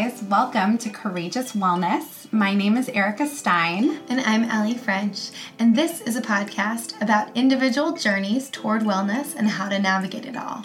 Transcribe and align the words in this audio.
guys. 0.00 0.22
Welcome 0.22 0.78
to 0.78 0.88
Courageous 0.88 1.52
Wellness. 1.52 2.32
My 2.32 2.54
name 2.54 2.78
is 2.78 2.88
Erica 2.88 3.26
Stein. 3.26 4.00
And 4.08 4.20
I'm 4.20 4.44
Ellie 4.44 4.78
French. 4.78 5.30
And 5.58 5.76
this 5.76 6.00
is 6.00 6.16
a 6.16 6.22
podcast 6.22 7.00
about 7.02 7.36
individual 7.36 7.92
journeys 7.92 8.48
toward 8.48 8.82
wellness 8.82 9.34
and 9.36 9.46
how 9.46 9.68
to 9.68 9.78
navigate 9.78 10.24
it 10.24 10.38
all. 10.38 10.64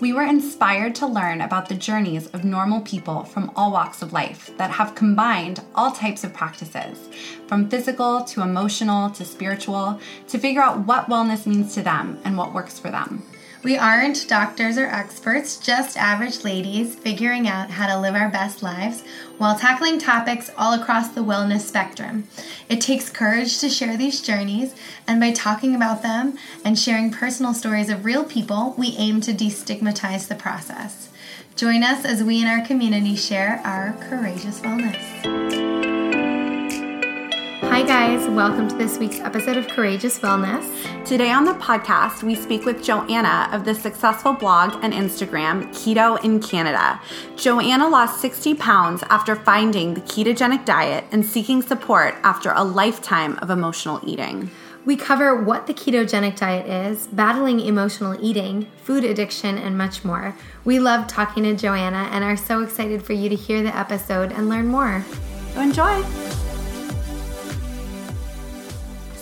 We 0.00 0.14
were 0.14 0.22
inspired 0.22 0.94
to 0.94 1.06
learn 1.06 1.42
about 1.42 1.68
the 1.68 1.74
journeys 1.74 2.28
of 2.28 2.44
normal 2.44 2.80
people 2.80 3.24
from 3.24 3.52
all 3.54 3.70
walks 3.70 4.00
of 4.00 4.14
life 4.14 4.50
that 4.56 4.70
have 4.70 4.94
combined 4.94 5.60
all 5.74 5.92
types 5.92 6.24
of 6.24 6.32
practices, 6.32 7.10
from 7.48 7.68
physical 7.68 8.24
to 8.24 8.40
emotional 8.40 9.10
to 9.10 9.26
spiritual, 9.26 10.00
to 10.28 10.38
figure 10.38 10.62
out 10.62 10.86
what 10.86 11.08
wellness 11.10 11.46
means 11.46 11.74
to 11.74 11.82
them 11.82 12.18
and 12.24 12.38
what 12.38 12.54
works 12.54 12.78
for 12.78 12.90
them. 12.90 13.22
We 13.62 13.76
aren't 13.76 14.26
doctors 14.26 14.78
or 14.78 14.86
experts, 14.86 15.58
just 15.58 15.98
average 15.98 16.44
ladies 16.44 16.94
figuring 16.94 17.46
out 17.46 17.70
how 17.70 17.88
to 17.88 18.00
live 18.00 18.14
our 18.14 18.30
best 18.30 18.62
lives 18.62 19.02
while 19.36 19.58
tackling 19.58 19.98
topics 19.98 20.50
all 20.56 20.72
across 20.72 21.08
the 21.08 21.20
wellness 21.20 21.60
spectrum. 21.60 22.26
It 22.70 22.80
takes 22.80 23.10
courage 23.10 23.58
to 23.58 23.68
share 23.68 23.98
these 23.98 24.22
journeys, 24.22 24.74
and 25.06 25.20
by 25.20 25.32
talking 25.32 25.74
about 25.74 26.02
them 26.02 26.38
and 26.64 26.78
sharing 26.78 27.10
personal 27.10 27.52
stories 27.52 27.90
of 27.90 28.06
real 28.06 28.24
people, 28.24 28.74
we 28.78 28.96
aim 28.96 29.20
to 29.22 29.34
destigmatize 29.34 30.28
the 30.28 30.36
process. 30.36 31.10
Join 31.54 31.82
us 31.82 32.06
as 32.06 32.22
we 32.22 32.40
in 32.40 32.46
our 32.46 32.64
community 32.64 33.14
share 33.14 33.60
our 33.62 33.92
courageous 34.08 34.60
wellness. 34.60 36.09
Hi, 37.70 37.82
guys. 37.82 38.28
Welcome 38.28 38.66
to 38.66 38.74
this 38.74 38.98
week's 38.98 39.20
episode 39.20 39.56
of 39.56 39.68
Courageous 39.68 40.18
Wellness. 40.18 40.66
Today 41.06 41.30
on 41.30 41.44
the 41.44 41.54
podcast, 41.54 42.24
we 42.24 42.34
speak 42.34 42.64
with 42.64 42.82
Joanna 42.82 43.48
of 43.52 43.64
the 43.64 43.76
successful 43.76 44.32
blog 44.32 44.82
and 44.82 44.92
Instagram 44.92 45.68
Keto 45.68 46.22
in 46.24 46.42
Canada. 46.42 47.00
Joanna 47.36 47.88
lost 47.88 48.20
60 48.20 48.54
pounds 48.56 49.04
after 49.08 49.36
finding 49.36 49.94
the 49.94 50.00
ketogenic 50.00 50.64
diet 50.64 51.04
and 51.12 51.24
seeking 51.24 51.62
support 51.62 52.16
after 52.24 52.50
a 52.50 52.64
lifetime 52.64 53.38
of 53.38 53.50
emotional 53.50 54.00
eating. 54.04 54.50
We 54.84 54.96
cover 54.96 55.40
what 55.40 55.68
the 55.68 55.72
ketogenic 55.72 56.38
diet 56.38 56.66
is, 56.66 57.06
battling 57.06 57.60
emotional 57.60 58.18
eating, 58.20 58.66
food 58.82 59.04
addiction, 59.04 59.56
and 59.56 59.78
much 59.78 60.04
more. 60.04 60.34
We 60.64 60.80
love 60.80 61.06
talking 61.06 61.44
to 61.44 61.54
Joanna 61.54 62.08
and 62.10 62.24
are 62.24 62.36
so 62.36 62.64
excited 62.64 63.04
for 63.04 63.12
you 63.12 63.28
to 63.28 63.36
hear 63.36 63.62
the 63.62 63.74
episode 63.74 64.32
and 64.32 64.48
learn 64.48 64.66
more. 64.66 65.04
So 65.54 65.60
enjoy! 65.60 66.02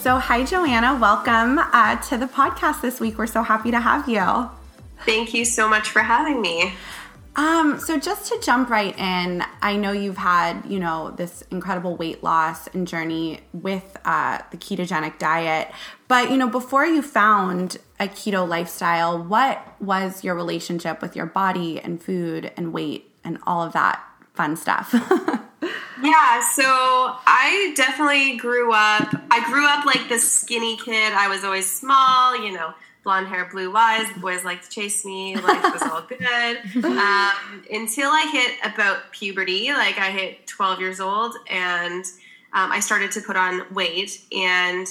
So, 0.01 0.21
hi, 0.21 0.45
Joanna. 0.45 0.97
Welcome 0.97 1.59
uh, 1.59 1.97
to 2.03 2.17
the 2.17 2.27
podcast 2.27 2.83
this 2.83 3.01
week. 3.01 3.19
We're 3.19 3.27
so 3.27 3.43
happy 3.43 3.73
to 3.73 3.81
have 3.81 4.09
you. 4.09 4.49
Thank 5.05 5.35
you 5.35 5.45
so 5.45 5.69
much 5.69 5.89
for 5.89 6.03
having 6.03 6.41
me. 6.41 6.73
Um, 7.35 7.81
so 7.81 7.99
just 7.99 8.27
to 8.27 8.39
jump 8.41 8.71
right 8.71 8.97
in, 8.97 9.43
I 9.61 9.75
know 9.75 9.91
you've 9.91 10.17
had, 10.17 10.63
you 10.69 10.79
know, 10.79 11.11
this 11.11 11.43
incredible 11.51 11.97
weight 11.97 12.23
loss 12.23 12.69
and 12.69 12.87
journey 12.87 13.41
with 13.53 13.99
uh, 14.05 14.39
the 14.53 14.57
ketogenic 14.57 15.19
diet. 15.19 15.73
But, 16.07 16.31
you 16.31 16.37
know, 16.37 16.49
before 16.49 16.87
you 16.87 17.03
found 17.03 17.79
a 17.99 18.07
keto 18.07 18.49
lifestyle, 18.49 19.21
what 19.21 19.61
was 19.81 20.23
your 20.23 20.37
relationship 20.37 21.03
with 21.03 21.17
your 21.17 21.27
body 21.27 21.81
and 21.81 22.01
food 22.01 22.53
and 22.57 22.73
weight 22.73 23.13
and 23.25 23.39
all 23.49 23.63
of 23.63 23.73
that 23.73 24.01
fun 24.35 24.57
stuff? 24.57 24.95
Yeah, 25.61 26.41
so 26.53 26.65
I 26.65 27.73
definitely 27.77 28.37
grew 28.37 28.73
up. 28.73 29.15
I 29.31 29.45
grew 29.51 29.67
up 29.67 29.85
like 29.85 30.09
the 30.09 30.19
skinny 30.19 30.77
kid. 30.77 31.13
I 31.13 31.29
was 31.29 31.45
always 31.45 31.71
small, 31.71 32.41
you 32.45 32.53
know, 32.53 32.73
blonde 33.03 33.27
hair, 33.27 33.49
blue 33.51 33.75
eyes. 33.75 34.07
The 34.15 34.21
boys 34.21 34.45
liked 34.45 34.65
to 34.65 34.71
chase 34.71 35.05
me. 35.05 35.35
Life 35.35 35.73
was 35.73 35.83
all 35.83 36.03
good. 36.09 36.85
Um, 36.85 37.65
until 37.73 38.11
I 38.11 38.29
hit 38.31 38.73
about 38.73 39.11
puberty, 39.13 39.73
like 39.73 39.99
I 39.99 40.11
hit 40.11 40.47
12 40.47 40.81
years 40.81 41.01
old, 41.01 41.35
and 41.51 42.05
um, 42.53 42.71
I 42.71 42.81
started 42.81 43.11
to 43.13 43.21
put 43.21 43.37
on 43.37 43.63
weight, 43.75 44.23
and 44.31 44.87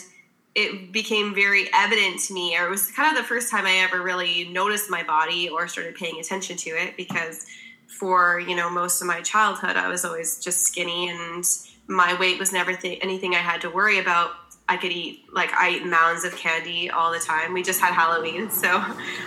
it 0.56 0.92
became 0.92 1.36
very 1.36 1.70
evident 1.74 2.20
to 2.22 2.34
me, 2.34 2.58
or 2.58 2.66
it 2.66 2.70
was 2.70 2.92
kind 2.92 3.16
of 3.16 3.22
the 3.22 3.28
first 3.28 3.52
time 3.52 3.66
I 3.66 3.78
ever 3.78 4.02
really 4.02 4.50
noticed 4.50 4.90
my 4.90 5.04
body 5.04 5.48
or 5.48 5.68
started 5.68 5.96
paying 5.96 6.20
attention 6.20 6.58
to 6.58 6.72
it 6.72 6.98
because 6.98 7.46
for 7.88 8.40
you 8.40 8.56
know 8.56 8.70
most 8.70 9.02
of 9.02 9.08
my 9.08 9.22
childhood 9.22 9.76
i 9.76 9.88
was 9.88 10.04
always 10.04 10.44
just 10.44 10.62
skinny 10.62 11.10
and 11.10 11.44
my 11.88 12.18
weight 12.20 12.38
was 12.38 12.52
never 12.52 12.76
th- 12.76 13.00
anything 13.02 13.34
i 13.34 13.40
had 13.40 13.62
to 13.62 13.70
worry 13.70 14.00
about. 14.00 14.32
I 14.70 14.76
could 14.76 14.92
eat 14.92 15.24
like 15.32 15.54
i 15.54 15.70
eat 15.78 15.86
mounds 15.86 16.26
of 16.26 16.36
candy 16.36 16.90
all 16.90 17.12
the 17.12 17.20
time. 17.20 17.54
We 17.54 17.64
just 17.64 17.80
had 17.80 17.94
halloween 17.94 18.50
so 18.64 18.84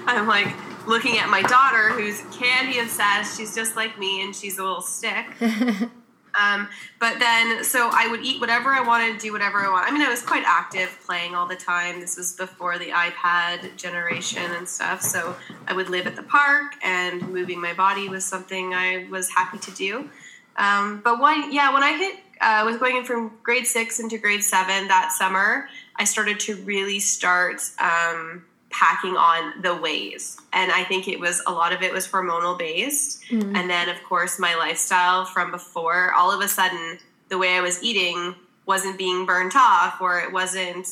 i'm 0.07 0.27
like 0.27 0.49
looking 0.87 1.19
at 1.19 1.29
my 1.29 1.43
daughter 1.43 1.91
who's 1.91 2.21
candy 2.37 2.79
obsessed. 2.79 3.39
She's 3.39 3.55
just 3.55 3.77
like 3.77 3.99
me 3.99 4.23
and 4.23 4.35
she's 4.35 4.59
a 4.59 4.63
little 4.63 4.83
stick 4.83 5.27
Um, 6.39 6.69
but 6.99 7.19
then, 7.19 7.65
so 7.65 7.91
I 7.93 8.09
would 8.09 8.21
eat 8.21 8.41
whatever 8.41 8.71
I 8.71 8.81
wanted, 8.81 9.19
do 9.19 9.33
whatever 9.33 9.59
I 9.59 9.71
want. 9.71 9.87
I 9.87 9.91
mean, 9.91 10.03
I 10.03 10.09
was 10.09 10.23
quite 10.23 10.45
active, 10.47 10.97
playing 11.05 11.35
all 11.35 11.47
the 11.47 11.57
time. 11.57 12.01
This 12.01 12.17
was 12.17 12.33
before 12.33 12.79
the 12.79 12.91
iPad 12.91 13.77
generation 13.77 14.43
and 14.53 14.69
stuff. 14.69 15.03
So 15.03 15.37
I 15.67 15.73
would 15.73 15.89
live 15.89 16.07
at 16.07 16.17
the 16.17 16.23
park, 16.23 16.75
and 16.83 17.29
moving 17.29 17.61
my 17.61 17.75
body 17.75 18.09
was 18.09 18.25
something 18.25 18.75
I 18.75 19.07
was 19.11 19.31
happy 19.31 19.59
to 19.59 19.71
do. 19.73 20.11
Um, 20.57 21.01
but 21.03 21.21
when, 21.21 21.53
yeah, 21.53 21.73
when 21.73 21.83
I 21.83 21.97
hit, 21.97 22.17
uh, 22.41 22.63
was 22.65 22.79
going 22.79 22.97
in 22.97 23.05
from 23.05 23.33
grade 23.43 23.67
six 23.67 24.01
into 24.01 24.19
grade 24.19 24.43
seven 24.43 24.89
that 24.89 25.13
summer, 25.13 25.69
I 25.97 26.05
started 26.05 26.41
to 26.41 26.57
really 26.57 27.01
start. 27.01 27.61
Um, 27.79 28.45
packing 28.71 29.17
on 29.17 29.61
the 29.63 29.75
ways. 29.75 30.39
And 30.53 30.71
I 30.73 30.85
think 30.85 31.09
it 31.09 31.19
was 31.19 31.43
a 31.47 31.53
lot 31.53 31.73
of 31.73 31.83
it 31.83 31.93
was 31.93 32.07
hormonal 32.09 32.59
based. 32.59 33.23
Mm. 33.31 33.57
And 33.57 33.69
then, 33.69 33.89
of 33.89 34.03
course, 34.05 34.39
my 34.39 34.55
lifestyle 34.55 35.25
from 35.25 35.51
before, 35.51 36.13
all 36.15 36.33
of 36.33 36.41
a 36.41 36.49
sudden, 36.49 36.99
the 37.29 37.39
way 37.39 37.57
I 37.57 37.61
was 37.61 37.83
eating 37.83 38.35
wasn't 38.67 38.97
being 38.97 39.27
burnt 39.27 39.57
off 39.57 40.01
or 40.01 40.21
it 40.21 40.33
wasn't 40.33 40.87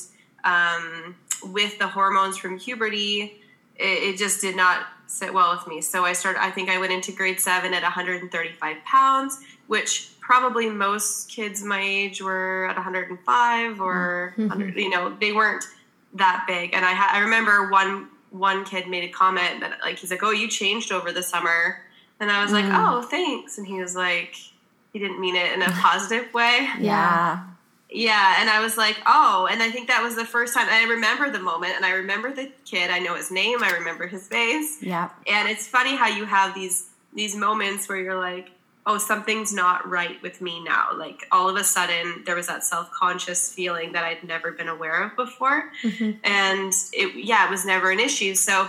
um, 0.45 1.17
with 1.45 1.79
the 1.79 1.87
hormones 1.87 2.37
from 2.37 2.59
puberty. 2.59 3.41
It, 3.77 4.15
it, 4.15 4.19
just 4.19 4.41
did 4.41 4.57
not 4.57 4.87
sit 5.07 5.33
well 5.33 5.55
with 5.55 5.67
me. 5.69 5.81
So 5.81 6.05
I 6.05 6.13
started, 6.13 6.43
I 6.43 6.51
think 6.51 6.69
I 6.69 6.79
went 6.79 6.93
into 6.93 7.13
grade 7.13 7.39
seven 7.39 7.73
at 7.75 7.83
135 7.83 8.77
pounds, 8.85 9.41
which 9.69 10.11
probably 10.21 10.69
most 10.69 11.31
kids 11.31 11.63
my 11.63 11.81
age 11.81 12.21
were 12.21 12.67
at 12.69 12.75
105 12.75 13.81
or 13.81 14.35
mm-hmm. 14.37 14.49
100, 14.49 14.77
you 14.77 14.91
know, 14.91 15.17
they 15.21 15.33
weren't 15.33 15.65
that 16.15 16.45
big. 16.47 16.75
And 16.75 16.85
I 16.85 16.93
ha- 16.93 17.11
I 17.13 17.21
remember 17.21 17.71
one 17.71 18.09
one 18.31 18.65
kid 18.65 18.89
made 18.89 19.05
a 19.05 19.13
comment 19.13 19.61
that 19.61 19.79
like 19.83 19.99
he's 19.99 20.11
like, 20.11 20.23
"Oh, 20.23 20.31
you 20.31 20.49
changed 20.49 20.93
over 20.93 21.13
the 21.13 21.23
summer," 21.23 21.83
and 22.21 22.31
I 22.31 22.43
was 22.43 22.51
mm. 22.51 22.63
like, 22.63 22.67
"Oh, 22.67 23.03
thanks." 23.03 23.59
And 23.59 23.67
he 23.67 23.81
was 23.81 23.95
like, 23.97 24.37
he 24.93 24.99
didn't 24.99 25.21
mean 25.21 25.37
it 25.37 25.53
in 25.53 25.63
a 25.63 25.71
positive 25.71 26.33
way. 26.35 26.69
Yeah. 26.79 27.45
Yeah, 27.91 28.37
and 28.39 28.51
I 28.51 28.61
was 28.61 28.77
like, 28.77 28.99
oh, 29.07 29.49
and 29.51 29.63
I 29.63 29.71
think 29.71 29.89
that 29.89 30.03
was 30.03 30.15
the 30.15 30.25
first 30.27 30.53
time. 30.53 30.67
I 30.69 30.83
remember 30.91 31.31
the 31.31 31.39
moment, 31.39 31.73
and 31.75 31.87
I 31.87 31.93
remember 31.93 32.31
the 32.35 32.53
kid. 32.67 32.91
I 32.91 32.99
know 32.99 33.15
his 33.15 33.31
name. 33.31 33.65
I 33.65 33.71
remember 33.71 34.07
his 34.07 34.29
face. 34.29 34.83
Yeah. 34.83 35.09
And 35.27 35.49
it's 35.49 35.67
funny 35.67 35.97
how 35.97 36.07
you 36.07 36.27
have 36.27 36.55
these 36.55 36.91
these 37.15 37.35
moments 37.35 37.89
where 37.89 37.99
you're 37.99 38.19
like, 38.19 38.51
oh, 38.89 38.97
something's 38.97 39.53
not 39.53 39.87
right 39.87 40.21
with 40.23 40.41
me 40.41 40.65
now. 40.65 40.89
Like 40.97 41.29
all 41.31 41.51
of 41.51 41.57
a 41.57 41.63
sudden, 41.63 42.23
there 42.25 42.35
was 42.35 42.47
that 42.47 42.65
self 42.65 42.91
conscious 42.91 43.53
feeling 43.53 43.93
that 43.93 44.03
I'd 44.03 44.25
never 44.25 44.51
been 44.51 44.67
aware 44.69 45.05
of 45.05 45.15
before. 45.15 45.71
Mm-hmm. 45.85 46.19
And 46.25 46.73
it, 46.95 47.15
yeah, 47.23 47.47
it 47.47 47.51
was 47.51 47.67
never 47.67 47.91
an 47.91 48.01
issue. 48.01 48.35
So 48.35 48.67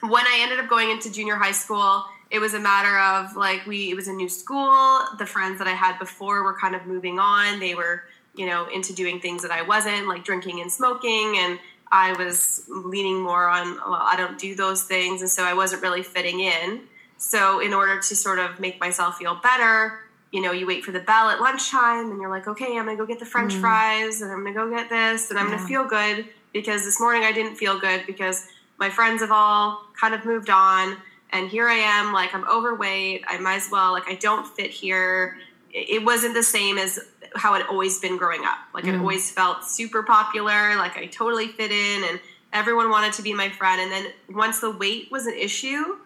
when 0.00 0.24
I 0.26 0.38
ended 0.40 0.58
up 0.58 0.70
going 0.70 0.90
into 0.90 1.12
junior 1.12 1.36
high 1.36 1.52
school, 1.52 2.04
it 2.30 2.38
was 2.38 2.54
a 2.54 2.58
matter 2.58 2.98
of 2.98 3.36
like, 3.36 3.66
we, 3.66 3.90
it 3.90 3.94
was 3.94 4.08
a 4.08 4.12
new 4.12 4.28
school. 4.28 5.00
The 5.18 5.26
friends 5.26 5.58
that 5.58 5.68
I 5.68 5.74
had 5.74 5.98
before 5.98 6.42
were 6.42 6.58
kind 6.58 6.74
of 6.74 6.86
moving 6.86 7.18
on. 7.18 7.60
They 7.60 7.74
were, 7.74 8.04
you 8.34 8.46
know, 8.46 8.66
into 8.74 8.94
doing 8.94 9.20
things 9.20 9.42
that 9.42 9.50
I 9.50 9.62
wasn't, 9.62 10.08
like 10.08 10.24
drinking 10.24 10.62
and 10.62 10.72
smoking. 10.72 11.36
And 11.38 11.58
I 11.92 12.14
was 12.14 12.64
leaning 12.68 13.20
more 13.20 13.46
on, 13.46 13.76
well, 13.76 14.00
I 14.00 14.16
don't 14.16 14.38
do 14.38 14.54
those 14.54 14.84
things. 14.84 15.20
And 15.20 15.30
so 15.30 15.44
I 15.44 15.52
wasn't 15.52 15.82
really 15.82 16.02
fitting 16.02 16.40
in. 16.40 16.80
So, 17.18 17.60
in 17.60 17.72
order 17.72 18.00
to 18.00 18.16
sort 18.16 18.38
of 18.38 18.60
make 18.60 18.78
myself 18.80 19.16
feel 19.16 19.36
better, 19.36 20.00
you 20.32 20.42
know, 20.42 20.52
you 20.52 20.66
wait 20.66 20.84
for 20.84 20.92
the 20.92 21.00
bell 21.00 21.30
at 21.30 21.40
lunchtime 21.40 22.10
and 22.10 22.20
you're 22.20 22.30
like, 22.30 22.46
okay, 22.46 22.76
I'm 22.76 22.84
gonna 22.84 22.96
go 22.96 23.06
get 23.06 23.18
the 23.18 23.26
french 23.26 23.54
mm. 23.54 23.60
fries 23.60 24.20
and 24.20 24.30
I'm 24.30 24.44
gonna 24.44 24.54
go 24.54 24.68
get 24.70 24.90
this 24.90 25.30
and 25.30 25.38
I'm 25.38 25.48
yeah. 25.48 25.56
gonna 25.56 25.68
feel 25.68 25.86
good 25.86 26.26
because 26.52 26.84
this 26.84 27.00
morning 27.00 27.22
I 27.24 27.32
didn't 27.32 27.56
feel 27.56 27.78
good 27.78 28.04
because 28.06 28.46
my 28.78 28.90
friends 28.90 29.22
have 29.22 29.32
all 29.32 29.84
kind 29.98 30.14
of 30.14 30.24
moved 30.26 30.50
on 30.50 30.96
and 31.30 31.48
here 31.48 31.68
I 31.68 31.74
am, 31.74 32.12
like, 32.12 32.34
I'm 32.34 32.46
overweight. 32.48 33.24
I 33.26 33.38
might 33.38 33.56
as 33.56 33.68
well, 33.70 33.92
like, 33.92 34.08
I 34.08 34.14
don't 34.14 34.46
fit 34.46 34.70
here. 34.70 35.38
It 35.72 36.04
wasn't 36.04 36.34
the 36.34 36.42
same 36.42 36.78
as 36.78 37.00
how 37.34 37.54
it 37.54 37.66
always 37.68 37.98
been 37.98 38.16
growing 38.16 38.44
up. 38.44 38.58
Like, 38.72 38.84
mm. 38.84 38.94
it 38.94 38.98
always 38.98 39.30
felt 39.30 39.64
super 39.64 40.02
popular, 40.02 40.76
like, 40.76 40.96
I 40.96 41.06
totally 41.06 41.48
fit 41.48 41.70
in 41.72 42.04
and 42.04 42.20
everyone 42.52 42.90
wanted 42.90 43.12
to 43.14 43.22
be 43.22 43.34
my 43.34 43.50
friend. 43.50 43.80
And 43.80 43.90
then 43.90 44.12
once 44.30 44.60
the 44.60 44.70
weight 44.70 45.10
was 45.10 45.26
an 45.26 45.34
issue, 45.34 45.96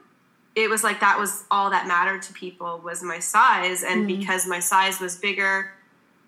it 0.55 0.69
was 0.69 0.83
like 0.83 1.01
that 1.01 1.19
was 1.19 1.45
all 1.51 1.71
that 1.71 1.87
mattered 1.87 2.23
to 2.23 2.33
people 2.33 2.81
was 2.83 3.03
my 3.03 3.19
size 3.19 3.83
and 3.83 4.05
mm. 4.05 4.19
because 4.19 4.47
my 4.47 4.59
size 4.59 5.01
was 5.01 5.17
bigger 5.17 5.71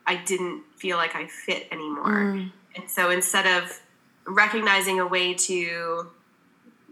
i 0.06 0.16
didn't 0.16 0.62
feel 0.76 0.96
like 0.96 1.14
i 1.14 1.26
fit 1.26 1.66
anymore 1.70 2.06
mm. 2.06 2.50
and 2.76 2.90
so 2.90 3.10
instead 3.10 3.46
of 3.46 3.80
recognizing 4.26 5.00
a 5.00 5.06
way 5.06 5.34
to 5.34 6.06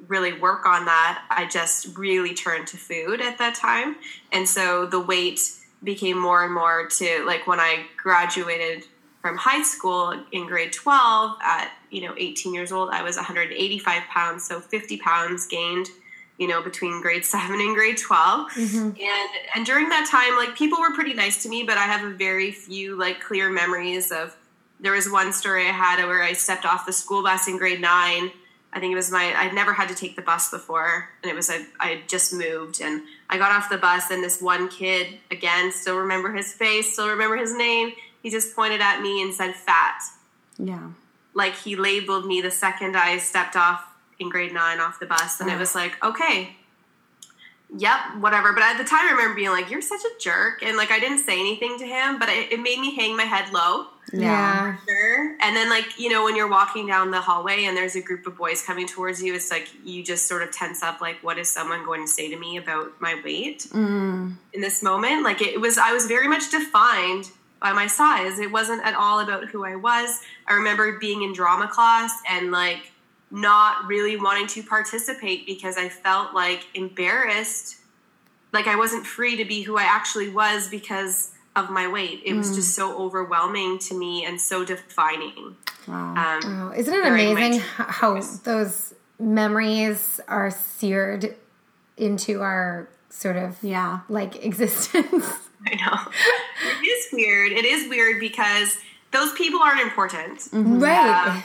really 0.08 0.32
work 0.32 0.66
on 0.66 0.86
that 0.86 1.24
i 1.30 1.46
just 1.46 1.96
really 1.96 2.34
turned 2.34 2.66
to 2.66 2.76
food 2.76 3.20
at 3.20 3.38
that 3.38 3.54
time 3.54 3.96
and 4.32 4.48
so 4.48 4.86
the 4.86 5.00
weight 5.00 5.40
became 5.82 6.18
more 6.18 6.44
and 6.44 6.54
more 6.54 6.86
to 6.86 7.24
like 7.26 7.46
when 7.46 7.60
I 7.60 7.86
graduated 7.96 8.86
from 9.20 9.36
high 9.36 9.62
school 9.62 10.14
in 10.32 10.46
grade 10.46 10.72
12 10.72 11.38
at 11.42 11.72
you 11.90 12.02
know 12.02 12.14
18 12.16 12.54
years 12.54 12.72
old 12.72 12.88
i 12.90 13.02
was 13.02 13.16
185 13.16 14.02
pounds 14.04 14.44
so 14.44 14.60
50 14.60 14.96
pounds 14.96 15.46
gained 15.46 15.88
you 16.40 16.48
know 16.48 16.60
between 16.60 17.00
grade 17.00 17.24
7 17.24 17.60
and 17.60 17.76
grade 17.76 17.98
12 17.98 18.50
mm-hmm. 18.50 18.78
and 18.78 19.30
and 19.54 19.66
during 19.66 19.88
that 19.90 20.08
time 20.10 20.36
like 20.36 20.56
people 20.56 20.80
were 20.80 20.92
pretty 20.92 21.14
nice 21.14 21.42
to 21.44 21.48
me 21.48 21.62
but 21.62 21.76
i 21.78 21.82
have 21.82 22.04
a 22.04 22.14
very 22.14 22.50
few 22.50 22.96
like 22.96 23.20
clear 23.20 23.48
memories 23.48 24.10
of 24.10 24.36
there 24.80 24.92
was 24.92 25.08
one 25.08 25.32
story 25.32 25.68
i 25.68 25.72
had 25.72 26.04
where 26.04 26.22
i 26.22 26.32
stepped 26.32 26.64
off 26.64 26.86
the 26.86 26.92
school 26.92 27.22
bus 27.22 27.46
in 27.46 27.56
grade 27.56 27.80
9 27.80 28.32
I 28.72 28.78
think 28.78 28.92
it 28.92 28.96
was 28.96 29.10
my 29.10 29.34
I'd 29.36 29.52
never 29.52 29.72
had 29.72 29.88
to 29.88 29.96
take 29.96 30.14
the 30.14 30.22
bus 30.22 30.50
before 30.50 31.08
and 31.22 31.30
it 31.30 31.34
was 31.34 31.50
I 31.50 31.66
I 31.80 32.02
just 32.06 32.32
moved 32.32 32.80
and 32.80 33.02
I 33.28 33.36
got 33.36 33.50
off 33.50 33.68
the 33.68 33.78
bus 33.78 34.10
and 34.10 34.22
this 34.22 34.40
one 34.40 34.68
kid 34.68 35.18
again 35.30 35.72
still 35.72 35.96
remember 35.96 36.32
his 36.32 36.52
face 36.52 36.92
still 36.92 37.08
remember 37.08 37.36
his 37.36 37.52
name 37.52 37.92
he 38.22 38.30
just 38.30 38.54
pointed 38.54 38.80
at 38.80 39.00
me 39.00 39.22
and 39.22 39.34
said 39.34 39.54
fat. 39.54 40.02
Yeah. 40.56 40.90
Like 41.34 41.56
he 41.56 41.74
labeled 41.74 42.26
me 42.26 42.40
the 42.40 42.50
second 42.50 42.96
I 42.96 43.18
stepped 43.18 43.56
off 43.56 43.89
in 44.20 44.28
grade 44.28 44.52
nine 44.52 44.78
off 44.78 45.00
the 45.00 45.06
bus. 45.06 45.40
And 45.40 45.50
it 45.50 45.58
was 45.58 45.74
like, 45.74 46.02
okay, 46.04 46.50
yep, 47.76 48.00
whatever. 48.18 48.52
But 48.52 48.62
at 48.62 48.78
the 48.78 48.84
time, 48.84 49.08
I 49.08 49.12
remember 49.12 49.34
being 49.34 49.50
like, 49.50 49.70
you're 49.70 49.82
such 49.82 50.00
a 50.00 50.10
jerk. 50.20 50.62
And 50.62 50.76
like, 50.76 50.90
I 50.90 51.00
didn't 51.00 51.20
say 51.20 51.40
anything 51.40 51.78
to 51.78 51.86
him, 51.86 52.18
but 52.18 52.28
it, 52.28 52.52
it 52.52 52.60
made 52.60 52.78
me 52.78 52.94
hang 52.94 53.16
my 53.16 53.24
head 53.24 53.52
low. 53.52 53.86
Yeah. 54.12 54.76
Sure. 54.88 55.36
And 55.40 55.54
then, 55.54 55.70
like, 55.70 55.98
you 55.98 56.08
know, 56.08 56.24
when 56.24 56.34
you're 56.34 56.50
walking 56.50 56.86
down 56.86 57.12
the 57.12 57.20
hallway 57.20 57.64
and 57.64 57.76
there's 57.76 57.94
a 57.94 58.02
group 58.02 58.26
of 58.26 58.36
boys 58.36 58.60
coming 58.62 58.88
towards 58.88 59.22
you, 59.22 59.34
it's 59.34 59.52
like 59.52 59.68
you 59.84 60.02
just 60.02 60.26
sort 60.26 60.42
of 60.42 60.50
tense 60.50 60.82
up, 60.82 61.00
like, 61.00 61.22
what 61.22 61.38
is 61.38 61.48
someone 61.48 61.84
going 61.84 62.02
to 62.04 62.08
say 62.08 62.28
to 62.28 62.36
me 62.36 62.56
about 62.56 63.00
my 63.00 63.20
weight 63.24 63.68
mm. 63.70 64.34
in 64.52 64.60
this 64.60 64.82
moment? 64.82 65.22
Like, 65.22 65.40
it 65.40 65.60
was, 65.60 65.78
I 65.78 65.92
was 65.92 66.06
very 66.06 66.26
much 66.26 66.50
defined 66.50 67.30
by 67.60 67.72
my 67.72 67.86
size. 67.86 68.38
It 68.38 68.50
wasn't 68.50 68.84
at 68.84 68.94
all 68.94 69.20
about 69.20 69.44
who 69.44 69.64
I 69.64 69.76
was. 69.76 70.20
I 70.48 70.54
remember 70.54 70.98
being 70.98 71.22
in 71.22 71.32
drama 71.32 71.68
class 71.68 72.12
and 72.28 72.50
like 72.50 72.90
not 73.30 73.86
really 73.86 74.16
wanting 74.16 74.46
to 74.48 74.62
participate 74.62 75.46
because 75.46 75.76
I 75.76 75.88
felt 75.88 76.34
like 76.34 76.66
embarrassed, 76.74 77.76
like 78.52 78.66
I 78.66 78.76
wasn't 78.76 79.06
free 79.06 79.36
to 79.36 79.44
be 79.44 79.62
who 79.62 79.78
I 79.78 79.84
actually 79.84 80.30
was 80.30 80.68
because 80.68 81.32
of 81.56 81.70
my 81.70 81.88
weight. 81.88 82.22
It 82.24 82.32
mm. 82.32 82.38
was 82.38 82.54
just 82.54 82.74
so 82.74 82.96
overwhelming 82.98 83.78
to 83.80 83.94
me 83.94 84.24
and 84.24 84.40
so 84.40 84.64
defining. 84.64 85.56
Wow. 85.86 86.14
Um, 86.14 86.40
wow. 86.44 86.72
Isn't 86.76 86.94
it 86.94 87.06
amazing 87.06 87.60
how 87.60 88.20
those 88.44 88.94
memories 89.18 90.20
are 90.28 90.50
seared 90.50 91.36
into 91.96 92.40
our 92.40 92.88
sort 93.10 93.36
of 93.36 93.62
yeah 93.62 94.00
like 94.08 94.44
existence? 94.44 95.32
I 95.66 95.74
know. 95.74 96.12
it 96.80 96.86
is 96.86 97.12
weird. 97.12 97.52
It 97.52 97.64
is 97.64 97.88
weird 97.88 98.18
because 98.18 98.78
those 99.12 99.32
people 99.32 99.60
aren't 99.60 99.80
important. 99.80 100.48
Right. 100.52 101.36
Uh, 101.36 101.40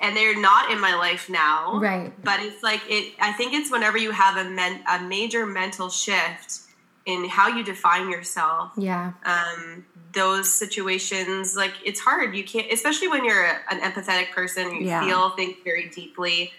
and 0.00 0.16
they're 0.16 0.40
not 0.40 0.70
in 0.70 0.80
my 0.80 0.94
life 0.94 1.28
now. 1.28 1.78
Right. 1.78 2.12
But 2.24 2.40
it's 2.40 2.62
like 2.62 2.80
it 2.88 3.14
I 3.20 3.32
think 3.32 3.52
it's 3.52 3.70
whenever 3.70 3.98
you 3.98 4.10
have 4.10 4.36
a 4.36 4.48
men, 4.48 4.82
a 4.90 5.00
major 5.00 5.46
mental 5.46 5.90
shift 5.90 6.60
in 7.06 7.28
how 7.28 7.48
you 7.48 7.62
define 7.62 8.10
yourself. 8.10 8.72
Yeah. 8.76 9.12
Um 9.24 9.84
those 10.12 10.52
situations 10.52 11.54
like 11.54 11.74
it's 11.84 12.00
hard. 12.00 12.34
You 12.34 12.44
can't 12.44 12.72
especially 12.72 13.08
when 13.08 13.24
you're 13.24 13.44
an 13.70 13.80
empathetic 13.80 14.32
person, 14.32 14.74
you 14.74 14.86
yeah. 14.86 15.04
feel 15.04 15.30
think 15.30 15.62
very 15.64 15.88
deeply. 15.88 16.52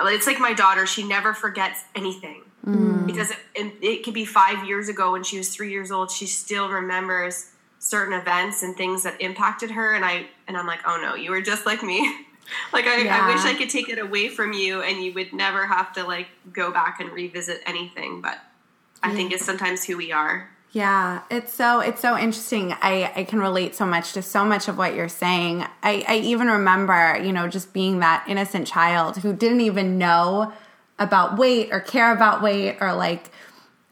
It's 0.00 0.26
like 0.26 0.40
my 0.40 0.54
daughter, 0.54 0.86
she 0.86 1.04
never 1.06 1.34
forgets 1.34 1.84
anything 1.94 2.42
mm. 2.66 3.06
because 3.06 3.30
it, 3.54 3.74
it, 3.80 4.04
could 4.04 4.14
be 4.14 4.24
five 4.24 4.66
years 4.66 4.88
ago 4.88 5.12
when 5.12 5.22
she 5.22 5.38
was 5.38 5.54
three 5.54 5.70
years 5.70 5.92
old. 5.92 6.10
She 6.10 6.26
still 6.26 6.68
remembers 6.68 7.50
certain 7.78 8.18
events 8.18 8.62
and 8.62 8.76
things 8.76 9.02
that 9.02 9.20
impacted 9.20 9.70
her, 9.70 9.94
and 9.94 10.04
I 10.04 10.26
and 10.48 10.56
I'm 10.56 10.66
like, 10.66 10.80
oh 10.86 10.98
no, 11.00 11.14
you 11.14 11.30
were 11.30 11.42
just 11.42 11.66
like 11.66 11.82
me. 11.82 12.26
like 12.72 12.86
I, 12.86 13.02
yeah. 13.02 13.26
I 13.26 13.34
wish 13.34 13.44
I 13.44 13.54
could 13.54 13.70
take 13.70 13.88
it 13.88 13.98
away 13.98 14.28
from 14.28 14.52
you, 14.52 14.82
and 14.82 15.02
you 15.02 15.12
would 15.14 15.32
never 15.32 15.66
have 15.66 15.92
to 15.94 16.04
like 16.04 16.28
go 16.52 16.70
back 16.70 17.00
and 17.00 17.10
revisit 17.10 17.62
anything. 17.66 18.20
But 18.20 18.38
I 19.02 19.08
yeah. 19.08 19.14
think 19.14 19.32
it's 19.32 19.44
sometimes 19.44 19.84
who 19.84 19.96
we 19.96 20.12
are. 20.12 20.50
Yeah, 20.72 21.22
it's 21.30 21.52
so 21.52 21.78
it's 21.78 22.00
so 22.00 22.18
interesting. 22.18 22.72
I 22.82 23.12
I 23.14 23.24
can 23.24 23.38
relate 23.38 23.76
so 23.76 23.86
much 23.86 24.12
to 24.14 24.22
so 24.22 24.44
much 24.44 24.66
of 24.66 24.76
what 24.76 24.94
you're 24.94 25.08
saying. 25.08 25.64
I 25.82 26.04
I 26.08 26.16
even 26.16 26.48
remember, 26.48 27.16
you 27.22 27.32
know, 27.32 27.46
just 27.48 27.72
being 27.72 28.00
that 28.00 28.24
innocent 28.26 28.66
child 28.66 29.18
who 29.18 29.32
didn't 29.32 29.60
even 29.60 29.98
know 29.98 30.52
about 30.98 31.38
weight 31.38 31.68
or 31.72 31.80
care 31.80 32.12
about 32.12 32.42
weight 32.42 32.76
or 32.80 32.92
like 32.92 33.30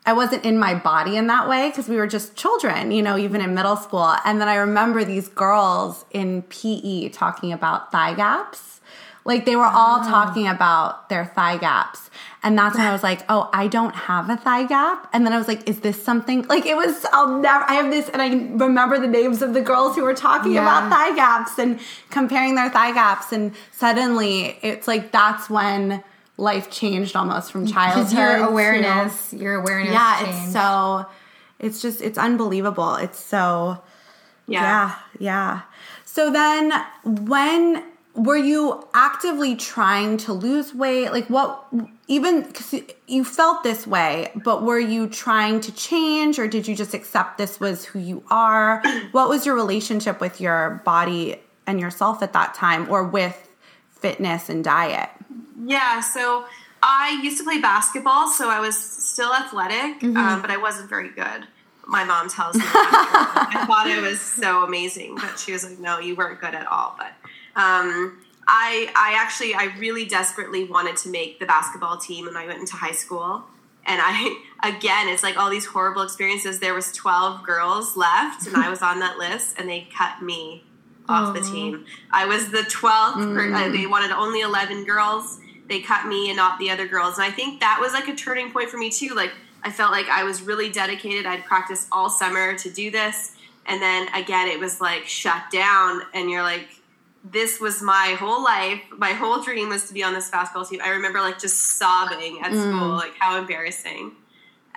I 0.04 0.12
wasn't 0.12 0.44
in 0.44 0.58
my 0.58 0.74
body 0.74 1.16
in 1.16 1.28
that 1.28 1.48
way 1.48 1.70
because 1.70 1.88
we 1.88 1.96
were 1.96 2.08
just 2.08 2.34
children, 2.34 2.90
you 2.90 3.02
know, 3.02 3.16
even 3.16 3.40
in 3.40 3.54
middle 3.54 3.76
school. 3.76 4.14
And 4.24 4.40
then 4.40 4.48
I 4.48 4.56
remember 4.56 5.04
these 5.04 5.28
girls 5.28 6.04
in 6.10 6.42
PE 6.42 7.10
talking 7.10 7.52
about 7.52 7.92
thigh 7.92 8.14
gaps. 8.14 8.80
Like 9.24 9.44
they 9.44 9.54
were 9.54 9.64
all 9.64 10.00
oh. 10.00 10.10
talking 10.10 10.48
about 10.48 11.08
their 11.08 11.24
thigh 11.24 11.56
gaps. 11.56 12.10
And 12.42 12.58
that's 12.58 12.76
when 12.76 12.84
I 12.84 12.92
was 12.92 13.02
like, 13.10 13.24
oh, 13.28 13.48
I 13.52 13.68
don't 13.68 13.94
have 13.94 14.28
a 14.28 14.36
thigh 14.36 14.64
gap. 14.64 15.08
And 15.12 15.24
then 15.24 15.32
I 15.32 15.38
was 15.38 15.46
like, 15.46 15.68
is 15.68 15.80
this 15.80 16.02
something 16.02 16.42
like 16.48 16.66
it 16.66 16.76
was, 16.76 17.06
I'll 17.12 17.38
never, 17.38 17.64
I 17.68 17.74
have 17.74 17.92
this, 17.92 18.08
and 18.08 18.20
I 18.20 18.30
remember 18.64 18.98
the 18.98 19.06
names 19.06 19.40
of 19.40 19.54
the 19.54 19.60
girls 19.60 19.94
who 19.94 20.02
were 20.02 20.14
talking 20.14 20.54
yeah. 20.54 20.62
about 20.62 20.90
thigh 20.90 21.14
gaps 21.14 21.58
and 21.60 21.78
comparing 22.10 22.56
their 22.56 22.70
thigh 22.70 22.92
gaps. 22.92 23.30
And 23.30 23.54
suddenly 23.70 24.58
it's 24.62 24.88
like, 24.88 25.12
that's 25.12 25.48
when 25.48 26.02
life 26.36 26.70
changed 26.70 27.16
almost 27.16 27.52
from 27.52 27.66
childhood. 27.66 28.16
Your 28.16 28.48
awareness, 28.48 29.30
to, 29.30 29.36
your 29.36 29.54
awareness. 29.54 29.92
Yeah, 29.92 30.20
changed. 30.22 30.38
it's 30.38 30.52
so. 30.52 31.06
It's 31.58 31.82
just 31.82 32.00
it's 32.02 32.18
unbelievable. 32.18 32.96
It's 32.96 33.18
so. 33.18 33.82
Yeah. 34.48 34.62
yeah, 34.62 34.98
yeah. 35.18 35.60
So 36.04 36.30
then, 36.30 36.72
when 37.04 37.84
were 38.14 38.36
you 38.36 38.86
actively 38.92 39.56
trying 39.56 40.18
to 40.18 40.32
lose 40.32 40.74
weight? 40.74 41.10
Like 41.10 41.28
what? 41.28 41.64
Even 42.08 42.42
because 42.42 42.74
you 43.06 43.24
felt 43.24 43.62
this 43.62 43.86
way, 43.86 44.32
but 44.44 44.62
were 44.62 44.78
you 44.78 45.08
trying 45.08 45.60
to 45.60 45.72
change, 45.72 46.38
or 46.38 46.48
did 46.48 46.66
you 46.66 46.74
just 46.74 46.92
accept 46.92 47.38
this 47.38 47.60
was 47.60 47.84
who 47.84 47.98
you 47.98 48.24
are? 48.30 48.82
What 49.12 49.28
was 49.28 49.46
your 49.46 49.54
relationship 49.54 50.20
with 50.20 50.40
your 50.40 50.82
body 50.84 51.36
and 51.66 51.78
yourself 51.80 52.22
at 52.22 52.32
that 52.32 52.54
time, 52.54 52.90
or 52.90 53.04
with 53.04 53.48
fitness 53.90 54.48
and 54.48 54.64
diet? 54.64 55.10
Yeah, 55.64 56.00
so 56.00 56.46
I 56.82 57.20
used 57.22 57.38
to 57.38 57.44
play 57.44 57.60
basketball, 57.60 58.28
so 58.28 58.48
I 58.48 58.60
was 58.60 58.76
still 58.76 59.32
athletic, 59.32 60.00
mm-hmm. 60.00 60.16
um, 60.16 60.40
but 60.40 60.50
I 60.50 60.56
wasn't 60.56 60.88
very 60.88 61.10
good. 61.10 61.46
My 61.86 62.04
mom 62.04 62.28
tells 62.28 62.56
me 62.56 62.62
I 62.64 63.64
thought 63.66 63.86
it 63.88 64.00
was 64.00 64.20
so 64.20 64.64
amazing, 64.64 65.16
but 65.16 65.38
she 65.38 65.52
was 65.52 65.64
like, 65.68 65.78
"No, 65.78 65.98
you 65.98 66.14
weren't 66.14 66.40
good 66.40 66.54
at 66.54 66.66
all." 66.66 66.96
But 66.96 67.12
um, 67.60 68.22
I, 68.46 68.90
I 68.96 69.14
actually, 69.16 69.54
I 69.54 69.74
really 69.78 70.04
desperately 70.04 70.64
wanted 70.64 70.96
to 70.98 71.08
make 71.08 71.38
the 71.40 71.46
basketball 71.46 71.96
team 71.98 72.26
when 72.26 72.36
I 72.36 72.46
went 72.46 72.60
into 72.60 72.76
high 72.76 72.92
school. 72.92 73.44
And 73.84 74.00
I, 74.02 74.40
again, 74.62 75.08
it's 75.08 75.22
like 75.22 75.36
all 75.36 75.50
these 75.50 75.66
horrible 75.66 76.02
experiences. 76.02 76.60
There 76.60 76.74
was 76.74 76.92
12 76.92 77.44
girls 77.44 77.96
left, 77.96 78.46
and 78.46 78.56
I 78.56 78.70
was 78.70 78.82
on 78.82 79.00
that 79.00 79.18
list, 79.18 79.56
and 79.58 79.68
they 79.68 79.88
cut 79.96 80.22
me 80.22 80.64
off 81.12 81.34
Aww. 81.34 81.40
the 81.40 81.50
team. 81.50 81.86
I 82.10 82.26
was 82.26 82.50
the 82.50 82.58
12th. 82.58 83.14
Mm. 83.14 83.34
Per, 83.34 83.54
uh, 83.54 83.68
they 83.70 83.86
wanted 83.86 84.10
only 84.10 84.40
11 84.40 84.84
girls 84.84 85.38
they 85.68 85.80
cut 85.80 86.06
me 86.06 86.28
and 86.28 86.36
not 86.36 86.58
the 86.58 86.70
other 86.70 86.86
girls. 86.86 87.16
And 87.16 87.24
I 87.24 87.30
think 87.30 87.60
that 87.60 87.78
was 87.80 87.92
like 87.92 88.08
a 88.08 88.14
turning 88.14 88.50
point 88.50 88.68
for 88.68 88.76
me 88.76 88.90
too. 88.90 89.14
Like 89.14 89.32
I 89.62 89.70
felt 89.70 89.90
like 89.90 90.06
I 90.08 90.24
was 90.24 90.42
really 90.42 90.70
dedicated. 90.70 91.24
I'd 91.24 91.44
practiced 91.44 91.88
all 91.90 92.10
summer 92.10 92.56
to 92.58 92.70
do 92.70 92.90
this. 92.90 93.34
And 93.66 93.80
then 93.80 94.08
again, 94.14 94.48
it 94.48 94.58
was 94.58 94.80
like 94.80 95.06
shut 95.06 95.42
down. 95.50 96.02
And 96.14 96.30
you're 96.30 96.42
like, 96.42 96.68
this 97.24 97.60
was 97.60 97.80
my 97.80 98.16
whole 98.18 98.42
life. 98.42 98.82
My 98.96 99.12
whole 99.12 99.40
dream 99.40 99.68
was 99.68 99.86
to 99.88 99.94
be 99.94 100.02
on 100.02 100.12
this 100.12 100.28
basketball 100.30 100.66
team. 100.66 100.80
I 100.84 100.90
remember 100.90 101.20
like 101.20 101.38
just 101.40 101.78
sobbing 101.78 102.40
at 102.42 102.50
mm. 102.50 102.60
school, 102.60 102.88
like 102.88 103.14
how 103.18 103.38
embarrassing. 103.38 104.12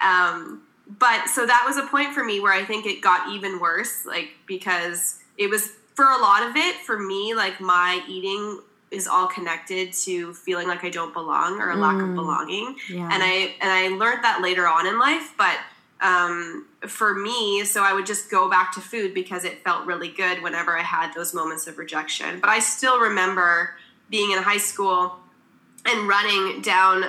Um, 0.02 0.62
but 1.00 1.28
so 1.28 1.48
that 1.48 1.64
was 1.66 1.78
a 1.78 1.88
point 1.88 2.14
for 2.14 2.24
me 2.24 2.40
where 2.40 2.54
I 2.54 2.64
think 2.64 2.86
it 2.86 3.02
got 3.02 3.30
even 3.34 3.60
worse, 3.60 4.06
like 4.06 4.30
because 4.46 5.20
it 5.38 5.50
was 5.50 5.72
for 5.96 6.06
a 6.06 6.18
lot 6.18 6.48
of 6.48 6.56
it 6.56 6.76
for 6.78 7.00
me, 7.00 7.34
like 7.34 7.60
my 7.60 8.02
eating 8.08 8.62
is 8.92 9.08
all 9.08 9.28
connected 9.28 9.92
to 9.92 10.34
feeling 10.34 10.68
like 10.68 10.84
I 10.84 10.90
don't 10.90 11.14
belong 11.14 11.60
or 11.60 11.72
a 11.72 11.76
mm. 11.76 11.80
lack 11.80 11.96
of 11.96 12.10
mm. 12.10 12.16
belonging. 12.16 12.76
Yeah. 12.90 13.10
And 13.12 13.24
I 13.24 13.56
and 13.62 13.72
I 13.72 13.88
learned 13.90 14.24
that 14.24 14.42
later 14.42 14.68
on 14.68 14.88
in 14.88 15.00
life, 15.00 15.34
but 15.38 15.58
um, 16.02 16.68
for 16.88 17.14
me, 17.16 17.64
so 17.64 17.82
I 17.82 17.94
would 17.94 18.06
just 18.06 18.30
go 18.30 18.50
back 18.50 18.74
to 18.74 18.82
food 18.82 19.14
because 19.14 19.44
it 19.44 19.64
felt 19.64 19.86
really 19.86 20.10
good 20.10 20.44
whenever 20.44 20.78
I 20.78 20.84
had 20.84 21.14
those 21.14 21.34
moments 21.34 21.68
of 21.68 21.78
rejection. 21.78 22.40
But 22.40 22.50
I 22.50 22.60
still 22.60 23.00
remember 23.00 23.76
being 24.10 24.32
in 24.32 24.38
high 24.44 24.58
school 24.58 25.16
and 25.86 26.08
running 26.08 26.62
down 26.62 27.06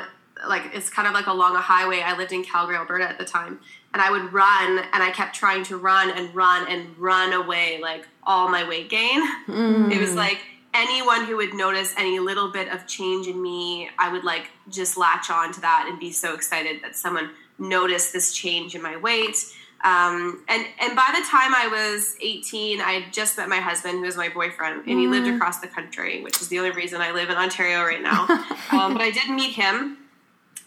like 0.46 0.70
it's 0.74 0.90
kind 0.90 1.08
of 1.08 1.14
like 1.14 1.26
along 1.26 1.56
a 1.56 1.60
highway. 1.60 2.00
I 2.00 2.16
lived 2.16 2.32
in 2.32 2.44
Calgary, 2.44 2.76
Alberta 2.76 3.08
at 3.08 3.18
the 3.18 3.24
time. 3.24 3.60
And 3.92 4.02
I 4.02 4.10
would 4.10 4.32
run 4.32 4.78
and 4.92 5.02
I 5.02 5.10
kept 5.10 5.34
trying 5.34 5.64
to 5.64 5.78
run 5.78 6.10
and 6.10 6.34
run 6.34 6.68
and 6.68 6.96
run 6.98 7.32
away 7.32 7.78
like 7.80 8.06
all 8.24 8.48
my 8.50 8.68
weight 8.68 8.90
gain. 8.90 9.22
Mm. 9.46 9.90
It 9.90 9.98
was 9.98 10.14
like 10.14 10.38
anyone 10.76 11.24
who 11.24 11.36
would 11.36 11.54
notice 11.54 11.94
any 11.96 12.18
little 12.18 12.48
bit 12.48 12.68
of 12.68 12.86
change 12.86 13.26
in 13.26 13.40
me, 13.40 13.88
I 13.98 14.12
would 14.12 14.24
like 14.24 14.50
just 14.68 14.96
latch 14.96 15.30
on 15.30 15.52
to 15.54 15.60
that 15.62 15.86
and 15.88 15.98
be 15.98 16.12
so 16.12 16.34
excited 16.34 16.82
that 16.82 16.94
someone 16.94 17.30
noticed 17.58 18.12
this 18.12 18.32
change 18.32 18.74
in 18.74 18.82
my 18.82 18.96
weight. 18.96 19.36
Um, 19.84 20.44
and 20.48 20.66
and 20.80 20.96
by 20.96 21.08
the 21.14 21.24
time 21.28 21.54
I 21.54 21.68
was 21.68 22.16
18, 22.20 22.80
I 22.80 22.92
had 22.92 23.12
just 23.12 23.36
met 23.36 23.48
my 23.48 23.60
husband, 23.60 23.98
who 23.98 24.04
is 24.04 24.16
my 24.16 24.28
boyfriend, 24.28 24.86
and 24.86 24.98
he 24.98 25.06
lived 25.06 25.28
across 25.28 25.60
the 25.60 25.68
country, 25.68 26.22
which 26.22 26.40
is 26.40 26.48
the 26.48 26.58
only 26.58 26.70
reason 26.70 27.00
I 27.00 27.12
live 27.12 27.30
in 27.30 27.36
Ontario 27.36 27.82
right 27.84 28.02
now. 28.02 28.22
um, 28.72 28.94
but 28.94 29.02
I 29.02 29.10
did 29.10 29.30
meet 29.30 29.52
him, 29.52 29.98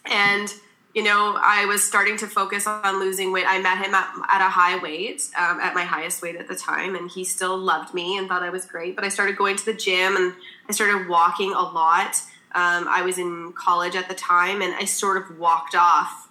and 0.06 0.52
you 0.94 1.04
know, 1.04 1.38
I 1.40 1.66
was 1.66 1.84
starting 1.84 2.16
to 2.18 2.26
focus 2.26 2.66
on 2.66 2.98
losing 2.98 3.32
weight. 3.32 3.44
I 3.46 3.60
met 3.60 3.78
him 3.78 3.94
at, 3.94 4.12
at 4.28 4.40
a 4.40 4.50
high 4.50 4.76
weight, 4.82 5.28
um, 5.38 5.60
at 5.60 5.74
my 5.74 5.84
highest 5.84 6.20
weight 6.20 6.34
at 6.36 6.48
the 6.48 6.56
time, 6.56 6.96
and 6.96 7.08
he 7.10 7.24
still 7.24 7.56
loved 7.56 7.94
me 7.94 8.18
and 8.18 8.28
thought 8.28 8.42
I 8.42 8.50
was 8.50 8.66
great. 8.66 8.96
But 8.96 9.04
I 9.04 9.08
started 9.08 9.36
going 9.36 9.56
to 9.56 9.64
the 9.64 9.74
gym 9.74 10.16
and 10.16 10.34
I 10.68 10.72
started 10.72 11.08
walking 11.08 11.52
a 11.52 11.62
lot. 11.62 12.16
Um, 12.56 12.88
I 12.88 13.02
was 13.02 13.18
in 13.18 13.52
college 13.52 13.94
at 13.94 14.08
the 14.08 14.14
time, 14.16 14.60
and 14.62 14.74
I 14.74 14.84
sort 14.84 15.16
of 15.16 15.38
walked 15.38 15.76
off 15.76 16.28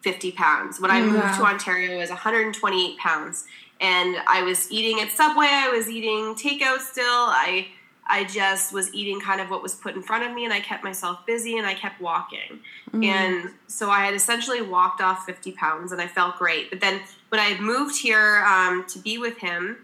50 0.00 0.32
pounds. 0.32 0.80
When 0.80 0.90
I 0.90 1.00
Mm, 1.00 1.12
moved 1.12 1.16
wow. 1.24 1.36
to 1.38 1.44
Ontario, 1.44 1.94
I 1.94 1.98
was 1.98 2.10
128 2.10 2.98
pounds, 2.98 3.44
and 3.80 4.16
I 4.26 4.42
was 4.42 4.70
eating 4.72 5.00
at 5.00 5.10
Subway. 5.12 5.46
I 5.48 5.68
was 5.68 5.88
eating 5.88 6.34
takeout 6.34 6.80
still. 6.80 7.04
I 7.06 7.68
I 8.12 8.24
just 8.24 8.72
was 8.72 8.92
eating 8.92 9.20
kind 9.20 9.40
of 9.40 9.50
what 9.50 9.62
was 9.62 9.74
put 9.74 9.96
in 9.96 10.02
front 10.02 10.24
of 10.24 10.32
me, 10.32 10.44
and 10.44 10.52
I 10.52 10.60
kept 10.60 10.84
myself 10.84 11.24
busy, 11.26 11.56
and 11.56 11.66
I 11.66 11.74
kept 11.74 12.00
walking. 12.00 12.60
And 13.02 13.50
so 13.66 13.88
I 13.88 14.04
had 14.04 14.14
essentially 14.14 14.60
walked 14.60 15.00
off 15.00 15.24
50 15.24 15.52
pounds, 15.52 15.92
and 15.92 16.00
I 16.00 16.06
felt 16.06 16.36
great. 16.36 16.68
But 16.68 16.80
then 16.80 17.00
when 17.30 17.40
I 17.40 17.58
moved 17.58 17.98
here 17.98 18.44
um, 18.44 18.84
to 18.88 18.98
be 18.98 19.16
with 19.16 19.38
him, 19.38 19.78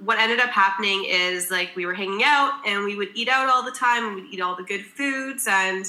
what 0.00 0.18
ended 0.18 0.40
up 0.40 0.50
happening 0.50 1.04
is 1.08 1.50
like 1.50 1.70
we 1.76 1.86
were 1.86 1.94
hanging 1.94 2.22
out 2.24 2.60
and 2.66 2.84
we 2.84 2.94
would 2.94 3.08
eat 3.14 3.28
out 3.28 3.48
all 3.48 3.64
the 3.64 3.72
time. 3.72 4.06
And 4.06 4.14
we'd 4.16 4.32
eat 4.32 4.40
all 4.40 4.56
the 4.56 4.62
good 4.62 4.84
foods 4.84 5.46
and 5.48 5.84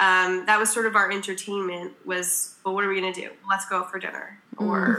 um, 0.00 0.44
that 0.46 0.58
was 0.58 0.72
sort 0.72 0.86
of 0.86 0.96
our 0.96 1.10
entertainment 1.10 1.92
was 2.04 2.56
well 2.64 2.74
what 2.74 2.84
are 2.84 2.88
we 2.88 3.00
going 3.00 3.12
to 3.12 3.20
do? 3.20 3.30
Let's 3.48 3.66
go 3.68 3.78
out 3.78 3.90
for 3.90 3.98
dinner 3.98 4.40
or 4.56 4.98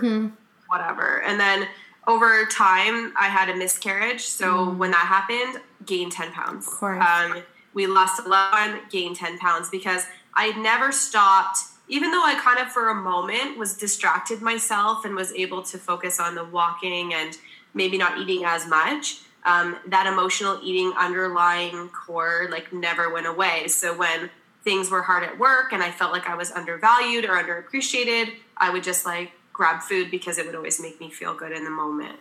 whatever. 0.67 1.21
And 1.23 1.39
then 1.39 1.67
over 2.07 2.45
time 2.45 3.13
i 3.19 3.27
had 3.27 3.49
a 3.49 3.55
miscarriage. 3.55 4.21
So 4.21 4.69
when 4.69 4.91
that 4.91 5.05
happened 5.05 5.61
gained 5.85 6.11
10 6.11 6.31
pounds. 6.31 6.67
Of 6.67 6.73
course. 6.73 7.03
um, 7.03 7.43
we 7.73 7.87
lost 7.87 8.25
a 8.25 8.27
loved 8.27 8.53
one 8.53 8.81
gained 8.89 9.15
10 9.15 9.37
pounds 9.39 9.69
because 9.69 10.05
i 10.33 10.51
never 10.59 10.91
stopped 10.91 11.59
even 11.87 12.11
though 12.11 12.23
i 12.23 12.39
kind 12.39 12.59
of 12.59 12.71
for 12.71 12.89
a 12.89 12.95
moment 12.95 13.57
was 13.57 13.77
distracted 13.77 14.41
myself 14.41 15.05
and 15.05 15.15
was 15.15 15.31
able 15.33 15.61
to 15.61 15.77
focus 15.77 16.19
on 16.19 16.35
the 16.35 16.43
walking 16.43 17.13
and 17.13 17.37
maybe 17.73 17.97
not 17.97 18.17
eating 18.17 18.45
as 18.45 18.67
much 18.67 19.21
um, 19.45 19.77
that 19.87 20.07
emotional 20.07 20.59
eating 20.63 20.91
underlying 20.97 21.89
core 21.89 22.47
like 22.49 22.73
never 22.73 23.13
went 23.13 23.27
away. 23.27 23.67
So 23.67 23.95
when 23.95 24.31
things 24.65 24.89
were 24.89 25.03
hard 25.03 25.23
at 25.23 25.37
work 25.37 25.71
and 25.71 25.81
i 25.81 25.91
felt 25.91 26.11
like 26.11 26.27
i 26.27 26.35
was 26.35 26.51
undervalued 26.51 27.23
or 27.23 27.41
underappreciated 27.41 28.33
i 28.57 28.69
would 28.69 28.83
just 28.83 29.05
like 29.05 29.31
grab 29.55 29.81
food 29.81 30.11
because 30.11 30.37
it 30.37 30.45
would 30.45 30.55
always 30.55 30.81
make 30.81 30.99
me 30.99 31.09
feel 31.09 31.33
good 31.33 31.53
in 31.53 31.63
the 31.63 31.69
moment. 31.83 32.17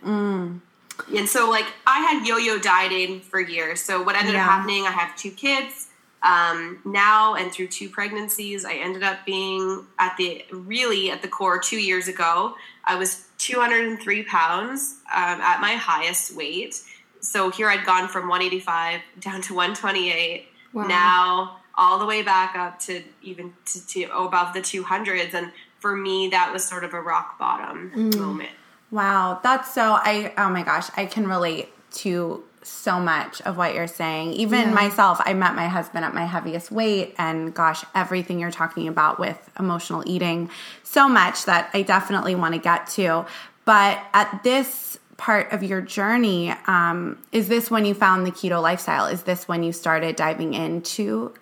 And 1.18 1.28
so 1.28 1.50
like 1.50 1.66
i 1.86 1.98
had 2.06 2.24
yo-yo 2.26 2.58
dieting 2.58 3.20
for 3.20 3.40
years. 3.40 3.80
So 3.88 4.02
what 4.06 4.14
ended 4.16 4.34
Yeah. 4.34 4.44
up 4.44 4.50
happening 4.52 4.82
i 4.86 4.92
have 4.92 5.10
two 5.16 5.32
kids 5.32 5.88
um, 6.22 6.78
now 6.86 7.34
and 7.34 7.50
through 7.52 7.66
two 7.78 7.88
pregnancies 7.90 8.64
i 8.64 8.74
ended 8.74 9.02
up 9.02 9.18
being 9.26 9.84
at 9.98 10.16
the 10.16 10.30
really 10.52 11.10
at 11.10 11.20
the 11.22 11.28
core 11.28 11.58
two 11.58 11.80
years 11.90 12.06
ago. 12.14 12.54
I 12.84 12.94
was 13.02 13.10
203 13.38 14.22
pounds 14.24 14.80
um, 15.12 15.38
at 15.40 15.60
my 15.60 15.72
highest 15.90 16.36
weight. 16.36 16.80
So 17.20 17.50
here 17.50 17.68
i'd 17.68 17.84
gone 17.84 18.06
from 18.08 18.28
185 18.28 19.00
down 19.20 19.42
to 19.42 19.54
128 19.54 20.46
Wow. 20.72 20.86
now 20.86 21.56
all 21.76 21.98
the 21.98 22.06
way 22.06 22.22
back 22.22 22.54
up 22.56 22.78
to 22.86 23.02
even 23.22 23.52
to, 23.66 23.84
to 23.88 24.04
above 24.26 24.54
the 24.54 24.60
200s 24.60 25.34
and 25.34 25.50
for 25.84 25.94
me 25.94 26.28
that 26.28 26.52
was 26.52 26.64
sort 26.64 26.84
of 26.84 26.94
a 26.94 27.00
rock 27.00 27.38
bottom 27.38 28.10
moment 28.16 28.50
Wow, 28.94 29.40
that's 29.42 29.74
so 29.74 29.98
I 30.00 30.32
oh 30.38 30.50
my 30.50 30.62
gosh, 30.62 30.88
I 30.96 31.06
can 31.06 31.26
relate 31.26 31.68
to 31.94 32.44
so 32.62 33.00
much 33.00 33.42
of 33.42 33.56
what 33.56 33.74
you're 33.74 33.88
saying. 33.88 34.34
Even 34.34 34.72
myself, 34.72 35.20
I 35.24 35.34
met 35.34 35.56
my 35.56 35.66
husband 35.66 36.04
at 36.04 36.14
my 36.14 36.24
heaviest 36.24 36.70
weight 36.70 37.12
and 37.18 37.52
gosh, 37.52 37.84
everything 37.96 38.38
you're 38.38 38.52
talking 38.52 38.86
about 38.86 39.18
with 39.18 39.36
emotional 39.58 40.04
eating 40.06 40.48
so 40.84 41.08
much 41.08 41.44
that 41.46 41.70
I 41.74 41.82
definitely 41.82 42.36
want 42.36 42.54
to 42.54 42.60
get 42.60 42.86
to. 42.90 43.26
But 43.64 43.98
at 44.12 44.44
this 44.44 44.96
part 45.16 45.52
of 45.52 45.64
your 45.64 45.80
journey, 45.80 46.54
um, 46.68 47.18
is 47.32 47.48
this 47.48 47.72
when 47.72 47.84
you 47.84 47.94
found 47.94 48.24
the 48.24 48.30
keto 48.30 48.62
lifestyle? 48.62 49.06
Is 49.06 49.24
this 49.24 49.48
when 49.48 49.64
you 49.64 49.72
started 49.72 50.14
diving 50.14 50.54
into 50.54 51.34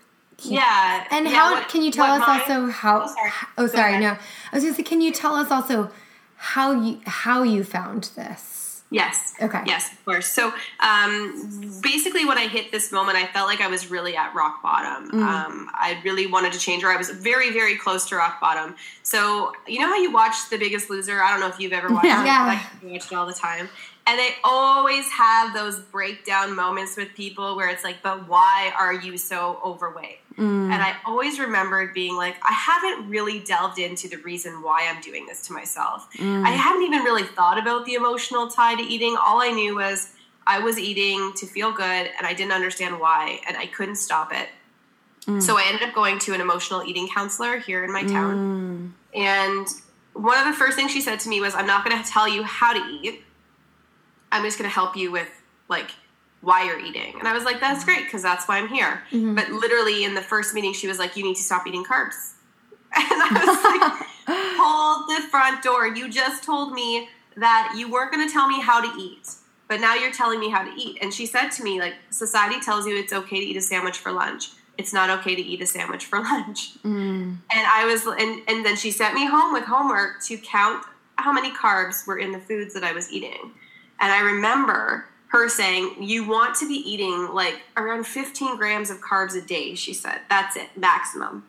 yeah 0.45 1.07
And 1.11 1.27
yeah, 1.27 1.33
how 1.35 1.55
what- 1.55 1.69
can 1.69 1.83
you 1.83 1.91
tell 1.91 2.07
us 2.07 2.21
my- 2.27 2.41
also 2.41 2.67
how? 2.71 3.03
Oh, 3.03 3.07
sorry. 3.07 3.31
Oh, 3.59 3.67
sorry. 3.67 3.99
No, 3.99 4.11
I 4.11 4.55
was 4.55 4.63
going 4.65 4.75
to 4.75 4.77
say, 4.77 4.83
can 4.83 5.01
you 5.01 5.13
tell 5.13 5.35
us 5.35 5.51
also 5.51 5.91
how 6.37 6.73
you 6.73 7.01
how 7.07 7.43
you 7.43 7.65
found 7.65 8.11
this? 8.17 8.83
Yes. 8.91 9.33
Okay. 9.41 9.63
Yes, 9.65 9.91
of 9.91 10.05
course. 10.05 10.27
So 10.27 10.53
um, 10.81 11.81
basically, 11.83 12.27
when 12.27 12.37
I 12.37 12.47
hit 12.47 12.71
this 12.73 12.93
moment, 12.93 13.17
I 13.17 13.27
felt 13.27 13.47
like 13.49 13.63
I 13.63 13.69
was 13.69 13.91
really 13.91 14.15
at 14.17 14.35
rock 14.35 14.63
bottom. 14.63 15.11
Mm. 15.11 15.23
Um, 15.23 15.71
I 15.73 15.99
really 16.05 16.27
wanted 16.27 16.53
to 16.53 16.59
change, 16.59 16.85
or 16.85 16.89
I 16.91 16.97
was 16.97 17.09
very, 17.09 17.51
very 17.53 17.77
close 17.79 18.07
to 18.11 18.17
rock 18.17 18.39
bottom. 18.39 18.77
So 19.03 19.53
you 19.67 19.79
know 19.81 19.87
how 19.87 19.97
you 19.97 20.13
watch 20.13 20.35
The 20.51 20.59
Biggest 20.59 20.91
Loser? 20.91 21.23
I 21.23 21.31
don't 21.31 21.41
know 21.41 21.49
if 21.49 21.59
you've 21.59 21.73
ever 21.73 21.89
watched 21.91 22.05
Yeah. 22.05 22.23
it. 22.23 22.27
Yeah. 22.27 22.61
I 22.83 22.93
watch 22.93 23.07
it 23.11 23.15
all 23.15 23.27
the 23.27 23.33
time. 23.33 23.71
And 24.07 24.19
they 24.19 24.35
always 24.45 25.09
have 25.11 25.55
those 25.55 25.79
breakdown 25.79 26.55
moments 26.57 26.97
with 26.97 27.15
people 27.15 27.57
where 27.57 27.69
it's 27.69 27.85
like, 27.85 28.03
but 28.03 28.29
why 28.29 28.73
are 28.77 28.93
you 28.93 29.17
so 29.17 29.59
overweight? 29.65 30.19
Mm. 30.39 30.73
And 30.73 30.83
I 30.83 30.97
always 31.05 31.39
remembered 31.39 31.93
being 31.95 32.17
like, 32.17 32.37
I 32.43 32.53
haven't 32.53 33.09
really 33.09 33.41
delved 33.41 33.79
into 33.79 34.09
the 34.09 34.17
reason 34.19 34.63
why 34.63 34.89
I'm 34.89 35.01
doing 35.01 35.27
this 35.27 35.47
to 35.49 35.53
myself. 35.53 36.09
Mm. 36.15 36.47
I 36.47 36.51
hadn't 36.51 36.83
even 36.83 37.03
really 37.03 37.25
thought 37.25 37.59
about 37.59 37.85
the 37.85 37.95
emotional 37.95 38.49
tie 38.49 38.75
to 38.75 38.83
eating. 38.83 39.17
All 39.25 39.43
I 39.43 39.51
knew 39.51 39.77
was 39.77 40.13
I 40.47 40.59
was 40.59 40.79
eating 40.79 41.33
to 41.37 41.47
feel 41.47 41.73
good 41.73 41.83
and 42.17 42.27
I 42.27 42.35
didn't 42.35 42.53
understand 42.53 42.99
why 42.99 43.41
and 43.47 43.57
I 43.57 43.67
couldn't 43.67 43.97
stop 43.97 44.33
it. 44.33 44.49
Mm. 45.27 45.43
So 45.43 45.57
I 45.57 45.65
ended 45.67 45.89
up 45.89 45.95
going 45.95 46.19
to 46.21 46.35
an 46.35 46.41
emotional 46.41 46.83
eating 46.83 47.09
counselor 47.09 47.59
here 47.59 47.85
in 47.85 47.93
my 47.93 48.03
town. 48.03 48.95
And 49.15 49.67
one 50.15 50.39
of 50.39 50.47
the 50.47 50.53
first 50.53 50.77
things 50.77 50.91
she 50.91 51.01
said 51.01 51.21
to 51.21 51.29
me 51.29 51.41
was, 51.41 51.55
I'm 51.55 51.67
not 51.67 51.85
going 51.85 52.03
to 52.03 52.09
tell 52.09 52.29
you 52.29 52.43
how 52.43 52.73
to 52.73 52.81
eat. 52.91 53.23
I'm 54.31 54.43
just 54.43 54.59
going 54.59 54.69
to 54.69 54.75
help 54.75 54.97
you 54.97 55.13
with 55.13 55.29
like 55.69 55.91
why 56.43 56.65
you're 56.65 56.79
eating. 56.79 57.15
And 57.19 57.27
I 57.27 57.33
was 57.33 57.45
like, 57.45 57.61
that's 57.61 57.81
mm-hmm. 57.81 57.95
great 57.95 58.05
because 58.05 58.23
that's 58.23 58.47
why 58.47 58.59
I'm 58.59 58.69
here. 58.69 59.03
Mm-hmm. 59.11 59.35
But 59.35 59.51
literally 59.51 60.05
in 60.05 60.15
the 60.15 60.21
first 60.21 60.55
meeting, 60.55 60.75
she 60.75 60.89
was 60.89 60.99
like, 60.99 61.17
you 61.17 61.23
need 61.23 61.37
to 61.37 61.43
stop 61.43 61.67
eating 61.67 61.85
carbs. 61.85 62.35
And 62.95 63.23
I 63.23 63.29
was 63.47 63.65
like, 63.65 64.09
hold 64.61 65.09
the 65.09 65.27
front 65.29 65.63
door. 65.63 65.87
You 65.87 66.11
just 66.11 66.45
told 66.45 66.75
me 66.75 67.09
that 67.37 67.75
you 67.75 67.91
weren't 67.91 68.13
going 68.13 68.27
to 68.27 68.31
tell 68.31 68.47
me 68.47 68.61
how 68.61 68.83
to 68.83 69.01
eat, 69.01 69.31
but 69.67 69.81
now 69.81 69.95
you're 69.95 70.13
telling 70.13 70.39
me 70.39 70.51
how 70.51 70.63
to 70.63 70.71
eat. 70.77 70.99
And 71.01 71.15
she 71.15 71.25
said 71.25 71.49
to 71.53 71.65
me, 71.65 71.81
like, 71.81 71.95
society 72.11 72.61
tells 72.61 72.87
you 72.87 72.95
it's 72.95 73.13
okay 73.13 73.41
to 73.41 73.47
eat 73.47 73.57
a 73.57 73.63
sandwich 73.63 73.97
for 73.97 74.13
lunch. 74.13 74.51
It's 74.77 74.93
not 74.93 75.09
okay 75.21 75.35
to 75.35 75.41
eat 75.41 75.63
a 75.63 75.67
sandwich 75.67 76.05
for 76.05 76.19
lunch. 76.23 76.75
Mm. 76.83 77.39
And 77.51 77.67
I 77.73 77.87
was, 77.87 78.05
and, 78.07 78.43
and 78.47 78.67
then 78.67 78.77
she 78.77 78.91
sent 78.91 79.15
me 79.15 79.27
home 79.27 79.55
with 79.55 79.65
homework 79.65 80.23
to 80.25 80.37
count 80.37 80.85
how 81.17 81.33
many 81.33 81.51
carbs 81.53 82.07
were 82.07 82.19
in 82.19 82.33
the 82.33 82.41
foods 82.41 82.75
that 82.75 82.85
I 82.85 82.93
was 82.93 83.11
eating. 83.11 83.53
And 84.01 84.13
I 84.13 84.21
remember 84.21 85.07
her 85.33 85.49
saying, 85.49 85.97
You 85.99 86.29
want 86.29 86.57
to 86.57 86.69
be 86.69 86.75
eating 86.75 87.31
like 87.33 87.63
around 87.77 88.07
15 88.07 88.57
grams 88.57 88.91
of 88.91 89.01
carbs 89.01 89.35
a 89.35 89.41
day, 89.41 89.75
she 89.75 89.95
said. 89.95 90.21
That's 90.29 90.57
it, 90.57 90.69
maximum. 90.77 91.45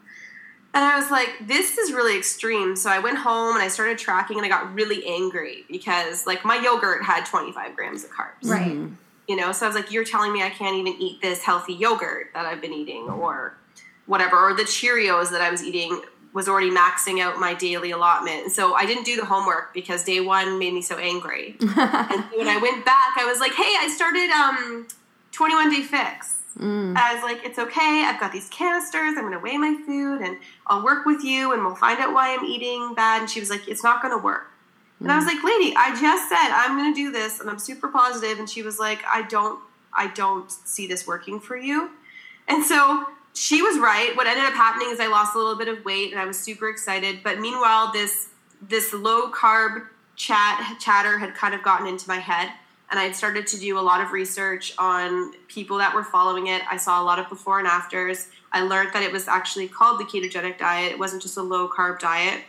And 0.74 0.84
I 0.84 0.98
was 0.98 1.12
like, 1.12 1.30
this 1.42 1.78
is 1.78 1.92
really 1.94 2.18
extreme. 2.18 2.76
So 2.76 2.90
I 2.90 2.98
went 2.98 3.18
home 3.20 3.56
and 3.56 3.64
I 3.64 3.68
started 3.68 4.00
tracking 4.00 4.38
and 4.38 4.46
I 4.46 4.50
got 4.50 4.74
really 4.74 5.06
angry 5.06 5.66
because 5.70 6.26
like 6.26 6.44
my 6.44 6.56
yogurt 6.56 7.04
had 7.04 7.26
25 7.26 7.76
grams 7.76 8.04
of 8.04 8.10
carbs. 8.10 8.46
Right. 8.50 8.72
Mm-hmm. 8.72 8.96
You 9.28 9.36
know, 9.36 9.52
so 9.52 9.66
I 9.66 9.70
was 9.70 9.76
like, 9.76 9.92
you're 9.92 10.04
telling 10.04 10.34
me 10.34 10.42
I 10.42 10.50
can't 10.50 10.76
even 10.76 11.00
eat 11.00 11.22
this 11.22 11.44
healthy 11.44 11.74
yogurt 11.74 12.32
that 12.34 12.46
I've 12.46 12.60
been 12.60 12.74
eating 12.74 13.04
or 13.04 13.56
whatever. 14.08 14.38
Or 14.38 14.54
the 14.56 14.64
Cheerios 14.64 15.30
that 15.32 15.42
I 15.42 15.52
was 15.52 15.64
eating 15.64 16.02
was 16.34 16.50
already 16.50 16.72
maxing 16.72 17.22
out 17.22 17.40
my 17.40 17.54
daily 17.54 17.92
allotment. 17.92 18.44
And 18.44 18.52
so 18.52 18.74
I 18.74 18.86
didn't 18.86 19.04
do 19.04 19.16
the 19.16 19.26
homework 19.26 19.74
because 19.74 20.04
day 20.04 20.20
one 20.20 20.58
made 20.58 20.74
me 20.74 20.82
so 20.82 20.98
angry. 20.98 21.56
and 21.62 22.24
when 22.36 22.48
I 22.48 22.60
went 22.62 22.84
back, 22.86 23.18
I 23.18 23.26
was 23.26 23.40
like, 23.40 23.54
hey, 23.54 23.76
I 23.80 23.88
started 23.96 24.30
um 24.32 24.88
21 25.32 25.70
day 25.72 25.82
fix. 25.82 26.40
I 26.96 27.16
was 27.16 27.24
like, 27.24 27.44
it's 27.46 27.58
okay. 27.58 28.04
I've 28.06 28.20
got 28.20 28.32
these 28.32 28.48
canisters. 28.50 29.16
I'm 29.18 29.22
going 29.22 29.34
to 29.34 29.40
weigh 29.40 29.58
my 29.58 29.76
food 29.86 30.22
and 30.22 30.38
I'll 30.68 30.84
work 30.84 31.06
with 31.06 31.24
you 31.24 31.52
and 31.52 31.64
we'll 31.66 31.76
find 31.76 32.00
out 32.00 32.14
why 32.14 32.36
I'm 32.36 32.46
eating 32.46 32.94
bad. 32.94 33.22
And 33.22 33.30
she 33.30 33.40
was 33.40 33.50
like, 33.50 33.68
it's 33.68 33.84
not 33.84 34.02
going 34.02 34.16
to 34.16 34.24
work. 34.24 34.52
And 35.00 35.12
I 35.12 35.18
was 35.18 35.26
like, 35.26 35.44
lady, 35.44 35.74
I 35.76 35.90
just 36.00 36.30
said 36.30 36.50
I'm 36.52 36.78
going 36.78 36.94
to 36.94 36.96
do 36.96 37.12
this 37.12 37.42
and 37.42 37.50
I'm 37.50 37.60
super 37.60 37.90
positive. 37.90 38.40
And 38.40 38.50
she 38.50 38.62
was 38.62 38.80
like, 38.80 39.04
I 39.12 39.24
don't, 39.24 39.60
I 39.92 40.08
don't 40.08 40.50
see 40.50 40.88
this 40.88 41.06
working 41.06 41.40
for 41.40 41.58
you. 41.58 41.90
And 42.48 42.64
so 42.64 43.08
she 43.34 43.62
was 43.62 43.80
right. 43.80 44.16
What 44.16 44.28
ended 44.28 44.46
up 44.46 44.54
happening 44.54 44.90
is 44.92 45.00
I 45.00 45.08
lost 45.08 45.36
a 45.36 45.38
little 45.38 45.56
bit 45.56 45.68
of 45.68 45.84
weight 45.86 46.12
and 46.12 46.22
I 46.22 46.26
was 46.26 46.40
super 46.40 46.70
excited. 46.70 47.22
But 47.24 47.40
meanwhile, 47.40 47.92
this, 47.92 48.30
this 48.62 48.94
low 48.94 49.32
carb 49.32 49.88
chat 50.16 50.78
chatter 50.80 51.18
had 51.18 51.34
kind 51.34 51.56
of 51.56 51.64
gotten 51.64 51.88
into 51.88 52.08
my 52.08 52.18
head 52.18 52.52
and 52.94 53.00
I 53.00 53.06
had 53.06 53.16
started 53.16 53.48
to 53.48 53.60
do 53.60 53.80
a 53.80 53.82
lot 53.82 54.02
of 54.02 54.12
research 54.12 54.76
on 54.78 55.34
people 55.48 55.80
that 55.80 55.96
were 55.96 56.04
following 56.04 56.46
it. 56.46 56.62
I 56.70 56.78
saw 56.78 57.02
a 57.02 57.04
lot 57.04 57.18
of 57.18 57.28
before 57.28 57.58
and 57.58 57.68
afters. 57.68 58.28
I 58.52 58.62
learned 58.62 58.94
that 58.94 59.02
it 59.02 59.12
was 59.12 59.28
actually 59.28 59.68
called 59.68 60.00
the 60.00 60.04
ketogenic 60.04 60.60
diet. 60.60 60.92
It 60.92 61.00
wasn't 61.00 61.24
just 61.24 61.36
a 61.38 61.42
low 61.42 61.68
carb 61.68 61.98
diet. 61.98 62.42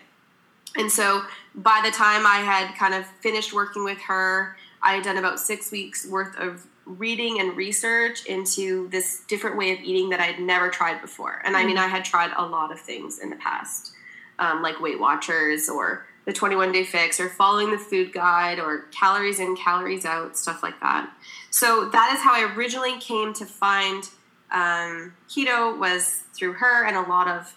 And 0.76 0.93
so 0.93 1.23
by 1.55 1.81
the 1.83 1.91
time 1.91 2.26
I 2.26 2.43
had 2.45 2.76
kind 2.76 2.93
of 2.93 3.07
finished 3.23 3.55
working 3.55 3.85
with 3.85 3.99
her, 4.03 4.57
I 4.83 4.95
had 4.97 5.05
done 5.05 5.17
about 5.17 5.41
six 5.41 5.73
weeks 5.73 6.07
worth 6.07 6.37
of 6.37 6.67
reading 6.87 7.41
and 7.41 7.57
research 7.57 8.26
into 8.26 8.88
this 8.88 9.23
different 9.29 9.57
way 9.57 9.73
of 9.73 9.81
eating 9.81 10.11
that 10.11 10.21
I 10.21 10.25
had 10.25 10.41
never 10.41 10.69
tried 10.69 11.00
before. 11.00 11.41
And 11.45 11.57
I 11.57 11.64
mean, 11.64 11.79
I 11.79 11.87
had 11.87 12.05
tried 12.05 12.33
a 12.37 12.45
lot 12.45 12.73
of 12.73 12.81
things 12.81 13.19
in 13.19 13.31
the 13.31 13.37
past, 13.37 13.93
um, 14.38 14.62
like 14.62 14.81
Weight 14.81 15.00
Watchers 15.00 15.69
or 15.69 16.07
the 16.26 16.33
21 16.33 16.73
Day 16.73 16.85
Fix 16.85 17.21
or 17.21 17.29
following 17.29 17.71
the 17.71 17.79
food 17.79 18.12
guide 18.12 18.59
or 18.59 18.83
calories 18.91 19.41
in, 19.41 19.57
calories 19.57 20.05
out, 20.05 20.37
stuff 20.37 20.62
like 20.62 20.79
that. 20.81 21.11
So 21.50 21.88
that 21.91 22.14
is 22.14 22.21
how 22.23 22.35
I 22.35 22.55
originally 22.55 22.99
came 22.99 23.33
to 23.35 23.47
find 23.47 24.05
um, 24.50 25.14
keto 25.29 25.79
was 25.79 26.23
through 26.35 26.55
her 26.55 26.85
and 26.85 26.97
a 26.97 27.03
lot 27.03 27.29
of 27.29 27.57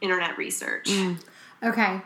internet 0.00 0.36
research. 0.38 0.88
Okay. 1.62 2.00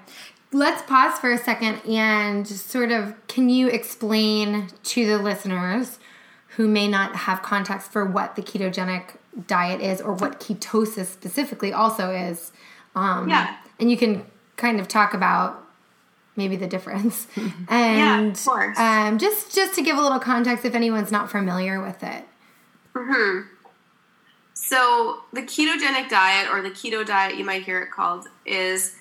Let's 0.52 0.82
pause 0.82 1.18
for 1.18 1.30
a 1.30 1.38
second 1.38 1.80
and 1.88 2.46
just 2.46 2.68
sort 2.68 2.92
of 2.92 3.14
can 3.26 3.48
you 3.48 3.68
explain 3.68 4.68
to 4.82 5.06
the 5.06 5.18
listeners 5.18 5.98
who 6.56 6.68
may 6.68 6.86
not 6.88 7.16
have 7.16 7.42
context 7.42 7.90
for 7.92 8.04
what 8.04 8.36
the 8.36 8.42
ketogenic 8.42 9.16
diet 9.46 9.80
is 9.80 10.00
or 10.00 10.12
what 10.12 10.38
ketosis 10.40 11.06
specifically 11.06 11.72
also 11.72 12.10
is? 12.10 12.52
Um, 12.94 13.28
Yeah. 13.28 13.56
And 13.80 13.90
you 13.90 13.96
can 13.96 14.24
kind 14.56 14.78
of 14.78 14.86
talk 14.86 15.14
about 15.14 15.66
maybe 16.36 16.56
the 16.56 16.66
difference 16.66 17.26
and 17.36 17.52
Yeah, 17.70 18.20
of 18.20 18.44
course. 18.44 18.78
um, 18.78 19.18
just 19.18 19.54
just 19.54 19.74
to 19.74 19.82
give 19.82 19.96
a 19.98 20.00
little 20.00 20.20
context 20.20 20.64
if 20.64 20.74
anyone's 20.74 21.10
not 21.10 21.30
familiar 21.30 21.80
with 21.82 22.02
it. 22.02 22.24
Hmm. 22.94 23.40
So, 24.54 25.22
the 25.32 25.42
ketogenic 25.42 26.08
diet, 26.08 26.48
or 26.50 26.62
the 26.62 26.70
keto 26.70 27.04
diet, 27.04 27.36
you 27.36 27.44
might 27.44 27.62
hear 27.64 27.80
it 27.80 27.90
called, 27.90 28.28
is 28.46 28.94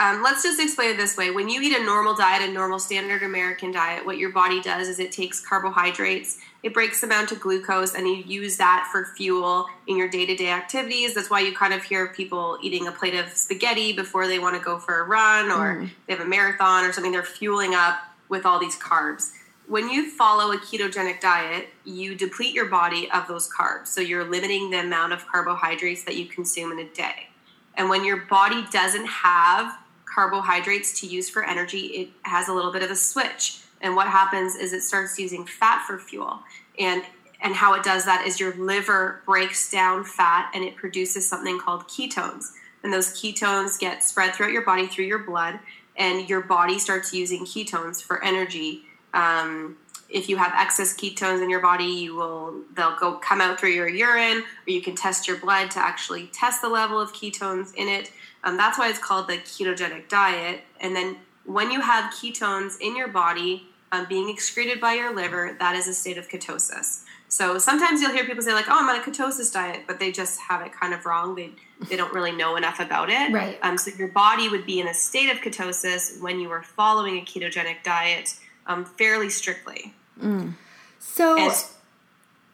um, 0.00 0.22
let's 0.22 0.42
just 0.42 0.58
explain 0.58 0.92
it 0.92 0.96
this 0.96 1.18
way. 1.18 1.30
When 1.30 1.50
you 1.50 1.60
eat 1.60 1.76
a 1.76 1.84
normal 1.84 2.14
diet, 2.14 2.48
a 2.48 2.50
normal 2.50 2.78
standard 2.78 3.22
American 3.22 3.70
diet, 3.70 4.06
what 4.06 4.16
your 4.16 4.30
body 4.30 4.62
does 4.62 4.88
is 4.88 4.98
it 4.98 5.12
takes 5.12 5.40
carbohydrates, 5.46 6.38
it 6.62 6.72
breaks 6.72 7.02
them 7.02 7.10
down 7.10 7.26
to 7.26 7.36
glucose, 7.36 7.94
and 7.94 8.06
you 8.06 8.16
use 8.16 8.56
that 8.56 8.88
for 8.90 9.04
fuel 9.16 9.66
in 9.86 9.98
your 9.98 10.08
day 10.08 10.24
to 10.24 10.34
day 10.34 10.50
activities. 10.50 11.14
That's 11.14 11.28
why 11.28 11.40
you 11.40 11.54
kind 11.54 11.74
of 11.74 11.82
hear 11.82 12.06
people 12.08 12.56
eating 12.62 12.86
a 12.86 12.92
plate 12.92 13.14
of 13.14 13.28
spaghetti 13.28 13.92
before 13.92 14.26
they 14.26 14.38
want 14.38 14.56
to 14.56 14.62
go 14.62 14.78
for 14.78 15.00
a 15.00 15.04
run 15.04 15.50
or 15.50 15.86
they 16.06 16.14
have 16.14 16.24
a 16.24 16.28
marathon 16.28 16.84
or 16.84 16.92
something. 16.92 17.12
They're 17.12 17.22
fueling 17.22 17.74
up 17.74 17.98
with 18.30 18.46
all 18.46 18.58
these 18.58 18.78
carbs 18.78 19.32
when 19.70 19.88
you 19.88 20.10
follow 20.10 20.50
a 20.50 20.56
ketogenic 20.56 21.20
diet, 21.20 21.68
you 21.84 22.16
deplete 22.16 22.52
your 22.52 22.66
body 22.66 23.08
of 23.12 23.28
those 23.28 23.48
carbs. 23.48 23.86
So 23.86 24.00
you're 24.00 24.28
limiting 24.28 24.70
the 24.70 24.80
amount 24.80 25.12
of 25.12 25.24
carbohydrates 25.28 26.02
that 26.06 26.16
you 26.16 26.26
consume 26.26 26.72
in 26.72 26.80
a 26.80 26.88
day. 26.88 27.28
And 27.76 27.88
when 27.88 28.04
your 28.04 28.16
body 28.16 28.64
doesn't 28.72 29.06
have 29.06 29.78
carbohydrates 30.12 31.00
to 31.00 31.06
use 31.06 31.28
for 31.28 31.44
energy, 31.44 31.86
it 31.86 32.08
has 32.22 32.48
a 32.48 32.52
little 32.52 32.72
bit 32.72 32.82
of 32.82 32.90
a 32.90 32.96
switch. 32.96 33.60
And 33.80 33.96
what 33.96 34.08
happens 34.08 34.56
is 34.56 34.72
it 34.72 34.82
starts 34.82 35.18
using 35.18 35.46
fat 35.46 35.84
for 35.86 35.98
fuel. 35.98 36.40
And 36.78 37.02
and 37.42 37.54
how 37.54 37.72
it 37.72 37.82
does 37.82 38.04
that 38.04 38.26
is 38.26 38.38
your 38.38 38.54
liver 38.56 39.22
breaks 39.24 39.70
down 39.70 40.04
fat 40.04 40.50
and 40.54 40.62
it 40.62 40.76
produces 40.76 41.26
something 41.26 41.58
called 41.58 41.88
ketones. 41.88 42.52
And 42.82 42.92
those 42.92 43.08
ketones 43.12 43.78
get 43.78 44.04
spread 44.04 44.34
throughout 44.34 44.52
your 44.52 44.64
body 44.64 44.86
through 44.86 45.06
your 45.06 45.20
blood, 45.20 45.58
and 45.96 46.28
your 46.28 46.42
body 46.42 46.78
starts 46.78 47.12
using 47.12 47.44
ketones 47.44 48.02
for 48.02 48.22
energy 48.22 48.82
um, 49.12 49.76
if 50.10 50.28
you 50.28 50.36
have 50.36 50.52
excess 50.54 50.94
ketones 50.94 51.42
in 51.42 51.50
your 51.50 51.60
body, 51.60 51.84
you 51.84 52.14
will 52.14 52.54
they'll 52.74 52.96
go 52.96 53.14
come 53.14 53.40
out 53.40 53.58
through 53.58 53.70
your 53.70 53.88
urine, 53.88 54.38
or 54.38 54.70
you 54.70 54.82
can 54.82 54.94
test 54.94 55.28
your 55.28 55.38
blood 55.38 55.70
to 55.72 55.78
actually 55.78 56.26
test 56.28 56.62
the 56.62 56.68
level 56.68 57.00
of 57.00 57.12
ketones 57.12 57.74
in 57.74 57.88
it. 57.88 58.10
Um, 58.44 58.56
that's 58.56 58.78
why 58.78 58.88
it's 58.88 58.98
called 58.98 59.28
the 59.28 59.38
ketogenic 59.38 60.08
diet. 60.08 60.62
And 60.80 60.96
then 60.96 61.16
when 61.44 61.70
you 61.70 61.80
have 61.80 62.12
ketones 62.12 62.80
in 62.80 62.96
your 62.96 63.08
body 63.08 63.66
um, 63.92 64.06
being 64.08 64.28
excreted 64.28 64.80
by 64.80 64.94
your 64.94 65.14
liver, 65.14 65.56
that 65.58 65.74
is 65.74 65.88
a 65.88 65.94
state 65.94 66.18
of 66.18 66.28
ketosis. 66.28 67.02
So 67.28 67.58
sometimes 67.58 68.00
you'll 68.00 68.12
hear 68.12 68.24
people 68.24 68.42
say 68.42 68.52
like, 68.52 68.66
"Oh, 68.68 68.78
I'm 68.78 68.88
on 68.88 68.96
a 68.96 69.02
ketosis 69.02 69.52
diet," 69.52 69.82
but 69.86 70.00
they 70.00 70.10
just 70.10 70.40
have 70.40 70.62
it 70.66 70.72
kind 70.72 70.92
of 70.92 71.06
wrong. 71.06 71.36
They 71.36 71.50
they 71.88 71.96
don't 71.96 72.12
really 72.12 72.32
know 72.32 72.56
enough 72.56 72.80
about 72.80 73.08
it. 73.10 73.32
Right. 73.32 73.58
Um, 73.62 73.78
so 73.78 73.92
your 73.96 74.08
body 74.08 74.48
would 74.48 74.66
be 74.66 74.80
in 74.80 74.88
a 74.88 74.94
state 74.94 75.30
of 75.30 75.38
ketosis 75.38 76.20
when 76.20 76.40
you 76.40 76.50
are 76.50 76.62
following 76.62 77.18
a 77.18 77.22
ketogenic 77.22 77.84
diet 77.84 78.34
um, 78.66 78.84
fairly 78.84 79.30
strictly. 79.30 79.94
Mm. 80.20 80.54
So 80.98 81.38
And 81.38 81.52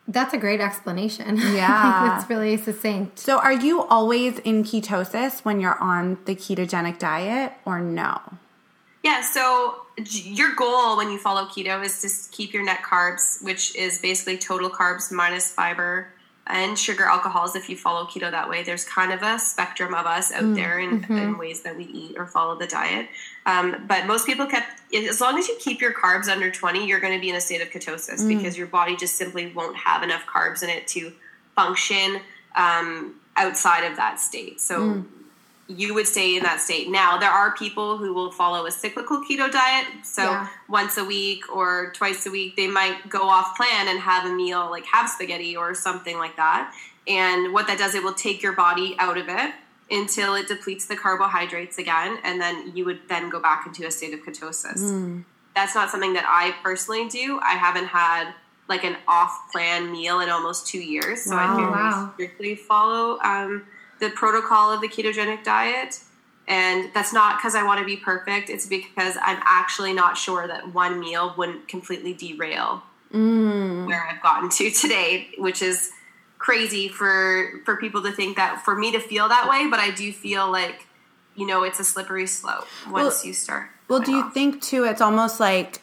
that's 0.09 0.33
a 0.35 0.38
great 0.38 0.61
explanation. 0.61 1.37
Yeah. 1.55 2.18
it's 2.18 2.31
really 2.31 2.57
succinct. 2.57 3.18
So, 3.18 3.38
are 3.38 3.52
you 3.52 3.83
always 3.83 4.38
in 4.40 4.62
ketosis 4.64 5.44
when 5.44 5.61
you're 5.61 5.79
on 5.81 6.18
the 6.26 6.35
ketogenic 6.35 6.98
diet 6.98 7.52
or 7.64 7.81
no? 7.81 8.20
yeah, 9.02 9.20
so 9.22 9.76
your 10.35 10.52
goal 10.57 10.96
when 10.96 11.12
you 11.12 11.18
follow 11.18 11.44
keto 11.44 11.83
is 11.85 12.00
to 12.02 12.37
keep 12.37 12.52
your 12.52 12.64
net 12.64 12.83
carbs, 12.83 13.40
which 13.42 13.74
is 13.76 14.00
basically 14.00 14.37
total 14.37 14.68
carbs 14.68 15.12
minus 15.12 15.52
fiber 15.52 16.09
and 16.46 16.78
sugar 16.78 17.04
alcohols. 17.04 17.56
If 17.56 17.68
you 17.68 17.76
follow 17.76 18.04
keto 18.06 18.30
that 18.30 18.48
way, 18.48 18.62
there's 18.62 18.85
kind 18.85 19.12
of 19.12 19.22
a 19.22 19.38
spectrum 19.38 19.94
of 19.94 20.06
us 20.06 20.32
out 20.32 20.54
there 20.54 20.78
in, 20.78 21.04
in 21.11 21.38
ways 21.38 21.62
that 21.62 21.76
we 21.76 21.85
eat 21.85 22.16
or 22.16 22.26
follow 22.26 22.56
the 22.56 22.66
diet. 22.66 23.09
Um, 23.46 23.85
but 23.87 24.06
most 24.06 24.26
people 24.26 24.46
kept, 24.46 24.80
as 24.94 25.20
long 25.20 25.38
as 25.38 25.48
you 25.48 25.56
keep 25.59 25.80
your 25.80 25.92
carbs 25.92 26.28
under 26.28 26.50
20, 26.50 26.87
you're 26.87 27.00
going 27.00 27.14
to 27.14 27.20
be 27.20 27.30
in 27.30 27.37
a 27.37 27.40
state 27.40 27.62
of 27.62 27.70
ketosis 27.70 28.26
because 28.28 28.56
your 28.56 28.66
body 28.66 28.96
just 28.96 29.16
simply 29.16 29.52
won't 29.52 29.76
have 29.76 30.02
enough 30.02 30.24
carbs 30.26 30.62
in 30.62 30.70
it 30.70 30.87
to 30.88 31.12
function 31.54 32.20
um, 32.56 33.16
outside 33.37 33.85
of 33.85 33.96
that 33.96 34.20
state. 34.20 34.61
So 34.61 35.04
you 35.68 35.94
would 35.94 36.07
stay 36.07 36.37
in 36.37 36.42
that 36.44 36.61
state. 36.61 36.88
Now, 36.88 37.18
there 37.18 37.31
are 37.31 37.55
people 37.57 37.98
who 37.98 38.12
will 38.14 38.31
follow 38.31 38.66
a 38.66 38.70
cyclical 38.70 39.22
keto 39.29 39.50
diet. 39.50 39.87
So 40.05 40.22
Yeah. 40.22 40.46
once 40.68 40.96
a 40.96 41.05
week 41.05 41.44
or 41.52 41.92
twice 41.94 42.24
a 42.26 42.31
week, 42.31 42.57
they 42.57 42.68
might 42.68 43.09
go 43.09 43.29
off 43.29 43.57
plan 43.57 43.88
and 43.88 43.98
have 44.00 44.24
a 44.24 44.33
meal, 44.33 44.70
like 44.70 44.87
have 44.87 45.09
spaghetti 45.11 45.57
or 45.57 45.74
something 45.74 46.18
like 46.18 46.37
that. 46.37 46.72
And 47.09 47.52
what 47.52 47.66
that 47.66 47.79
does, 47.79 47.94
it 47.94 48.02
will 48.05 48.14
take 48.14 48.42
your 48.42 48.52
body 48.52 48.96
out 48.98 49.18
of 49.18 49.29
it 49.29 49.55
until 49.90 50.35
it 50.35 50.48
depletes 50.48 50.87
the 50.87 50.96
carbohydrates 50.96 51.79
again. 51.79 52.18
And 52.24 52.40
then 52.40 52.72
you 52.76 52.85
would 52.85 53.00
then 53.09 53.29
go 53.29 53.40
back 53.40 53.66
into 53.66 53.87
a 53.87 53.90
state 53.90 54.14
of 54.14 54.20
ketosis. 54.20 55.24
That's 55.55 55.74
not 55.74 55.90
something 55.90 56.12
that 56.14 56.24
I 56.26 56.55
personally 56.62 57.09
do. 57.09 57.40
I 57.42 57.52
haven't 57.52 57.87
had 57.87 58.35
like 58.68 58.85
an 58.85 58.96
off 59.07 59.50
plan 59.52 59.90
meal 59.92 60.20
in 60.20 60.29
almost 60.29 60.66
two 60.66 60.81
years. 60.81 61.22
So 61.22 61.37
I 61.37 61.46
Wow. 61.46 61.57
very 61.57 61.70
Wow. 61.70 62.11
strictly 62.14 62.55
follow 62.57 63.18
um, 63.22 63.64
the 64.00 64.11
protocol 64.11 64.72
of 64.72 64.80
the 64.80 64.88
ketogenic 64.88 65.44
diet. 65.44 66.00
And 66.48 66.90
that's 66.94 67.12
not 67.12 67.38
because 67.38 67.54
I 67.56 67.64
want 67.64 67.80
to 67.80 67.87
be 67.87 67.96
perfect. 67.96 68.50
It's 68.50 68.66
because 68.66 69.16
I'm 69.20 69.40
actually 69.44 69.92
not 69.92 70.16
sure 70.16 70.46
that 70.46 70.72
one 70.72 71.00
meal 71.00 71.35
wouldn't 71.37 71.66
completely 71.66 72.14
derail 72.14 72.82
mm. 73.12 73.87
where 73.87 74.06
I've 74.06 74.22
gotten 74.22 74.48
to 74.50 74.70
today, 74.70 75.28
which 75.38 75.62
is 75.62 75.90
crazy 76.38 76.88
for 76.88 77.61
for 77.64 77.76
people 77.76 78.02
to 78.02 78.12
think 78.12 78.37
that 78.37 78.64
for 78.64 78.76
me 78.76 78.92
to 78.92 79.00
feel 79.00 79.28
that 79.28 79.48
way. 79.48 79.68
But 79.68 79.80
I 79.80 79.90
do 79.90 80.12
feel 80.12 80.50
like 80.50 80.87
you 81.35 81.46
know 81.46 81.64
it's 81.64 81.80
a 81.80 81.85
slippery 81.85 82.26
slope 82.26 82.66
once 82.88 82.92
Well- 82.92 83.26
you 83.26 83.32
start. 83.32 83.70
Well, 83.88 84.00
do 84.00 84.11
you 84.11 84.22
off. 84.22 84.35
think 84.35 84.62
too? 84.62 84.82
It's 84.82 85.00
almost 85.00 85.38
like, 85.38 85.80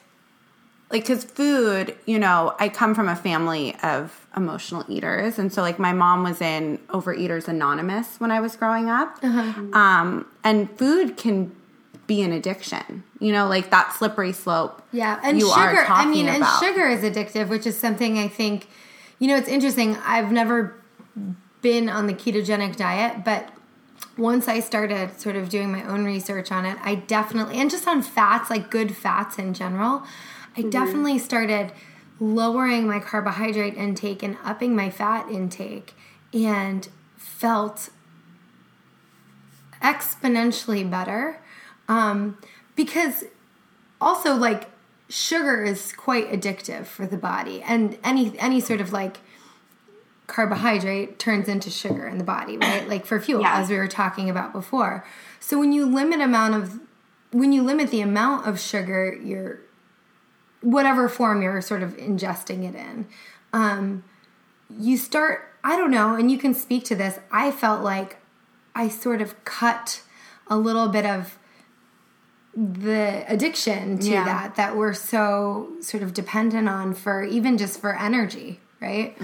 like, 0.94 1.04
because 1.04 1.24
food, 1.24 1.96
you 2.06 2.20
know, 2.20 2.56
I 2.60 2.70
come 2.70 2.94
from 2.94 3.10
a 3.10 3.16
family 3.16 3.76
of 3.82 4.28
emotional 4.38 4.86
eaters, 4.88 5.40
and 5.40 5.52
so 5.52 5.64
like 5.64 5.80
my 5.80 5.92
mom 5.92 6.22
was 6.22 6.40
in 6.40 6.78
Overeaters 6.90 7.48
Anonymous 7.48 8.20
when 8.20 8.30
I 8.30 8.40
was 8.40 8.56
growing 8.56 8.92
up, 8.92 9.22
um, 9.24 10.28
and 10.44 10.70
food 10.78 11.18
can 11.18 11.54
be 12.06 12.22
an 12.22 12.32
addiction. 12.32 13.04
You 13.20 13.32
know, 13.32 13.48
like 13.48 13.72
that 13.72 13.94
slippery 13.94 14.34
slope. 14.34 14.84
Yeah, 14.92 15.20
and 15.24 15.40
sugar. 15.42 15.86
I 15.88 16.06
mean, 16.06 16.28
about. 16.28 16.36
and 16.36 16.60
sugar 16.64 16.88
is 16.88 17.02
addictive, 17.02 17.48
which 17.48 17.66
is 17.66 17.78
something 17.78 18.20
I 18.20 18.28
think. 18.28 18.68
You 19.18 19.30
know, 19.30 19.36
it's 19.36 19.50
interesting. 19.50 19.98
I've 20.06 20.32
never 20.32 20.76
been 21.62 21.90
on 21.90 22.06
the 22.06 22.14
ketogenic 22.14 22.76
diet, 22.76 23.24
but 23.26 23.50
once 24.18 24.48
I 24.48 24.60
started 24.60 25.20
sort 25.20 25.36
of 25.36 25.50
doing 25.50 25.72
my 25.72 25.84
own 25.86 26.06
research 26.06 26.52
on 26.52 26.66
it, 26.66 26.78
I 26.84 26.96
definitely 26.96 27.58
and 27.58 27.70
just 27.70 27.88
on 27.88 28.02
fats, 28.02 28.50
like 28.50 28.70
good 28.70 28.96
fats 28.96 29.38
in 29.38 29.54
general, 29.54 30.04
I 30.56 30.62
definitely 30.64 31.20
started 31.20 31.72
lowering 32.20 32.88
my 32.88 33.00
carbohydrate 33.00 33.76
intake 33.76 34.22
and 34.22 34.38
upping 34.44 34.76
my 34.76 34.90
fat 34.90 35.30
intake, 35.30 35.94
and 36.34 36.88
felt 37.18 37.90
exponentially 39.82 40.90
better 40.90 41.40
um, 41.88 42.38
because 42.76 43.26
also 44.00 44.36
like 44.36 44.70
sugar 45.10 45.64
is 45.64 45.92
quite 45.94 46.32
addictive 46.32 46.86
for 46.86 47.06
the 47.06 47.18
body 47.18 47.62
and 47.64 47.98
any 48.04 48.38
any 48.40 48.60
sort 48.60 48.82
of 48.82 48.92
like 48.92 49.18
carbohydrate 50.28 51.20
turns 51.20 51.48
into 51.50 51.70
sugar 51.70 52.08
in 52.08 52.18
the 52.18 52.24
body 52.24 52.58
right 52.58 52.88
like 52.88 53.06
for 53.06 53.20
fuel 53.20 53.42
Yeah. 53.42 53.60
as 53.60 53.70
we 53.70 53.78
were 53.78 53.88
talking 53.88 54.30
about 54.30 54.54
before 54.54 55.06
so 55.40 55.60
when 55.60 55.72
you 55.74 55.86
limit 55.86 56.22
amount 56.22 56.56
of 56.56 56.80
when 57.32 57.52
you 57.52 57.62
limit 57.64 57.90
the 57.92 58.02
amount 58.02 58.48
of 58.48 58.60
sugar 58.60 59.14
you're 59.22 59.60
whatever 60.62 61.10
form 61.10 61.42
you're 61.42 61.62
sort 61.62 61.84
of 61.84 61.98
ingesting 61.98 62.64
it 62.68 62.74
in 62.76 63.06
um, 63.52 64.04
you 64.80 64.96
start 64.98 65.52
i 65.64 65.76
don't 65.76 65.92
know 65.92 66.16
and 66.16 66.32
you 66.32 66.38
can 66.38 66.54
speak 66.54 66.86
to 66.86 66.96
this 66.96 67.20
i 67.32 67.52
felt 67.52 67.82
like 67.84 68.18
i 68.76 68.88
sort 68.88 69.22
of 69.22 69.44
cut 69.44 70.02
a 70.48 70.58
little 70.58 70.88
bit 70.88 71.06
of 71.06 71.38
the 72.56 73.26
addiction 73.28 73.98
to 73.98 74.10
Yeah. 74.10 74.24
that 74.26 74.56
that 74.56 74.76
we're 74.78 74.94
so 74.94 75.74
sort 75.82 76.04
of 76.04 76.14
dependent 76.14 76.70
on 76.70 76.94
for 76.94 77.24
even 77.24 77.58
just 77.58 77.80
for 77.82 77.96
energy, 77.98 78.60
right? 78.84 79.16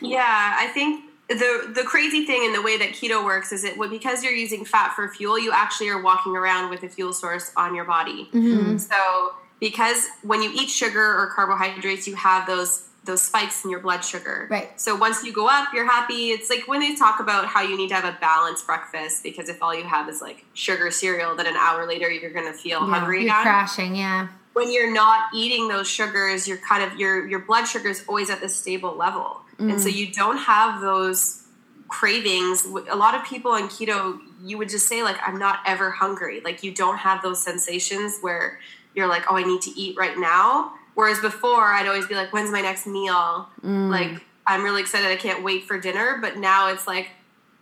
Yeah, 0.00 0.56
I 0.58 0.68
think 0.68 1.04
the 1.28 1.72
the 1.74 1.82
crazy 1.84 2.24
thing 2.24 2.44
in 2.44 2.52
the 2.52 2.62
way 2.62 2.76
that 2.78 2.90
keto 2.90 3.24
works 3.24 3.52
is 3.52 3.64
it 3.64 3.76
well, 3.78 3.88
because 3.88 4.22
you're 4.24 4.32
using 4.32 4.64
fat 4.64 4.94
for 4.94 5.08
fuel, 5.08 5.38
you 5.38 5.52
actually 5.52 5.88
are 5.88 6.00
walking 6.00 6.36
around 6.36 6.70
with 6.70 6.82
a 6.82 6.88
fuel 6.88 7.12
source 7.12 7.52
on 7.56 7.74
your 7.74 7.84
body. 7.84 8.28
Mm-hmm. 8.32 8.78
So 8.78 9.34
because 9.60 10.08
when 10.22 10.42
you 10.42 10.50
eat 10.52 10.68
sugar 10.68 11.00
or 11.00 11.30
carbohydrates, 11.34 12.06
you 12.06 12.16
have 12.16 12.46
those 12.46 12.88
those 13.04 13.20
spikes 13.20 13.64
in 13.64 13.70
your 13.70 13.80
blood 13.80 14.04
sugar. 14.04 14.46
Right. 14.48 14.80
So 14.80 14.94
once 14.94 15.24
you 15.24 15.32
go 15.32 15.48
up, 15.48 15.68
you're 15.74 15.90
happy. 15.90 16.30
It's 16.30 16.48
like 16.48 16.68
when 16.68 16.80
they 16.80 16.94
talk 16.94 17.18
about 17.18 17.46
how 17.46 17.60
you 17.62 17.76
need 17.76 17.88
to 17.88 17.94
have 17.94 18.04
a 18.04 18.16
balanced 18.20 18.66
breakfast 18.66 19.22
because 19.22 19.48
if 19.48 19.60
all 19.62 19.74
you 19.74 19.84
have 19.84 20.08
is 20.08 20.20
like 20.20 20.44
sugar 20.54 20.90
cereal, 20.90 21.34
then 21.34 21.46
an 21.46 21.56
hour 21.56 21.86
later 21.86 22.10
you're 22.10 22.32
going 22.32 22.46
to 22.46 22.56
feel 22.56 22.80
hungry 22.80 23.24
You're 23.24 23.32
again 23.32 23.42
crashing, 23.42 23.96
yeah. 23.96 24.28
When 24.52 24.72
you're 24.72 24.92
not 24.92 25.34
eating 25.34 25.68
those 25.68 25.88
sugars, 25.88 26.46
you're 26.46 26.58
kind 26.58 26.82
of 26.82 26.98
your 26.98 27.26
your 27.26 27.40
blood 27.40 27.64
sugar 27.64 27.88
is 27.88 28.04
always 28.06 28.30
at 28.30 28.40
this 28.40 28.54
stable 28.54 28.94
level, 28.96 29.40
and 29.58 29.80
so 29.80 29.88
mm. 29.88 29.94
you 29.94 30.12
don't 30.12 30.38
have 30.38 30.80
those 30.80 31.44
cravings. 31.88 32.64
A 32.64 32.96
lot 32.96 33.14
of 33.14 33.24
people 33.24 33.52
on 33.52 33.68
keto, 33.68 34.18
you 34.42 34.58
would 34.58 34.68
just 34.68 34.88
say 34.88 35.02
like, 35.02 35.16
"I'm 35.26 35.38
not 35.38 35.60
ever 35.66 35.90
hungry." 35.90 36.40
Like 36.40 36.62
you 36.62 36.72
don't 36.72 36.98
have 36.98 37.22
those 37.22 37.42
sensations 37.42 38.18
where 38.20 38.58
you're 38.94 39.08
like, 39.08 39.24
"Oh, 39.30 39.36
I 39.36 39.42
need 39.42 39.62
to 39.62 39.70
eat 39.70 39.96
right 39.96 40.18
now." 40.18 40.72
Whereas 40.94 41.20
before, 41.20 41.72
I'd 41.72 41.86
always 41.86 42.06
be 42.06 42.14
like, 42.14 42.32
"When's 42.32 42.50
my 42.50 42.60
next 42.60 42.86
meal?" 42.86 43.48
Mm. 43.62 43.90
Like 43.90 44.24
I'm 44.46 44.62
really 44.62 44.80
excited. 44.80 45.10
I 45.10 45.16
can't 45.16 45.42
wait 45.42 45.64
for 45.64 45.78
dinner. 45.78 46.18
But 46.20 46.36
now 46.36 46.68
it's 46.68 46.86
like 46.86 47.10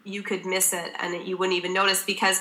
you 0.04 0.22
could 0.22 0.46
miss 0.46 0.72
it 0.72 0.92
and 0.98 1.26
you 1.26 1.36
wouldn't 1.36 1.56
even 1.56 1.72
notice 1.72 2.02
because 2.04 2.40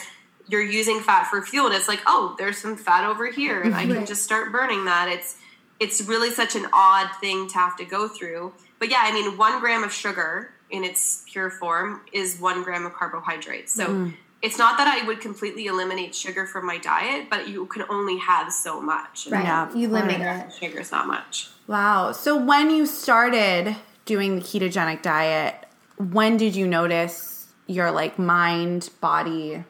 you're 0.49 0.61
using 0.63 0.99
fat 0.99 1.25
for 1.25 1.41
fuel 1.41 1.67
and 1.67 1.75
it's 1.75 1.87
like 1.87 2.01
oh 2.05 2.35
there's 2.37 2.57
some 2.57 2.75
fat 2.75 3.05
over 3.05 3.31
here 3.31 3.61
and 3.61 3.75
i 3.75 3.85
can 3.85 4.05
just 4.05 4.23
start 4.23 4.51
burning 4.51 4.85
that 4.85 5.07
it's 5.09 5.37
it's 5.79 6.01
really 6.01 6.31
such 6.31 6.55
an 6.55 6.65
odd 6.73 7.09
thing 7.21 7.47
to 7.47 7.55
have 7.55 7.75
to 7.77 7.85
go 7.85 8.07
through 8.07 8.51
but 8.79 8.89
yeah 8.89 9.01
i 9.03 9.11
mean 9.11 9.37
one 9.37 9.59
gram 9.59 9.83
of 9.83 9.93
sugar 9.93 10.51
in 10.69 10.83
its 10.83 11.23
pure 11.31 11.49
form 11.49 12.01
is 12.13 12.39
one 12.39 12.63
gram 12.63 12.85
of 12.85 12.93
carbohydrates 12.93 13.71
so 13.71 13.87
mm. 13.87 14.13
it's 14.41 14.57
not 14.57 14.77
that 14.77 14.87
i 14.87 15.05
would 15.05 15.21
completely 15.21 15.67
eliminate 15.67 16.13
sugar 16.13 16.45
from 16.45 16.65
my 16.65 16.77
diet 16.77 17.29
but 17.29 17.47
you 17.47 17.65
can 17.67 17.83
only 17.89 18.17
have 18.17 18.51
so 18.51 18.81
much 18.81 19.27
Right. 19.29 19.43
Yeah, 19.43 19.75
you 19.75 19.87
limit 19.87 20.17
course. 20.17 20.57
it. 20.57 20.65
sugar 20.65 20.79
is 20.79 20.91
not 20.91 21.07
much 21.07 21.49
Wow. 21.69 22.13
So 22.13 22.35
when 22.35 22.71
you 22.71 22.87
started 22.87 23.75
doing 24.05 24.37
the 24.37 24.41
ketogenic 24.41 25.03
diet, 25.03 25.67
when 25.97 26.35
did 26.35 26.55
you 26.55 26.65
notice 26.65 27.45
your 27.67 27.91
like 27.91 28.17
mind, 28.17 28.89
body 29.01 29.63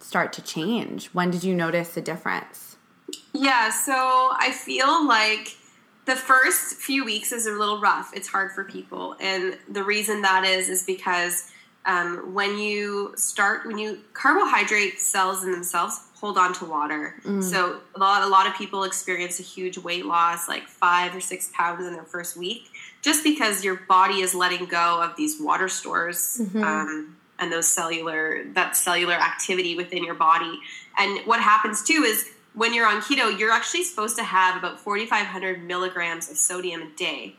start 0.00 0.32
to 0.34 0.42
change? 0.42 1.06
When 1.08 1.30
did 1.30 1.44
you 1.44 1.54
notice 1.54 1.94
the 1.94 2.00
difference? 2.00 2.76
Yeah, 3.32 3.70
so 3.70 3.92
I 4.38 4.52
feel 4.52 5.06
like 5.06 5.56
the 6.06 6.16
first 6.16 6.74
few 6.74 7.04
weeks 7.04 7.32
is 7.32 7.46
a 7.46 7.52
little 7.52 7.80
rough. 7.80 8.10
It's 8.14 8.28
hard 8.28 8.52
for 8.52 8.64
people, 8.64 9.16
and 9.20 9.58
the 9.68 9.84
reason 9.84 10.22
that 10.22 10.44
is 10.44 10.68
is 10.68 10.84
because 10.84 11.50
um, 11.86 12.34
when 12.34 12.58
you 12.58 13.12
start, 13.16 13.66
when 13.66 13.78
you 13.78 14.00
carbohydrate 14.12 15.00
cells 15.00 15.44
in 15.44 15.52
themselves 15.52 16.00
hold 16.20 16.36
on 16.36 16.52
to 16.52 16.64
water. 16.64 17.14
So 17.42 17.80
a 17.94 17.98
lot, 17.98 18.24
a 18.24 18.26
lot 18.26 18.48
of 18.48 18.54
people 18.56 18.82
experience 18.82 19.38
a 19.38 19.44
huge 19.44 19.78
weight 19.78 20.04
loss, 20.04 20.48
like 20.48 20.66
five 20.66 21.14
or 21.14 21.20
six 21.20 21.50
pounds 21.54 21.86
in 21.86 21.92
their 21.92 22.02
first 22.02 22.36
week, 22.36 22.70
just 23.02 23.22
because 23.22 23.64
your 23.64 23.76
body 23.76 24.20
is 24.20 24.34
letting 24.34 24.66
go 24.66 25.00
of 25.00 25.14
these 25.16 25.40
water 25.40 25.68
stores. 25.68 26.40
Um, 26.64 27.16
and 27.38 27.52
those 27.52 27.68
cellular 27.68 28.44
that 28.54 28.76
cellular 28.76 29.14
activity 29.14 29.76
within 29.76 30.04
your 30.04 30.14
body. 30.14 30.58
And 30.98 31.20
what 31.26 31.40
happens 31.40 31.82
too 31.82 32.04
is 32.06 32.28
when 32.54 32.74
you're 32.74 32.86
on 32.86 33.00
keto 33.00 33.38
you're 33.38 33.52
actually 33.52 33.84
supposed 33.84 34.16
to 34.16 34.24
have 34.24 34.56
about 34.56 34.80
4500 34.80 35.62
milligrams 35.62 36.30
of 36.30 36.36
sodium 36.36 36.82
a 36.82 36.90
day. 36.96 37.34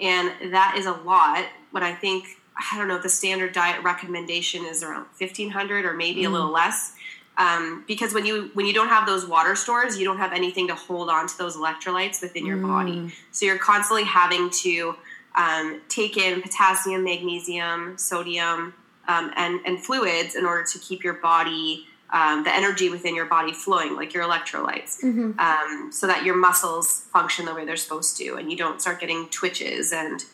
And 0.00 0.52
that 0.52 0.74
is 0.76 0.86
a 0.86 0.92
lot. 0.92 1.46
When 1.70 1.82
i 1.82 1.94
think 1.94 2.24
i 2.72 2.78
don't 2.78 2.88
know 2.88 2.98
the 2.98 3.08
standard 3.08 3.52
diet 3.52 3.82
recommendation 3.82 4.64
is 4.64 4.82
around 4.82 5.06
1500 5.18 5.84
or 5.84 5.94
maybe 5.94 6.24
a 6.24 6.30
little 6.30 6.52
less. 6.52 6.94
Um, 7.36 7.82
because 7.88 8.14
when 8.14 8.24
you 8.26 8.50
when 8.54 8.64
you 8.64 8.72
don't 8.72 8.88
have 8.88 9.06
those 9.06 9.26
water 9.26 9.56
stores 9.56 9.98
you 9.98 10.04
don't 10.04 10.18
have 10.18 10.32
anything 10.32 10.68
to 10.68 10.74
hold 10.74 11.08
on 11.10 11.26
to 11.26 11.38
those 11.38 11.56
electrolytes 11.56 12.22
within 12.22 12.46
your 12.46 12.56
body. 12.58 13.12
So 13.32 13.46
you're 13.46 13.58
constantly 13.58 14.04
having 14.04 14.50
to 14.62 14.94
um, 15.34 15.80
take 15.88 16.16
in 16.16 16.42
potassium 16.42 17.02
magnesium 17.02 17.98
sodium 17.98 18.72
um, 19.08 19.32
and, 19.36 19.60
and 19.66 19.82
fluids 19.82 20.34
in 20.34 20.44
order 20.44 20.64
to 20.64 20.78
keep 20.78 21.04
your 21.04 21.14
body 21.14 21.86
um, 22.14 22.44
the 22.44 22.54
energy 22.54 22.90
within 22.90 23.16
your 23.16 23.26
body 23.26 23.52
flowing 23.52 23.96
like 23.96 24.14
your 24.14 24.22
electrolytes. 24.22 25.02
Um, 25.40 25.90
so 25.90 26.06
that 26.06 26.24
your 26.24 26.36
muscles 26.36 27.00
function 27.12 27.44
the 27.44 27.54
way 27.54 27.64
they're 27.64 27.76
supposed 27.76 28.16
to 28.18 28.36
and 28.36 28.50
you 28.50 28.56
don't 28.56 28.80
start 28.80 29.00
getting 29.00 29.28
twitches 29.30 29.92
and 29.92 30.24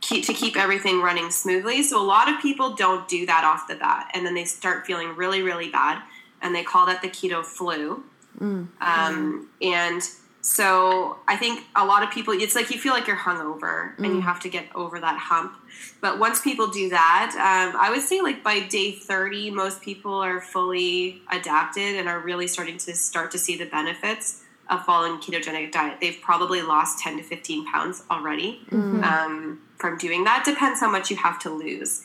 keep, 0.00 0.24
to 0.26 0.34
keep 0.34 0.56
everything 0.56 1.00
running 1.00 1.30
smoothly. 1.30 1.84
So 1.84 2.02
a 2.02 2.04
lot 2.04 2.28
of 2.28 2.40
people 2.40 2.74
don't 2.74 3.06
do 3.08 3.24
that 3.26 3.44
off 3.44 3.68
the 3.68 3.76
bat 3.76 4.10
and 4.14 4.26
then 4.26 4.34
they 4.34 4.44
start 4.44 4.84
feeling 4.84 5.14
really 5.14 5.42
really 5.42 5.70
bad 5.70 6.02
and 6.42 6.54
they 6.54 6.64
call 6.64 6.86
that 6.86 7.02
the 7.02 7.08
keto 7.08 7.44
flu. 7.44 8.02
Um, 8.80 9.48
and 9.62 10.02
so 10.40 11.18
I 11.26 11.36
think 11.36 11.64
a 11.74 11.84
lot 11.84 12.02
of 12.02 12.10
people, 12.10 12.32
it's 12.32 12.54
like 12.54 12.70
you 12.70 12.78
feel 12.78 12.92
like 12.92 13.06
you're 13.06 13.16
hungover 13.16 13.96
and 13.98 14.06
you 14.14 14.20
have 14.20 14.40
to 14.40 14.48
get 14.48 14.66
over 14.74 15.00
that 15.00 15.18
hump. 15.18 15.54
But 16.00 16.18
once 16.18 16.40
people 16.40 16.68
do 16.68 16.88
that, 16.90 17.32
um, 17.34 17.78
I 17.80 17.90
would 17.90 18.02
say 18.02 18.20
like 18.20 18.44
by 18.44 18.60
day 18.60 18.92
30, 18.92 19.50
most 19.50 19.82
people 19.82 20.14
are 20.14 20.40
fully 20.40 21.22
adapted 21.30 21.96
and 21.96 22.08
are 22.08 22.20
really 22.20 22.46
starting 22.46 22.78
to 22.78 22.94
start 22.94 23.32
to 23.32 23.38
see 23.38 23.56
the 23.56 23.66
benefits 23.66 24.42
of 24.70 24.84
following 24.84 25.20
ketogenic 25.20 25.72
diet. 25.72 25.98
They've 26.00 26.20
probably 26.20 26.62
lost 26.62 27.00
10 27.00 27.16
to 27.18 27.22
15 27.22 27.66
pounds 27.66 28.04
already 28.10 28.60
um, 29.02 29.60
from 29.76 29.98
doing 29.98 30.24
that. 30.24 30.44
Depends 30.44 30.80
how 30.80 30.90
much 30.90 31.10
you 31.10 31.16
have 31.16 31.38
to 31.40 31.50
lose 31.50 32.04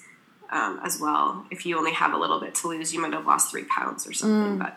um, 0.49 0.79
as 0.83 0.99
well. 0.99 1.45
If 1.51 1.65
you 1.65 1.77
only 1.77 1.91
have 1.91 2.13
a 2.13 2.17
little 2.17 2.39
bit 2.39 2.55
to 2.55 2.67
lose, 2.69 2.93
you 2.93 3.01
might 3.01 3.13
have 3.13 3.25
lost 3.25 3.51
three 3.51 3.65
pounds 3.65 4.07
or 4.07 4.13
something. 4.13 4.57
But 4.59 4.75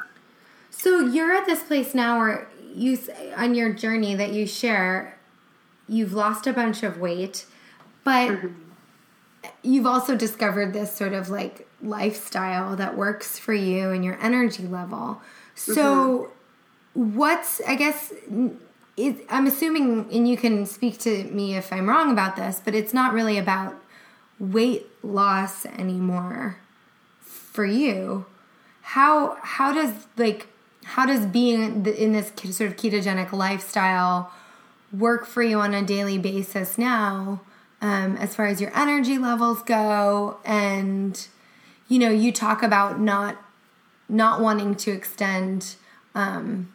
So 0.70 1.00
you're 1.00 1.32
at 1.32 1.46
this 1.46 1.62
place 1.62 1.94
now 1.94 2.18
where 2.18 2.48
you 2.76 2.98
on 3.36 3.54
your 3.54 3.72
journey 3.72 4.14
that 4.14 4.32
you 4.32 4.46
share, 4.46 5.18
you've 5.88 6.12
lost 6.12 6.46
a 6.46 6.52
bunch 6.52 6.82
of 6.82 6.98
weight, 6.98 7.46
but 8.04 8.30
mm-hmm. 8.30 8.52
you've 9.62 9.86
also 9.86 10.14
discovered 10.14 10.72
this 10.72 10.94
sort 10.94 11.14
of 11.14 11.30
like 11.30 11.66
lifestyle 11.82 12.76
that 12.76 12.96
works 12.96 13.38
for 13.38 13.54
you 13.54 13.90
and 13.90 14.04
your 14.04 14.18
energy 14.20 14.66
level. 14.66 15.22
So 15.54 16.30
mm-hmm. 16.94 17.16
what's 17.16 17.62
I 17.66 17.76
guess 17.76 18.12
it, 18.96 19.26
I'm 19.30 19.46
assuming, 19.46 20.08
and 20.12 20.28
you 20.28 20.36
can 20.36 20.66
speak 20.66 20.98
to 21.00 21.24
me 21.24 21.56
if 21.56 21.72
I'm 21.72 21.88
wrong 21.88 22.10
about 22.12 22.36
this, 22.36 22.60
but 22.64 22.74
it's 22.74 22.94
not 22.94 23.12
really 23.12 23.38
about 23.38 23.74
weight 24.38 24.86
loss 25.02 25.64
anymore 25.64 26.58
for 27.20 27.64
you. 27.64 28.26
How 28.82 29.38
how 29.40 29.72
does 29.72 29.92
like 30.18 30.48
how 30.86 31.04
does 31.04 31.26
being 31.26 31.84
in 31.84 32.12
this 32.12 32.32
sort 32.56 32.70
of 32.70 32.76
ketogenic 32.76 33.32
lifestyle 33.32 34.32
work 34.92 35.26
for 35.26 35.42
you 35.42 35.58
on 35.58 35.74
a 35.74 35.82
daily 35.82 36.16
basis 36.16 36.78
now 36.78 37.40
um, 37.82 38.16
as 38.16 38.34
far 38.34 38.46
as 38.46 38.60
your 38.60 38.70
energy 38.76 39.18
levels 39.18 39.62
go 39.62 40.38
and 40.44 41.26
you 41.88 41.98
know 41.98 42.10
you 42.10 42.30
talk 42.32 42.62
about 42.62 43.00
not 43.00 43.36
not 44.08 44.40
wanting 44.40 44.74
to 44.76 44.92
extend 44.92 45.74
um, 46.14 46.72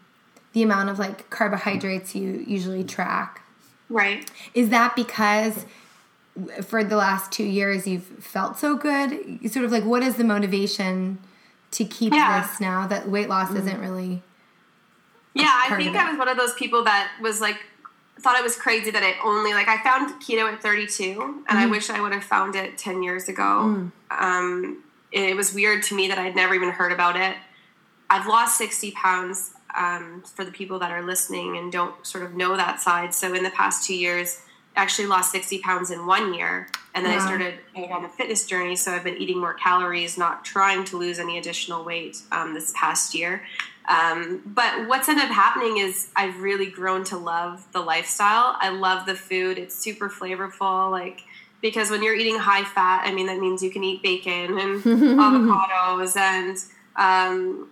the 0.54 0.62
amount 0.62 0.90
of 0.90 1.00
like 1.00 1.30
carbohydrates 1.30 2.14
you 2.14 2.44
usually 2.46 2.84
track 2.84 3.42
right. 3.90 4.30
is 4.54 4.70
that 4.70 4.94
because 4.96 5.66
for 6.62 6.84
the 6.84 6.96
last 6.96 7.32
two 7.32 7.44
years 7.44 7.88
you've 7.88 8.04
felt 8.04 8.58
so 8.58 8.76
good? 8.76 9.40
Sort 9.52 9.66
of 9.66 9.72
like, 9.72 9.84
what 9.84 10.02
is 10.02 10.16
the 10.16 10.24
motivation 10.24 11.20
to 11.72 11.86
keep 11.86 12.14
Yeah. 12.14 12.42
this 12.42 12.60
now 12.60 12.88
that 12.88 13.10
weight 13.10 13.30
loss 13.30 13.52
isn't 13.54 13.80
really? 13.80 14.22
Yeah, 15.34 15.52
I 15.54 15.76
think 15.78 15.96
I 15.96 16.10
was 16.10 16.18
one 16.18 16.28
of 16.28 16.38
those 16.38 16.54
people 16.56 16.84
that 16.84 17.10
was 17.22 17.40
like 17.40 17.58
thought 18.20 18.38
it 18.38 18.44
was 18.44 18.56
crazy 18.56 18.92
that 18.92 19.02
I 19.02 19.16
only 19.24 19.54
like 19.54 19.68
I 19.68 19.82
found 19.82 20.22
keto 20.22 20.52
at 20.52 20.62
32 20.62 21.44
and 21.48 21.58
I 21.58 21.66
wish 21.66 21.90
I 21.90 22.00
would 22.02 22.12
have 22.12 22.24
found 22.24 22.56
it 22.56 22.78
10 22.78 23.02
years 23.02 23.28
ago. 23.30 23.90
Um, 24.12 24.84
it 25.12 25.36
was 25.36 25.54
weird 25.54 25.84
to 25.84 25.96
me 25.96 26.08
that 26.08 26.20
I'd 26.20 26.36
never 26.36 26.54
even 26.54 26.70
heard 26.70 26.92
about 26.92 27.16
it. 27.16 27.36
I've 28.10 28.28
lost 28.28 28.58
60 28.58 28.92
pounds 28.92 29.52
um, 29.76 30.22
for 30.36 30.44
the 30.46 30.52
people 30.52 30.78
that 30.80 30.92
are 30.92 31.02
listening 31.02 31.58
and 31.58 31.72
don't 31.72 32.06
sort 32.06 32.24
of 32.24 32.36
know 32.36 32.56
that 32.58 32.82
side. 32.82 33.14
So 33.14 33.34
in 33.34 33.44
the 33.44 33.50
past 33.52 33.88
two 33.88 33.96
years, 33.96 34.42
I 34.76 34.82
actually 34.82 35.08
lost 35.08 35.32
60 35.32 35.60
pounds 35.60 35.92
in 35.92 36.06
one 36.06 36.34
year. 36.34 36.68
And 36.94 37.06
then 37.06 37.18
I 37.18 37.26
started 37.26 37.56
on 37.76 38.04
a 38.04 38.10
fitness 38.10 38.46
journey. 38.46 38.76
So 38.76 38.92
I've 38.92 39.04
been 39.04 39.18
eating 39.18 39.40
more 39.40 39.54
calories, 39.54 40.18
not 40.18 40.44
trying 40.44 40.84
to 40.86 40.98
lose 40.98 41.20
any 41.20 41.38
additional 41.38 41.86
weight 41.86 42.18
um, 42.32 42.54
this 42.54 42.74
past 42.76 43.16
year. 43.16 43.44
Um, 43.88 44.42
but 44.46 44.88
what's 44.88 45.10
ended 45.10 45.26
up 45.26 45.32
happening 45.32 45.78
is 45.78 46.10
I've 46.16 46.42
really 46.42 46.70
grown 46.70 47.04
to 47.06 47.18
love 47.18 47.66
the 47.72 47.80
lifestyle. 47.80 48.56
I 48.60 48.70
love 48.70 49.06
the 49.06 49.16
food. 49.16 49.58
It's 49.58 49.76
super 49.76 50.10
flavorful. 50.10 50.92
Like, 50.92 51.24
because 51.62 51.90
when 51.90 52.04
you're 52.04 52.16
eating 52.16 52.38
high 52.38 52.64
fat, 52.64 53.04
I 53.06 53.14
mean, 53.14 53.28
that 53.28 53.40
means 53.40 53.64
you 53.64 53.72
can 53.72 53.84
eat 53.84 54.02
bacon 54.04 54.58
and 54.58 54.84
avocados 54.84 56.18
and, 56.18 56.58
um, 56.96 57.70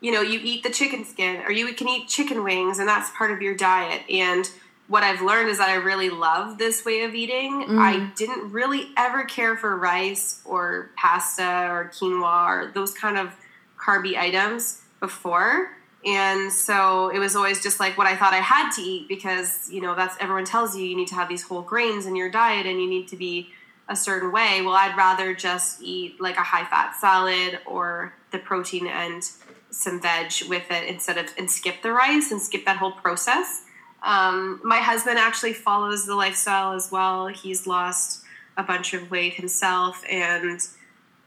you 0.00 0.10
know, 0.12 0.20
you 0.20 0.40
eat 0.42 0.62
the 0.62 0.70
chicken 0.70 1.04
skin 1.04 1.42
or 1.46 1.52
you 1.52 1.72
can 1.74 1.88
eat 1.88 2.08
chicken 2.08 2.42
wings 2.42 2.78
and 2.78 2.88
that's 2.88 3.10
part 3.10 3.30
of 3.30 3.40
your 3.40 3.54
diet. 3.54 4.02
And 4.10 4.50
what 4.92 5.02
I've 5.02 5.22
learned 5.22 5.48
is 5.48 5.56
that 5.56 5.70
I 5.70 5.76
really 5.76 6.10
love 6.10 6.58
this 6.58 6.84
way 6.84 7.04
of 7.04 7.14
eating. 7.14 7.66
Mm. 7.66 7.78
I 7.78 8.12
didn't 8.14 8.52
really 8.52 8.90
ever 8.98 9.24
care 9.24 9.56
for 9.56 9.74
rice 9.74 10.42
or 10.44 10.90
pasta 10.96 11.66
or 11.70 11.90
quinoa 11.94 12.46
or 12.46 12.72
those 12.74 12.92
kind 12.92 13.16
of 13.16 13.30
carby 13.78 14.18
items 14.18 14.82
before. 15.00 15.70
And 16.04 16.52
so 16.52 17.08
it 17.08 17.18
was 17.18 17.34
always 17.36 17.62
just 17.62 17.80
like 17.80 17.96
what 17.96 18.06
I 18.06 18.16
thought 18.16 18.34
I 18.34 18.40
had 18.40 18.70
to 18.72 18.82
eat 18.82 19.08
because, 19.08 19.70
you 19.70 19.80
know, 19.80 19.94
that's 19.94 20.14
everyone 20.20 20.44
tells 20.44 20.76
you 20.76 20.84
you 20.84 20.94
need 20.94 21.08
to 21.08 21.14
have 21.14 21.30
these 21.30 21.42
whole 21.42 21.62
grains 21.62 22.04
in 22.04 22.14
your 22.14 22.28
diet 22.28 22.66
and 22.66 22.78
you 22.78 22.86
need 22.86 23.08
to 23.08 23.16
be 23.16 23.48
a 23.88 23.96
certain 23.96 24.30
way. 24.30 24.60
Well, 24.60 24.74
I'd 24.74 24.94
rather 24.94 25.32
just 25.32 25.82
eat 25.82 26.20
like 26.20 26.36
a 26.36 26.42
high 26.42 26.66
fat 26.66 26.96
salad 27.00 27.60
or 27.64 28.12
the 28.30 28.38
protein 28.38 28.86
and 28.88 29.26
some 29.70 30.02
veg 30.02 30.32
with 30.50 30.70
it 30.70 30.86
instead 30.86 31.16
of 31.16 31.30
and 31.38 31.50
skip 31.50 31.80
the 31.80 31.92
rice 31.92 32.30
and 32.30 32.42
skip 32.42 32.66
that 32.66 32.76
whole 32.76 32.92
process. 32.92 33.64
Um, 34.02 34.60
my 34.64 34.78
husband 34.78 35.18
actually 35.18 35.52
follows 35.52 36.06
the 36.06 36.14
lifestyle 36.14 36.72
as 36.72 36.90
well. 36.90 37.28
He's 37.28 37.66
lost 37.66 38.24
a 38.56 38.62
bunch 38.62 38.94
of 38.94 39.10
weight 39.10 39.34
himself, 39.34 40.02
and 40.10 40.60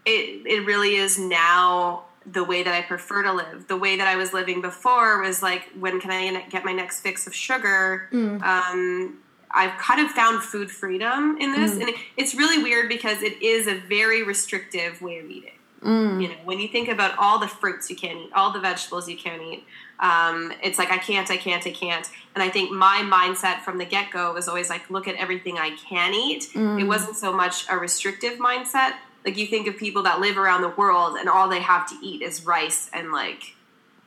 it 0.05 0.45
it 0.45 0.65
really 0.65 0.95
is 0.95 1.17
now 1.17 2.03
the 2.25 2.43
way 2.43 2.63
that 2.63 2.73
I 2.73 2.81
prefer 2.81 3.23
to 3.23 3.33
live. 3.33 3.67
The 3.67 3.77
way 3.77 3.97
that 3.97 4.07
I 4.07 4.15
was 4.15 4.33
living 4.33 4.61
before 4.61 5.21
was 5.21 5.43
like, 5.43 5.69
when 5.79 5.99
can 6.01 6.11
I 6.11 6.41
get 6.49 6.65
my 6.65 6.73
next 6.73 7.01
fix 7.01 7.27
of 7.27 7.35
sugar? 7.35 8.09
Mm. 8.11 8.41
Um, 8.41 9.19
I've 9.51 9.77
kind 9.79 10.01
of 10.01 10.11
found 10.11 10.43
food 10.43 10.69
freedom 10.71 11.37
in 11.39 11.53
this, 11.53 11.71
mm. 11.71 11.81
and 11.83 11.91
it's 12.17 12.35
really 12.35 12.61
weird 12.61 12.89
because 12.89 13.21
it 13.21 13.41
is 13.41 13.67
a 13.67 13.75
very 13.87 14.23
restrictive 14.23 15.01
way 15.01 15.19
of 15.19 15.29
eating. 15.29 15.51
Mm. 15.81 16.21
You 16.21 16.29
know, 16.29 16.35
when 16.43 16.59
you 16.59 16.67
think 16.67 16.89
about 16.89 17.17
all 17.17 17.39
the 17.39 17.47
fruits 17.47 17.89
you 17.89 17.95
can't 17.95 18.17
eat, 18.17 18.33
all 18.33 18.51
the 18.51 18.59
vegetables 18.59 19.07
you 19.07 19.17
can't 19.17 19.41
eat, 19.41 19.65
um, 19.99 20.51
it's 20.63 20.77
like 20.77 20.91
I 20.91 20.97
can't, 20.97 21.29
I 21.31 21.37
can't, 21.37 21.65
I 21.65 21.71
can't. 21.71 22.09
And 22.33 22.43
I 22.43 22.49
think 22.49 22.71
my 22.71 23.01
mindset 23.03 23.61
from 23.61 23.77
the 23.77 23.85
get 23.85 24.11
go 24.11 24.33
was 24.33 24.47
always 24.47 24.69
like, 24.69 24.89
look 24.89 25.07
at 25.07 25.15
everything 25.15 25.57
I 25.57 25.75
can 25.75 26.13
eat. 26.13 26.49
Mm. 26.53 26.81
It 26.81 26.83
wasn't 26.83 27.15
so 27.15 27.31
much 27.31 27.65
a 27.69 27.77
restrictive 27.77 28.39
mindset. 28.39 28.93
Like 29.23 29.37
you 29.37 29.47
think 29.47 29.67
of 29.67 29.77
people 29.77 30.03
that 30.03 30.19
live 30.19 30.37
around 30.37 30.61
the 30.61 30.69
world 30.69 31.17
and 31.17 31.29
all 31.29 31.49
they 31.49 31.61
have 31.61 31.87
to 31.89 31.95
eat 32.03 32.21
is 32.21 32.45
rice 32.45 32.89
and 32.93 33.11
like 33.11 33.55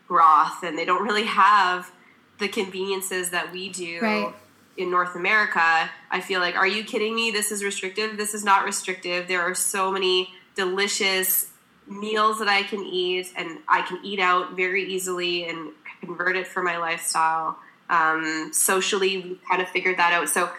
broth, 0.06 0.62
and 0.62 0.78
they 0.78 0.84
don't 0.84 1.04
really 1.04 1.24
have 1.24 1.90
the 2.38 2.48
conveniences 2.48 3.30
that 3.30 3.52
we 3.52 3.68
do. 3.68 4.00
Right 4.00 4.34
in 4.78 4.92
North 4.92 5.16
America, 5.16 5.90
I 6.10 6.20
feel 6.20 6.40
like, 6.40 6.54
are 6.54 6.66
you 6.66 6.84
kidding 6.84 7.14
me? 7.14 7.32
This 7.32 7.50
is 7.50 7.64
restrictive. 7.64 8.16
This 8.16 8.32
is 8.32 8.44
not 8.44 8.64
restrictive. 8.64 9.26
There 9.26 9.42
are 9.42 9.54
so 9.54 9.90
many 9.90 10.32
delicious 10.54 11.50
meals 11.88 12.38
that 12.38 12.48
I 12.48 12.62
can 12.62 12.84
eat, 12.84 13.32
and 13.36 13.58
I 13.68 13.82
can 13.82 14.00
eat 14.04 14.20
out 14.20 14.56
very 14.56 14.84
easily 14.84 15.48
and 15.48 15.72
convert 16.00 16.36
it 16.36 16.46
for 16.46 16.62
my 16.62 16.78
lifestyle. 16.78 17.58
Um, 17.90 18.50
socially, 18.52 19.16
we've 19.18 19.40
kind 19.48 19.62
of 19.62 19.68
figured 19.68 19.98
that 19.98 20.12
out. 20.12 20.28
So 20.28 20.50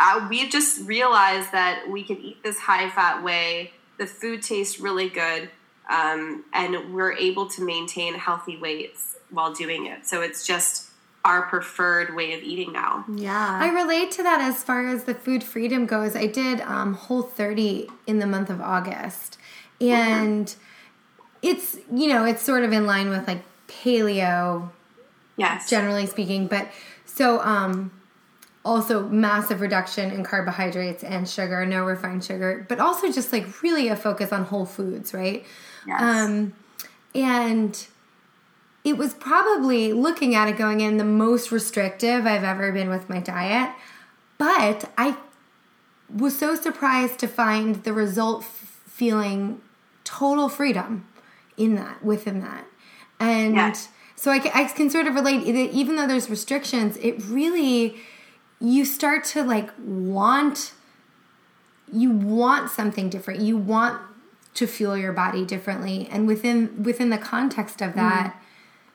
uh, 0.00 0.26
we 0.30 0.48
just 0.48 0.86
realized 0.86 1.52
that 1.52 1.88
we 1.88 2.02
can 2.02 2.18
eat 2.18 2.42
this 2.42 2.58
high 2.58 2.88
fat 2.90 3.22
way. 3.22 3.72
The 3.98 4.06
food 4.06 4.42
tastes 4.42 4.80
really 4.80 5.08
good, 5.08 5.50
um, 5.90 6.44
and 6.52 6.94
we're 6.94 7.12
able 7.12 7.48
to 7.50 7.64
maintain 7.64 8.14
healthy 8.14 8.56
weights 8.56 9.16
while 9.30 9.52
doing 9.52 9.86
it. 9.86 10.06
So 10.06 10.22
it's 10.22 10.46
just 10.46 10.88
our 11.24 11.42
preferred 11.42 12.14
way 12.14 12.32
of 12.32 12.42
eating 12.42 12.72
now. 12.72 13.04
Yeah. 13.12 13.58
I 13.60 13.68
relate 13.68 14.10
to 14.12 14.22
that 14.22 14.40
as 14.40 14.62
far 14.62 14.88
as 14.88 15.04
the 15.04 15.14
food 15.14 15.42
freedom 15.42 15.84
goes. 15.84 16.16
I 16.16 16.26
did 16.26 16.60
um, 16.62 16.94
Whole 16.94 17.22
30 17.22 17.88
in 18.06 18.18
the 18.18 18.26
month 18.26 18.50
of 18.50 18.60
August. 18.60 19.36
And 19.80 20.46
mm-hmm. 20.46 20.60
It's, 21.42 21.78
you 21.92 22.08
know, 22.08 22.24
it's 22.24 22.42
sort 22.42 22.64
of 22.64 22.72
in 22.72 22.86
line 22.86 23.10
with 23.10 23.26
like 23.26 23.42
paleo. 23.68 24.70
Yes. 25.36 25.70
Generally 25.70 26.06
speaking. 26.06 26.46
But 26.46 26.68
so, 27.04 27.40
um, 27.40 27.92
also 28.64 29.08
massive 29.08 29.60
reduction 29.60 30.10
in 30.10 30.22
carbohydrates 30.22 31.02
and 31.02 31.28
sugar, 31.28 31.64
no 31.64 31.84
refined 31.84 32.22
sugar, 32.22 32.66
but 32.68 32.78
also 32.78 33.10
just 33.10 33.32
like 33.32 33.62
really 33.62 33.88
a 33.88 33.96
focus 33.96 34.32
on 34.32 34.44
whole 34.44 34.66
foods, 34.66 35.14
right? 35.14 35.44
Yes. 35.86 36.00
Um, 36.02 36.52
and 37.14 37.86
it 38.84 38.98
was 38.98 39.14
probably 39.14 39.92
looking 39.92 40.34
at 40.34 40.48
it 40.48 40.58
going 40.58 40.80
in 40.80 40.98
the 40.98 41.04
most 41.04 41.50
restrictive 41.50 42.26
I've 42.26 42.44
ever 42.44 42.70
been 42.70 42.90
with 42.90 43.08
my 43.08 43.20
diet. 43.20 43.74
But 44.36 44.90
I 44.98 45.16
was 46.14 46.38
so 46.38 46.54
surprised 46.54 47.18
to 47.20 47.26
find 47.26 47.82
the 47.84 47.92
result 47.92 48.42
f- 48.42 48.82
feeling 48.86 49.62
total 50.04 50.48
freedom 50.48 51.07
in 51.58 51.74
that, 51.74 52.04
within 52.04 52.40
that. 52.40 52.64
And 53.20 53.76
so 54.14 54.30
I, 54.30 54.40
I 54.54 54.64
can 54.64 54.90
sort 54.90 55.06
of 55.06 55.14
relate, 55.14 55.46
even 55.46 55.96
though 55.96 56.06
there's 56.06 56.30
restrictions, 56.30 56.96
it 56.98 57.22
really, 57.26 57.96
you 58.60 58.84
start 58.84 59.24
to 59.26 59.42
like 59.42 59.70
want, 59.78 60.72
you 61.92 62.10
want 62.10 62.70
something 62.70 63.10
different. 63.10 63.40
You 63.40 63.56
want 63.56 64.00
to 64.54 64.66
fuel 64.66 64.96
your 64.96 65.12
body 65.12 65.44
differently. 65.44 66.08
And 66.10 66.26
within, 66.26 66.82
within 66.82 67.10
the 67.10 67.18
context 67.18 67.82
of 67.82 67.94
that, 67.94 68.34
mm 68.34 68.44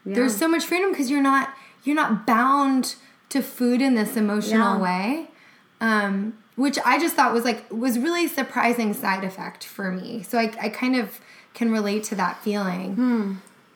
yeah. 0.06 0.16
there's 0.16 0.36
so 0.36 0.48
much 0.48 0.66
freedom 0.66 0.92
because 0.92 1.10
you're 1.10 1.22
not 1.22 1.54
you're 1.84 1.96
not 1.96 2.26
bound 2.26 2.96
to 3.30 3.42
food 3.42 3.82
in 3.82 3.96
this 3.96 4.16
emotional 4.16 4.78
yeah. 4.78 4.82
way 4.82 5.28
um, 5.82 6.38
which 6.56 6.78
i 6.86 7.00
just 7.00 7.16
thought 7.16 7.34
was 7.34 7.44
like 7.44 7.66
was 7.72 7.98
really 7.98 8.28
surprising 8.28 8.94
side 8.94 9.24
effect 9.24 9.64
for 9.64 9.92
me 9.92 10.22
so 10.24 10.38
i, 10.38 10.52
I 10.62 10.70
kind 10.70 10.96
of 10.96 11.20
can 11.54 11.72
relate 11.72 12.04
to 12.06 12.16
that 12.16 12.42
feeling 12.44 12.96
hmm. 12.96 13.34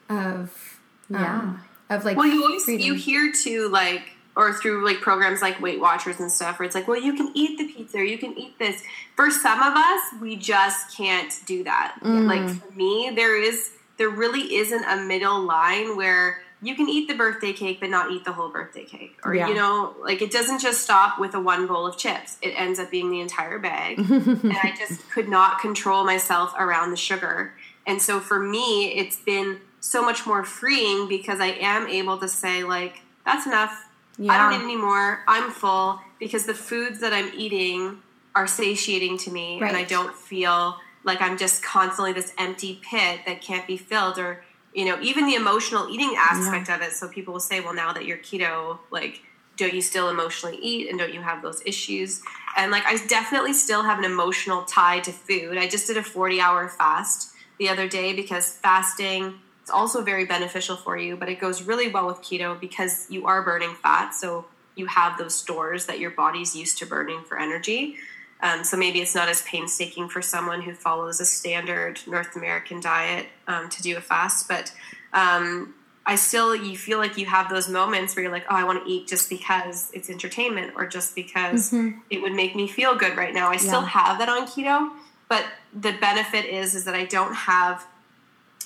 of 0.10 0.80
um, 1.14 1.16
yeah 1.16 1.58
of 1.90 2.06
like 2.06 2.18
well 2.18 2.28
you 2.28 2.44
always 2.44 2.64
freedom. 2.66 2.86
you 2.86 2.94
hear 2.96 3.32
too 3.32 3.70
like 3.70 4.12
or 4.38 4.54
through 4.54 4.86
like 4.86 5.02
programs 5.02 5.42
like 5.42 5.60
Weight 5.60 5.82
Watchers 5.82 6.20
and 6.20 6.32
stuff, 6.32 6.60
where 6.60 6.66
it's 6.68 6.76
like, 6.76 6.88
well, 6.88 7.02
you 7.02 7.16
can 7.16 7.32
eat 7.34 7.58
the 7.58 7.74
pizza, 7.74 7.98
or 7.98 8.04
you 8.04 8.20
can 8.20 8.38
eat 8.38 8.58
this. 8.60 8.84
For 9.16 9.32
some 9.32 9.60
of 9.60 9.74
us, 9.76 10.02
we 10.22 10.36
just 10.36 10.96
can't 10.96 11.34
do 11.48 11.64
that. 11.64 11.98
Mm. 12.04 12.28
Like 12.28 12.48
for 12.48 12.72
me, 12.74 13.12
there 13.16 13.36
is 13.42 13.72
there 13.98 14.10
really 14.10 14.56
isn't 14.56 14.84
a 14.84 15.04
middle 15.04 15.42
line 15.42 15.98
where 15.98 16.42
you 16.62 16.76
can 16.76 16.90
eat 16.90 17.08
the 17.08 17.16
birthday 17.16 17.54
cake 17.54 17.80
but 17.80 17.90
not 17.90 18.12
eat 18.12 18.26
the 18.26 18.32
whole 18.32 18.50
birthday 18.50 18.84
cake 18.84 19.16
or 19.24 19.36
yeah. 19.36 19.48
you 19.48 19.54
know 19.54 19.96
like 20.02 20.22
it 20.22 20.32
doesn't 20.32 20.60
just 20.60 20.82
stop 20.82 21.20
with 21.20 21.36
a 21.36 21.40
one 21.40 21.68
bowl 21.68 21.86
of 21.86 21.98
chips 21.98 22.38
it 22.42 22.50
ends 22.58 22.80
up 22.80 22.90
being 22.90 23.12
the 23.12 23.20
entire 23.20 23.60
bag 23.60 24.00
and 24.10 24.58
i 24.64 24.74
just 24.76 25.08
could 25.12 25.30
not 25.30 25.60
control 25.60 26.04
myself 26.04 26.54
around 26.58 26.90
the 26.90 26.98
sugar 26.98 27.54
and 27.88 28.02
so 28.02 28.20
for 28.20 28.40
me 28.40 28.90
it's 28.96 29.16
been 29.16 29.60
so 29.80 30.04
much 30.04 30.28
more 30.28 30.44
freeing 30.44 31.08
because 31.08 31.40
i 31.40 31.48
am 31.48 31.88
able 31.88 32.18
to 32.18 32.28
say 32.28 32.64
like 32.64 33.02
that's 33.26 33.48
enough 33.48 33.90
yeah. 34.20 34.32
i 34.32 34.38
don't 34.38 34.60
need 34.60 34.64
any 34.64 34.76
more. 34.76 35.24
i'm 35.28 35.50
full 35.50 36.00
because 36.20 36.46
the 36.46 36.54
foods 36.54 37.00
that 37.00 37.14
i'm 37.14 37.32
eating 37.36 37.98
are 38.36 38.46
satiating 38.46 39.18
to 39.18 39.32
me 39.32 39.60
right. 39.60 39.70
and 39.70 39.78
i 39.78 39.84
don't 39.84 40.14
feel 40.14 40.78
like 41.08 41.22
I'm 41.22 41.38
just 41.38 41.64
constantly 41.64 42.14
this 42.14 42.34
empty 42.38 42.80
pit 42.84 43.22
that 43.26 43.42
can't 43.42 43.66
be 43.66 43.78
filled 43.78 44.20
or 44.20 44.44
you 44.76 44.86
know 44.86 45.00
even 45.02 45.26
the 45.26 45.36
emotional 45.36 45.88
eating 45.90 46.14
aspect 46.18 46.68
yeah. 46.68 46.76
of 46.76 46.82
it 46.82 46.92
so 46.92 47.08
people 47.08 47.34
will 47.34 47.40
say 47.40 47.62
well 47.62 47.74
now 47.74 47.94
that 47.94 48.06
you're 48.06 48.18
keto 48.18 48.78
like 48.92 49.22
don't 49.56 49.74
you 49.74 49.82
still 49.82 50.10
emotionally 50.10 50.58
eat 50.62 50.88
and 50.90 51.00
don't 51.00 51.14
you 51.14 51.22
have 51.22 51.42
those 51.42 51.64
issues 51.66 52.22
and 52.56 52.72
like 52.72 52.86
I 52.86 52.98
definitely 53.08 53.54
still 53.54 53.82
have 53.84 53.98
an 53.98 54.06
emotional 54.06 54.64
tie 54.64 55.00
to 55.00 55.12
food 55.12 55.58
I 55.58 55.68
just 55.68 55.88
did 55.88 55.98
a 55.98 56.04
40 56.04 56.40
hour 56.42 56.68
fast 56.70 57.34
the 57.60 57.70
other 57.70 57.88
day 57.88 58.14
because 58.14 58.54
fasting 58.54 59.36
is 59.64 59.70
also 59.70 60.04
very 60.04 60.26
beneficial 60.26 60.76
for 60.76 60.98
you 60.98 61.16
but 61.16 61.30
it 61.30 61.40
goes 61.40 61.64
really 61.64 61.90
well 61.90 62.08
with 62.08 62.18
keto 62.18 62.60
because 62.60 63.08
you 63.10 63.26
are 63.26 63.42
burning 63.44 63.74
fat 63.82 64.12
so 64.12 64.46
you 64.76 64.86
have 64.86 65.18
those 65.18 65.36
stores 65.36 65.88
that 65.88 66.00
your 66.00 66.12
body's 66.12 66.56
used 66.56 66.78
to 66.78 66.86
burning 66.86 67.22
for 67.24 67.40
energy 67.40 67.96
um, 68.42 68.64
so 68.64 68.78
maybe 68.78 69.02
it's 69.02 69.16
not 69.16 69.30
as 69.30 69.42
painstaking 69.44 70.10
for 70.10 70.22
someone 70.22 70.62
who 70.62 70.74
follows 70.74 71.20
a 71.20 71.26
standard 71.26 72.00
North 72.06 72.36
American 72.36 72.80
diet 72.80 73.28
um, 73.48 73.70
to 73.70 73.82
do 73.82 73.98
a 73.98 74.02
fast, 74.02 74.48
but 74.48 74.72
um, 75.14 75.74
I 76.06 76.16
still 76.16 76.56
you 76.56 76.78
feel 76.78 77.00
like 77.00 77.18
you 77.18 77.26
have 77.26 77.50
those 77.50 77.68
moments 77.68 78.16
where 78.16 78.24
you're 78.24 78.32
like, 78.32 78.46
oh, 78.50 78.56
I 78.56 78.64
want 78.64 78.86
to 78.86 78.92
eat 78.92 79.08
just 79.08 79.30
because 79.30 79.90
it's 79.94 80.10
entertainment 80.10 80.74
or 80.76 80.86
just 80.86 81.16
because 81.16 81.72
mm-hmm. 81.72 82.00
it 82.10 82.22
would 82.22 82.34
make 82.34 82.56
me 82.56 82.68
feel 82.68 82.96
good 82.96 83.18
right 83.18 83.34
now. 83.34 83.50
I 83.50 83.54
yeah. 83.54 83.58
still 83.58 83.82
have 83.82 84.20
that 84.20 84.30
on 84.30 84.48
keto, 84.48 84.92
but 85.28 85.44
the 85.80 85.94
benefit 85.94 86.46
is 86.46 86.76
is 86.76 86.86
that 86.86 86.96
I 86.96 87.06
don't 87.06 87.34
have 87.34 87.86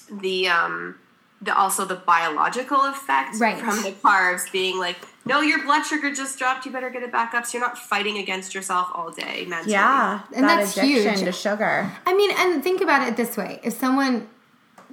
the 0.10 0.48
um, 0.48 0.96
the 1.42 1.56
also 1.56 1.86
the 1.86 1.96
biological 1.96 2.82
effect 2.86 3.40
right. 3.40 3.58
from 3.58 3.82
the 3.84 3.92
carbs 3.92 4.52
being 4.52 4.78
like 4.78 4.98
no 5.26 5.42
your 5.42 5.64
blood 5.64 5.84
sugar 5.84 6.14
just 6.14 6.38
dropped. 6.38 6.66
You 6.66 6.72
better 6.72 6.90
get 6.90 7.04
it 7.04 7.12
back 7.12 7.34
up. 7.34 7.46
So 7.46 7.58
you're 7.58 7.68
not 7.68 7.78
fighting 7.78 8.18
against 8.18 8.56
yourself 8.56 8.90
all 8.94 9.12
day 9.12 9.46
mentally. 9.48 9.74
yeah. 9.74 10.22
And 10.36 10.46
that 10.46 10.60
that's 10.60 10.80
huge. 10.80 11.20
to 11.20 11.32
sugar. 11.32 11.92
I 12.06 12.14
mean 12.14 12.32
and 12.38 12.64
think 12.64 12.82
about 12.82 13.08
it 13.08 13.18
this 13.18 13.38
way. 13.38 13.60
If 13.64 13.74
someone 13.74 14.30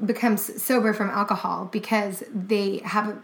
becomes 0.04 0.62
sober 0.62 0.92
from 0.92 1.10
alcohol 1.10 1.68
because 1.72 2.22
they 2.32 2.78
have 2.84 3.20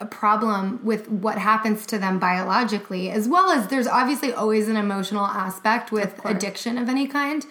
a, 0.00 0.06
problem 0.06 0.80
with 0.84 1.08
what 1.08 1.38
happens 1.38 1.86
to 1.86 1.98
them 1.98 2.18
biologically 2.18 3.10
as 3.10 3.28
well 3.28 3.50
as 3.50 3.68
there's 3.68 3.86
obviously 3.86 4.32
always 4.32 4.68
an 4.68 4.76
emotional 4.76 5.26
aspect 5.26 5.90
with 5.90 6.18
of 6.24 6.30
addiction 6.30 6.78
of 6.78 6.88
any 6.88 7.06
kind 7.06 7.46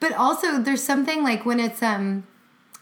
but 0.00 0.12
also 0.12 0.58
there's 0.58 0.82
something 0.82 1.22
like 1.22 1.46
when 1.46 1.60
it's 1.60 1.82
um 1.82 2.24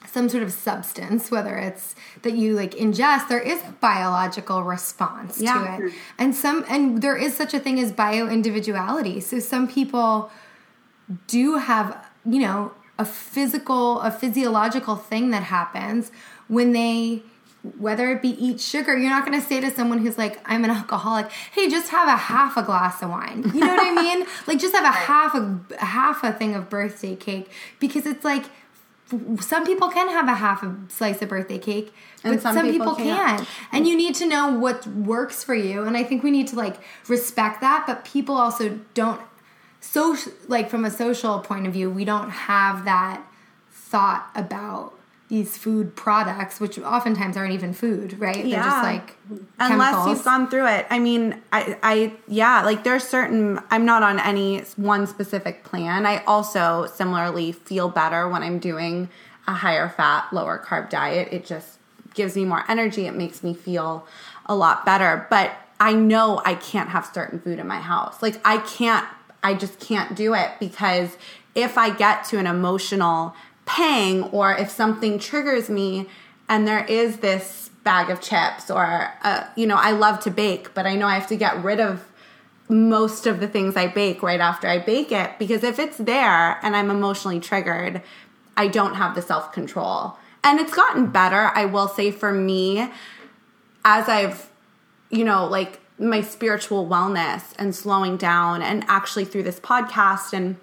some 0.06 0.28
sort 0.28 0.42
of 0.42 0.52
substance, 0.52 1.30
whether 1.30 1.56
it's 1.56 1.94
that 2.22 2.32
you 2.32 2.54
like 2.54 2.72
ingest, 2.72 3.28
there 3.28 3.40
is 3.40 3.62
a 3.62 3.72
biological 3.80 4.62
response 4.62 5.40
Yeah. 5.40 5.76
to 5.76 5.86
it. 5.86 5.92
And 6.18 6.34
some 6.34 6.64
and 6.68 7.02
there 7.02 7.16
is 7.16 7.36
such 7.36 7.54
a 7.54 7.60
thing 7.60 7.78
as 7.78 7.92
bio 7.92 8.26
individuality. 8.28 9.20
So 9.20 9.38
some 9.38 9.68
people 9.68 10.30
do 11.26 11.56
have, 11.58 12.08
you 12.24 12.40
know, 12.40 12.72
a 12.98 13.04
physical, 13.04 14.00
a 14.00 14.10
physiological 14.10 14.96
thing 14.96 15.30
that 15.30 15.44
happens 15.44 16.10
when 16.48 16.72
they 16.72 17.22
whether 17.78 18.10
it 18.10 18.22
be 18.22 18.30
eat 18.30 18.60
sugar, 18.60 18.96
you're 18.96 19.10
not 19.10 19.26
going 19.26 19.38
to 19.38 19.46
say 19.46 19.60
to 19.60 19.70
someone 19.70 19.98
who's 19.98 20.16
like, 20.16 20.40
I'm 20.44 20.64
an 20.64 20.70
alcoholic, 20.70 21.30
hey, 21.52 21.68
just 21.68 21.90
have 21.90 22.08
a 22.08 22.16
half 22.16 22.56
a 22.56 22.62
glass 22.62 23.02
of 23.02 23.10
wine. 23.10 23.50
You 23.54 23.60
know 23.60 23.74
what 23.74 23.98
I 23.98 24.02
mean? 24.02 24.26
Like, 24.46 24.58
just 24.58 24.74
have 24.74 24.84
a 24.84 24.90
half 24.90 25.34
a, 25.34 25.60
half 25.78 26.24
a 26.24 26.32
thing 26.32 26.54
of 26.54 26.70
birthday 26.70 27.14
cake 27.14 27.50
because 27.78 28.06
it's 28.06 28.24
like 28.24 28.46
some 29.40 29.66
people 29.66 29.88
can 29.88 30.08
have 30.08 30.28
a 30.28 30.34
half 30.34 30.62
a 30.62 30.74
slice 30.88 31.20
of 31.20 31.28
birthday 31.28 31.58
cake, 31.58 31.92
but 32.22 32.32
And 32.32 32.42
some, 32.42 32.54
some 32.54 32.70
people, 32.70 32.94
people 32.94 33.04
can't. 33.04 33.38
can't. 33.38 33.48
And 33.72 33.86
you 33.86 33.96
need 33.96 34.14
to 34.16 34.26
know 34.26 34.52
what 34.52 34.86
works 34.86 35.44
for 35.44 35.54
you. 35.54 35.82
And 35.82 35.96
I 35.96 36.04
think 36.04 36.22
we 36.22 36.30
need 36.30 36.48
to 36.48 36.56
like 36.56 36.76
respect 37.08 37.60
that, 37.60 37.84
but 37.86 38.04
people 38.04 38.36
also 38.36 38.80
don't 38.94 39.20
so 39.80 40.16
like 40.46 40.68
from 40.68 40.84
a 40.84 40.90
social 40.90 41.40
point 41.40 41.66
of 41.66 41.72
view, 41.72 41.90
we 41.90 42.04
don't 42.04 42.30
have 42.30 42.84
that 42.84 43.22
thought 43.70 44.30
about 44.34 44.94
these 45.30 45.56
food 45.56 45.94
products, 45.96 46.60
which 46.60 46.76
oftentimes 46.80 47.36
aren't 47.36 47.52
even 47.54 47.72
food, 47.72 48.18
right? 48.20 48.34
They're 48.34 48.62
just 48.62 48.76
Yeah. 48.76 48.82
like 48.82 49.16
unless 49.60 49.94
chemicals. 49.94 50.08
you've 50.08 50.24
gone 50.24 50.50
through 50.50 50.66
it 50.66 50.84
i 50.90 50.98
mean 50.98 51.40
i 51.52 51.78
i 51.84 52.12
yeah 52.26 52.62
like 52.64 52.82
there's 52.82 53.04
certain 53.06 53.60
i'm 53.70 53.84
not 53.84 54.02
on 54.02 54.18
any 54.18 54.58
one 54.74 55.06
specific 55.06 55.62
plan 55.62 56.04
i 56.04 56.16
also 56.24 56.84
similarly 56.86 57.52
feel 57.52 57.88
better 57.88 58.28
when 58.28 58.42
i'm 58.42 58.58
doing 58.58 59.08
a 59.46 59.52
higher 59.52 59.88
fat 59.88 60.26
lower 60.32 60.58
carb 60.66 60.90
diet 60.90 61.28
it 61.30 61.46
just 61.46 61.78
gives 62.14 62.34
me 62.34 62.44
more 62.44 62.64
energy 62.68 63.06
it 63.06 63.14
makes 63.14 63.44
me 63.44 63.54
feel 63.54 64.04
a 64.46 64.54
lot 64.56 64.84
better 64.84 65.24
but 65.30 65.52
i 65.78 65.92
know 65.92 66.42
i 66.44 66.56
can't 66.56 66.88
have 66.88 67.06
certain 67.06 67.38
food 67.38 67.60
in 67.60 67.68
my 67.68 67.78
house 67.78 68.20
like 68.22 68.34
i 68.44 68.56
can't 68.58 69.06
i 69.44 69.54
just 69.54 69.78
can't 69.78 70.16
do 70.16 70.34
it 70.34 70.50
because 70.58 71.16
if 71.54 71.78
i 71.78 71.88
get 71.88 72.24
to 72.24 72.36
an 72.36 72.48
emotional 72.48 73.32
pang 73.70 74.24
or 74.24 74.52
if 74.52 74.68
something 74.68 75.16
triggers 75.16 75.70
me 75.70 76.08
and 76.48 76.66
there 76.66 76.84
is 76.86 77.18
this 77.18 77.70
bag 77.84 78.10
of 78.10 78.20
chips 78.20 78.68
or 78.68 79.12
uh, 79.22 79.44
you 79.54 79.64
know 79.64 79.76
i 79.76 79.92
love 79.92 80.18
to 80.18 80.28
bake 80.28 80.74
but 80.74 80.86
i 80.86 80.96
know 80.96 81.06
i 81.06 81.14
have 81.14 81.28
to 81.28 81.36
get 81.36 81.62
rid 81.62 81.78
of 81.78 82.04
most 82.68 83.28
of 83.28 83.38
the 83.38 83.46
things 83.46 83.76
i 83.76 83.86
bake 83.86 84.24
right 84.24 84.40
after 84.40 84.66
i 84.66 84.76
bake 84.76 85.12
it 85.12 85.38
because 85.38 85.62
if 85.62 85.78
it's 85.78 85.98
there 85.98 86.58
and 86.64 86.74
i'm 86.74 86.90
emotionally 86.90 87.38
triggered 87.38 88.02
i 88.56 88.66
don't 88.66 88.94
have 88.94 89.14
the 89.14 89.22
self-control. 89.22 90.16
And 90.42 90.58
it's 90.58 90.74
gotten 90.74 91.06
better 91.06 91.52
i 91.54 91.64
will 91.64 91.86
say 91.86 92.10
for 92.10 92.32
me 92.32 92.90
as 93.84 94.08
i've 94.08 94.50
you 95.10 95.24
know 95.24 95.46
like 95.46 95.78
my 95.96 96.22
spiritual 96.22 96.88
wellness 96.88 97.52
and 97.56 97.72
slowing 97.72 98.16
down 98.16 98.62
and 98.62 98.84
actually 98.88 99.26
through 99.26 99.44
this 99.44 99.60
podcast 99.60 100.32
and 100.32 100.56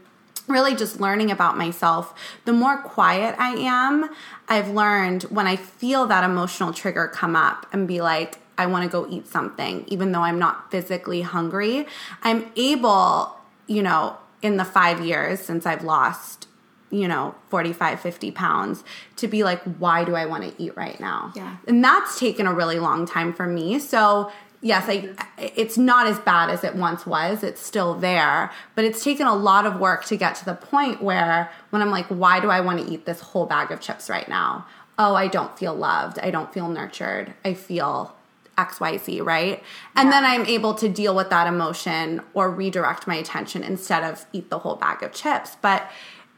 really 0.48 0.76
just 0.76 1.00
learning 1.00 1.30
about 1.30 1.58
myself, 1.58 2.14
the 2.46 2.54
more 2.54 2.78
quiet 2.82 3.36
I 3.38 3.56
am, 3.56 4.10
I've 4.48 4.70
learned 4.70 5.24
when 5.24 5.46
I 5.46 5.56
feel 5.56 6.06
that 6.08 6.24
emotional 6.24 6.74
trigger 6.74 7.08
come 7.08 7.36
up 7.36 7.68
and 7.74 7.88
be 7.88 8.02
like, 8.02 8.40
I 8.58 8.66
want 8.66 8.84
to 8.84 8.90
go 8.90 9.08
eat 9.10 9.28
something, 9.28 9.86
even 9.88 10.12
though 10.12 10.22
I'm 10.22 10.40
not 10.40 10.72
physically 10.72 11.22
hungry, 11.22 11.86
I'm 12.24 12.52
able, 12.56 13.38
you 13.68 13.84
know, 13.84 14.18
in 14.42 14.58
the 14.58 14.66
five 14.66 15.06
years 15.06 15.42
since 15.42 15.66
I've 15.66 15.84
lost, 15.84 16.48
you 16.90 17.08
know, 17.08 17.36
45, 17.50 18.00
50 18.00 18.32
pounds, 18.32 18.84
to 19.18 19.28
be 19.28 19.44
like, 19.44 19.62
why 19.78 20.04
do 20.04 20.16
I 20.16 20.26
want 20.26 20.44
to 20.44 20.64
eat 20.64 20.76
right 20.76 21.00
now? 21.00 21.34
Yeah. 21.36 21.58
And 21.68 21.84
that's 21.84 22.20
taken 22.20 22.48
a 22.48 22.54
really 22.54 22.80
long 22.80 23.06
time 23.06 23.34
for 23.34 23.46
me. 23.46 23.80
So, 23.80 24.32
yes, 24.68 24.86
I, 24.88 25.10
it's 25.38 25.78
not 25.78 26.08
as 26.08 26.20
bad 26.20 26.50
as 26.50 26.64
it 26.64 26.76
once 26.76 27.06
was. 27.06 27.42
It's 27.42 27.62
still 27.62 27.94
there, 27.94 28.52
but 28.76 28.84
it's 28.84 29.04
taken 29.04 29.26
a 29.26 29.36
lot 29.36 29.66
of 29.66 29.80
work 29.80 30.06
to 30.06 30.18
get 30.18 30.36
to 30.36 30.46
the 30.46 30.54
point 30.54 31.02
where 31.02 31.50
when 31.70 31.82
I'm 31.82 31.90
like, 31.90 32.08
why 32.08 32.40
do 32.40 32.50
I 32.50 32.60
want 32.60 32.86
to 32.86 32.94
eat 32.94 33.06
this 33.06 33.22
whole 33.22 33.46
bag 33.46 33.72
of 33.72 33.80
chips 33.80 34.10
right 34.10 34.28
now? 34.28 34.66
Oh, 35.00 35.16
I 35.16 35.28
don't 35.28 35.58
feel 35.58 35.74
loved. 35.74 36.20
I 36.20 36.32
don't 36.32 36.54
feel 36.54 36.68
nurtured. 36.68 37.34
I 37.46 37.54
feel 37.54 38.14
XYZ, 38.58 39.24
right? 39.24 39.64
And 39.96 40.12
then 40.12 40.26
I'm 40.26 40.46
able 40.46 40.74
to 40.76 40.90
deal 40.90 41.16
with 41.16 41.30
that 41.30 41.48
emotion 41.48 42.22
or 42.34 42.52
redirect 42.52 43.08
my 43.08 43.16
attention 43.16 43.64
instead 43.64 44.04
of 44.04 44.26
eat 44.34 44.50
the 44.50 44.60
whole 44.60 44.76
bag 44.76 45.04
of 45.04 45.14
chips. 45.14 45.56
But 45.62 45.90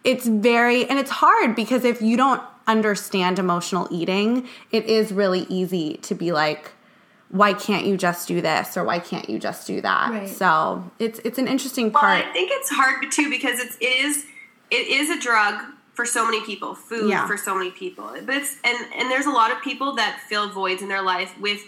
it's 0.03 0.27
very, 0.27 0.85
and 0.87 0.99
it's 0.99 1.11
hard 1.11 1.55
because 1.55 1.83
if 1.83 2.01
you 2.01 2.15
don't 2.17 2.41
understand 2.67 3.39
emotional 3.39 3.87
eating, 3.89 4.47
it 4.71 4.85
is 4.85 5.11
really 5.11 5.47
easy 5.49 5.95
to 6.03 6.13
be 6.13 6.31
like, 6.31 6.73
why 7.29 7.53
can't 7.53 7.85
you 7.85 7.95
just 7.95 8.27
do 8.27 8.41
this 8.41 8.75
or 8.75 8.83
why 8.83 8.99
can't 8.99 9.29
you 9.29 9.37
just 9.39 9.67
do 9.67 9.81
that? 9.81 10.11
Right. 10.11 10.29
So 10.29 10.89
it's 10.99 11.19
it's 11.23 11.37
an 11.37 11.47
interesting 11.47 11.91
part. 11.91 12.03
Well, 12.03 12.21
part. 12.21 12.25
I 12.25 12.33
think 12.33 12.49
it's 12.53 12.69
hard 12.69 13.11
too 13.11 13.29
because 13.29 13.59
it's, 13.59 13.77
it 13.79 13.85
is 14.05 14.25
it 14.71 14.87
is 14.87 15.09
a 15.09 15.19
drug 15.19 15.61
for 15.93 16.05
so 16.05 16.25
many 16.25 16.41
people, 16.45 16.75
food 16.75 17.09
Yeah. 17.09 17.27
for 17.27 17.37
so 17.37 17.55
many 17.55 17.71
people. 17.71 18.09
But 18.25 18.35
it's 18.35 18.57
and 18.63 18.77
and 18.95 19.11
there's 19.11 19.25
a 19.25 19.31
lot 19.31 19.51
of 19.51 19.61
people 19.61 19.95
that 19.95 20.19
fill 20.27 20.49
voids 20.49 20.81
in 20.81 20.87
their 20.87 21.01
life 21.03 21.37
with 21.39 21.61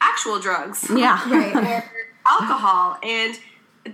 actual 0.00 0.38
drugs. 0.38 0.86
yeah. 0.94 1.28
right. 1.30 1.54
or 1.56 1.84
alcohol 2.28 2.98
and 3.02 3.38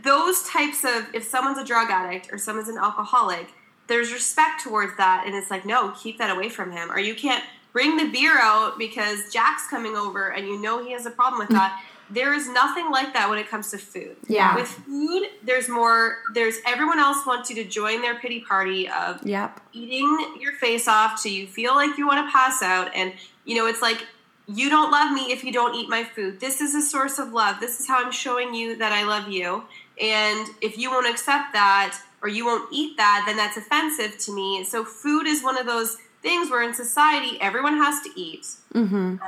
those 0.02 0.42
types 0.48 0.84
of 0.84 1.06
if 1.14 1.22
someone's 1.22 1.56
a 1.58 1.64
drug 1.64 1.88
addict 1.88 2.32
or 2.32 2.36
someone's 2.38 2.68
an 2.68 2.76
alcoholic 2.76 3.46
there's 3.86 4.12
respect 4.12 4.60
towards 4.60 4.96
that 4.96 5.22
and 5.24 5.36
it's 5.36 5.52
like 5.52 5.64
no 5.64 5.90
keep 5.92 6.18
that 6.18 6.34
away 6.34 6.48
from 6.48 6.72
him 6.72 6.90
or 6.90 6.98
you 6.98 7.14
can't 7.14 7.44
bring 7.74 7.98
the 7.98 8.08
beer 8.10 8.38
out 8.40 8.78
because 8.78 9.30
jack's 9.30 9.66
coming 9.68 9.94
over 9.96 10.28
and 10.32 10.46
you 10.46 10.58
know 10.62 10.82
he 10.82 10.92
has 10.92 11.04
a 11.04 11.10
problem 11.10 11.38
with 11.40 11.50
that. 11.50 11.82
There 12.10 12.34
is 12.34 12.48
nothing 12.48 12.90
like 12.90 13.14
that 13.14 13.28
when 13.30 13.38
it 13.38 13.48
comes 13.48 13.70
to 13.72 13.78
food. 13.78 14.16
Yeah. 14.28 14.54
with 14.54 14.68
food 14.68 15.24
there's 15.42 15.68
more 15.68 16.18
there's 16.34 16.56
everyone 16.66 16.98
else 16.98 17.26
wants 17.26 17.50
you 17.50 17.56
to 17.56 17.64
join 17.68 18.00
their 18.02 18.14
pity 18.14 18.40
party 18.40 18.88
of 18.88 19.26
Yep. 19.26 19.60
eating 19.72 20.36
your 20.40 20.52
face 20.52 20.86
off 20.88 21.20
till 21.22 21.32
you 21.32 21.46
feel 21.46 21.74
like 21.74 21.98
you 21.98 22.06
want 22.06 22.26
to 22.26 22.32
pass 22.32 22.62
out. 22.62 22.90
And 22.94 23.12
you 23.44 23.54
know 23.56 23.66
it's 23.66 23.82
like 23.82 24.06
you 24.46 24.68
don't 24.68 24.90
love 24.90 25.10
me 25.12 25.32
if 25.32 25.42
you 25.42 25.52
don't 25.52 25.74
eat 25.74 25.88
my 25.88 26.04
food. 26.04 26.38
This 26.38 26.60
is 26.60 26.74
a 26.74 26.82
source 26.82 27.18
of 27.18 27.32
love. 27.32 27.58
This 27.60 27.80
is 27.80 27.88
how 27.88 28.04
i'm 28.04 28.12
showing 28.12 28.54
you 28.54 28.76
that 28.76 28.92
i 28.92 29.02
love 29.04 29.28
you. 29.28 29.64
And 30.00 30.46
if 30.60 30.76
you 30.78 30.90
won't 30.90 31.08
accept 31.08 31.52
that 31.54 31.98
or 32.22 32.28
you 32.28 32.44
won't 32.44 32.68
eat 32.72 32.96
that 32.98 33.24
then 33.26 33.36
that's 33.36 33.56
offensive 33.56 34.18
to 34.26 34.34
me. 34.34 34.62
So 34.64 34.84
food 34.84 35.26
is 35.26 35.42
one 35.42 35.56
of 35.58 35.66
those 35.66 35.96
things 36.24 36.50
where 36.50 36.62
in 36.68 36.74
society 36.74 37.32
everyone 37.40 37.76
has 37.76 37.96
to 38.02 38.10
eat 38.16 38.46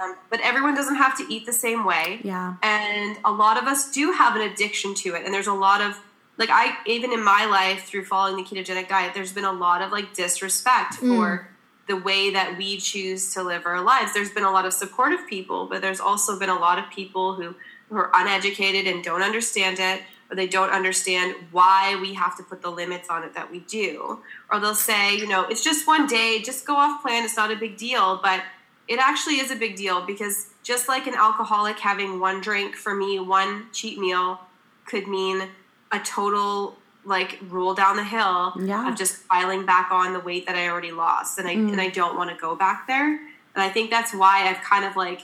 um, 0.00 0.16
but 0.30 0.40
everyone 0.42 0.74
doesn't 0.74 0.96
have 0.96 1.14
to 1.18 1.24
eat 1.32 1.46
the 1.46 1.52
same 1.52 1.85
way. 1.85 2.20
Yeah. 2.24 2.56
and 2.62 3.16
a 3.24 3.30
lot 3.30 3.56
of 3.61 3.64
us 3.72 3.80
do 3.92 4.11
have 4.12 4.35
an 4.35 4.42
addiction 4.50 4.94
to 5.02 5.09
it. 5.14 5.24
And 5.24 5.32
there's 5.35 5.46
a 5.56 5.61
lot 5.68 5.80
of 5.87 5.92
like 6.38 6.50
i 6.52 6.64
even 6.87 7.12
in 7.12 7.22
my 7.24 7.46
life 7.46 7.80
through 7.88 8.04
following 8.04 8.37
the 8.37 8.42
ketogenic 8.48 8.88
diet 8.88 9.14
there's 9.14 9.32
been 9.32 9.44
a 9.44 9.52
lot 9.66 9.80
of 9.82 9.90
like 9.96 10.09
disrespect 10.14 10.94
for 10.94 11.48
the 11.88 11.96
way 11.96 12.22
that 12.32 12.59
we 12.59 12.78
choose 12.78 13.32
to 13.35 13.42
live 13.44 13.64
our 13.64 13.80
lives. 13.80 14.12
There's 14.12 14.35
been 14.38 14.42
a 14.44 14.50
lot 14.50 14.64
of 14.66 14.72
supportive 14.72 15.22
people 15.35 15.61
but 15.70 15.78
there's 15.82 16.00
also 16.00 16.38
been 16.42 16.50
a 16.59 16.61
lot 16.66 16.76
of 16.80 16.90
people 16.90 17.35
who 17.35 17.54
who 17.88 17.96
are 17.96 18.11
uneducated 18.14 18.85
and 18.92 19.04
don't 19.04 19.22
understand 19.22 19.78
it 19.78 20.02
or 20.30 20.36
they 20.36 20.46
don't 20.46 20.70
understand 20.70 21.34
why 21.52 21.96
we 22.00 22.14
have 22.14 22.36
to 22.36 22.42
put 22.42 22.62
the 22.62 22.70
limits 22.70 23.08
on 23.08 23.22
it 23.22 23.34
that 23.34 23.50
we 23.50 23.60
do. 23.60 24.20
Or 24.50 24.60
they'll 24.60 24.74
say 24.74 25.16
you 25.16 25.28
know 25.28 25.44
it's 25.44 25.62
just 25.62 25.86
one 25.86 26.06
day 26.06 26.40
just 26.42 26.66
go 26.66 26.76
off 26.76 27.02
plan 27.02 27.24
it's 27.24 27.36
not 27.36 27.50
a 27.50 27.56
big 27.56 27.76
deal. 27.76 28.20
But 28.22 28.42
it 28.88 28.98
actually 28.98 29.34
is 29.40 29.50
a 29.50 29.56
big 29.56 29.76
deal 29.76 30.04
because 30.06 30.48
just 30.62 30.88
like 30.88 31.06
an 31.06 31.14
alcoholic 31.14 31.78
having 31.78 32.20
one 32.20 32.40
drink 32.40 32.76
for 32.76 32.94
me, 32.94 33.18
one 33.18 33.66
cheat 33.72 33.98
meal 33.98 34.40
could 34.84 35.08
mean 35.08 35.48
a 35.92 35.98
total 36.00 36.76
like 37.04 37.38
roll 37.48 37.72
down 37.74 37.96
the 37.96 38.04
hill 38.04 38.52
Yeah. 38.58 38.88
of 38.90 38.96
just 38.96 39.26
piling 39.28 39.64
back 39.64 39.90
on 39.92 40.12
the 40.12 40.20
weight 40.20 40.46
that 40.46 40.57
I 40.57 40.68
already 40.68 40.90
lost, 40.92 41.38
and 41.38 41.46
I 41.48 41.55
mm. 41.55 41.70
and 41.72 41.80
I 41.80 41.88
don't 41.88 42.16
want 42.16 42.30
to 42.30 42.36
go 42.36 42.57
back 42.57 42.86
there. 42.86 43.07
And 43.09 43.62
I 43.62 43.68
think 43.68 43.90
that's 43.90 44.12
why 44.12 44.48
I've 44.48 44.61
kind 44.62 44.84
of 44.84 44.96
like 44.96 45.22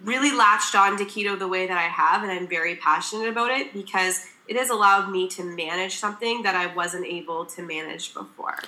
really 0.00 0.32
latched 0.32 0.74
on 0.74 0.96
to 0.98 1.04
keto 1.04 1.38
the 1.38 1.48
way 1.48 1.66
that 1.66 1.76
I 1.76 1.88
have, 1.88 2.22
and 2.22 2.30
I'm 2.30 2.46
very 2.46 2.76
passionate 2.76 3.28
about 3.28 3.50
it 3.50 3.72
because 3.72 4.26
it 4.46 4.56
has 4.56 4.70
allowed 4.70 5.10
me 5.10 5.28
to 5.28 5.42
manage 5.42 5.96
something 5.96 6.42
that 6.42 6.54
I 6.54 6.74
wasn't 6.74 7.06
able 7.06 7.46
to 7.46 7.62
manage 7.62 8.12
before. 8.12 8.58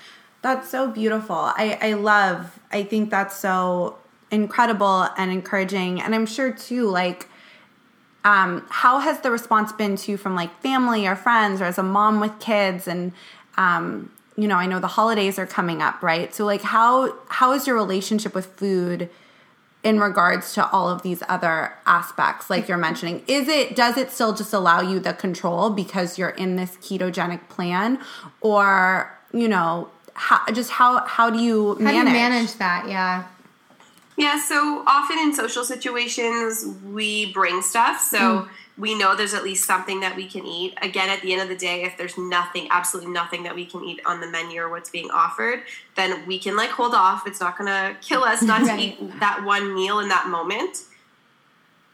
That's 0.43 0.69
so 0.69 0.91
beautiful. 0.91 1.37
I, 1.37 1.79
I 1.81 1.93
love, 1.95 2.59
I 2.71 2.83
think 2.85 3.11
that's 3.11 3.37
so 3.37 3.99
incredible 4.31 5.09
and 5.17 5.31
encouraging. 5.31 6.01
And 6.01 6.15
I'm 6.15 6.27
sure 6.27 6.53
too, 6.53 6.89
like, 6.89 7.29
um, 8.25 8.67
how 8.69 8.99
has 8.99 9.21
the 9.21 9.31
response 9.31 9.73
been 9.73 9.97
to 9.97 10.17
from 10.17 10.35
like 10.35 10.61
family 10.61 11.07
or 11.07 11.15
friends 11.15 11.61
or 11.61 11.65
as 11.65 11.79
a 11.79 11.83
mom 11.83 12.21
with 12.21 12.39
kids? 12.41 12.89
And, 12.89 13.13
um, 13.57 14.11
you 14.37 14.49
know, 14.49 14.57
I 14.57 14.67
know 14.67 14.81
the 14.81 14.89
holidays 14.89 15.39
are 15.39 15.47
coming 15.47 15.81
up, 15.81 16.03
right? 16.03 16.35
So 16.35 16.45
like 16.45 16.63
how, 16.63 17.17
how 17.29 17.53
is 17.53 17.67
your 17.67 17.77
relationship 17.77 18.35
with 18.35 18.47
food 18.47 19.11
in 19.87 20.01
regards 20.01 20.53
to 20.55 20.69
all 20.71 20.89
of 20.89 21.03
these 21.03 21.23
other 21.29 21.73
aspects 21.87 22.51
like 22.51 22.67
you're 22.67 22.77
mentioning 22.77 23.23
is 23.29 23.47
it 23.47 23.77
does 23.77 23.97
it 23.97 24.11
still 24.11 24.33
just 24.35 24.53
allow 24.53 24.81
you 24.81 24.99
the 24.99 25.13
control 25.15 25.71
because 25.71 26.19
you're 26.19 26.31
in 26.31 26.57
this 26.57 26.77
ketogenic 26.79 27.49
plan 27.49 27.97
or 28.41 29.17
you 29.33 29.47
know 29.47 29.89
how, 30.17 30.41
just 30.53 30.71
how 30.71 31.05
how 31.07 31.31
do 31.31 31.39
you 31.39 31.75
How 31.75 31.81
manage? 31.81 32.03
do 32.03 32.09
you 32.09 32.15
manage 32.15 32.55
that? 32.55 32.89
Yeah. 32.89 33.25
Yeah, 34.19 34.41
so 34.41 34.83
often 34.87 35.19
in 35.19 35.35
social 35.35 35.63
situations, 35.63 36.67
we 36.87 37.33
bring 37.35 37.61
stuff. 37.61 38.01
So 38.01 38.39
hmm. 38.39 38.53
We 38.79 38.95
know 38.95 39.17
there's 39.17 39.33
at 39.33 39.43
least 39.43 39.65
something 39.65 40.01
that 40.01 40.17
we 40.17 40.27
can 40.27 40.45
eat. 40.45 40.75
Again, 40.83 41.09
at 41.09 41.23
the 41.23 41.33
end 41.33 41.41
of 41.43 41.49
the 41.49 41.57
day, 41.57 41.85
if 41.85 41.97
there's 41.97 42.19
nothing, 42.19 42.69
absolutely 42.71 43.11
nothing 43.11 43.43
that 43.45 43.55
we 43.55 43.65
can 43.65 43.83
eat 43.83 44.01
on 44.05 44.21
the 44.21 44.27
menu 44.27 44.61
or 44.61 44.69
what's 44.69 44.91
being 44.91 45.11
offered, 45.11 45.63
then 45.95 46.27
we 46.27 46.39
can 46.39 46.57
like 46.57 46.71
hold 46.71 46.95
off. 46.95 47.27
It's 47.27 47.41
not 47.41 47.57
going 47.57 47.69
to 47.69 47.97
kill 48.03 48.23
us 48.23 48.43
not 48.43 48.67
to 48.67 48.77
eat 48.79 48.99
that 49.21 49.43
one 49.45 49.75
meal 49.75 50.01
in 50.01 50.09
that 50.09 50.29
moment. 50.29 50.83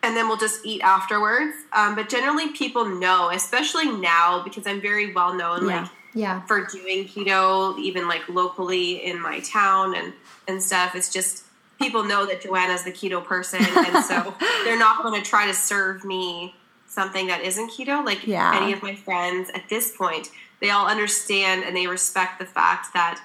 And 0.03 0.17
then 0.17 0.27
we'll 0.27 0.37
just 0.39 0.67
eat 0.67 0.81
afterwards. 0.83 1.55
Um, 1.73 1.95
but 1.95 2.09
generally, 2.09 2.49
people 2.49 2.85
know, 2.85 3.31
especially 3.31 3.89
now, 3.93 4.43
because 4.43 4.67
I'm 4.67 4.81
very 4.81 5.13
well 5.13 5.33
known. 5.35 5.69
Yeah. 5.69 5.83
Like 5.83 5.91
Yeah. 6.15 6.41
for 6.47 6.67
doing 6.67 7.07
keto, 7.07 7.79
even 7.79 8.09
like 8.09 8.29
locally 8.29 9.05
in 9.05 9.21
my 9.21 9.39
town 9.41 9.95
and 9.95 10.13
and 10.49 10.61
stuff. 10.61 10.97
It's 10.97 11.13
just 11.13 11.45
people 11.81 12.03
know 12.03 12.27
that 12.27 12.43
Joanna's 12.43 12.83
the 12.83 12.91
keto 12.91 13.25
person, 13.25 13.61
and 13.65 14.05
so 14.05 14.35
they're 14.65 14.79
not 14.79 15.05
going 15.05 15.23
to 15.23 15.29
try 15.29 15.47
to 15.47 15.55
serve 15.55 16.05
me 16.05 16.57
something 16.93 17.27
that 17.29 17.41
isn't 17.43 17.71
keto. 17.71 18.05
Like 18.05 18.27
Yeah. 18.27 18.55
any 18.61 18.73
of 18.73 18.83
my 18.83 18.95
friends 18.95 19.51
at 19.55 19.69
this 19.69 19.97
point, 19.97 20.31
they 20.61 20.71
all 20.71 20.87
understand 20.87 21.65
and 21.65 21.75
they 21.77 21.87
respect 21.87 22.39
the 22.39 22.45
fact 22.47 22.93
that 22.95 23.21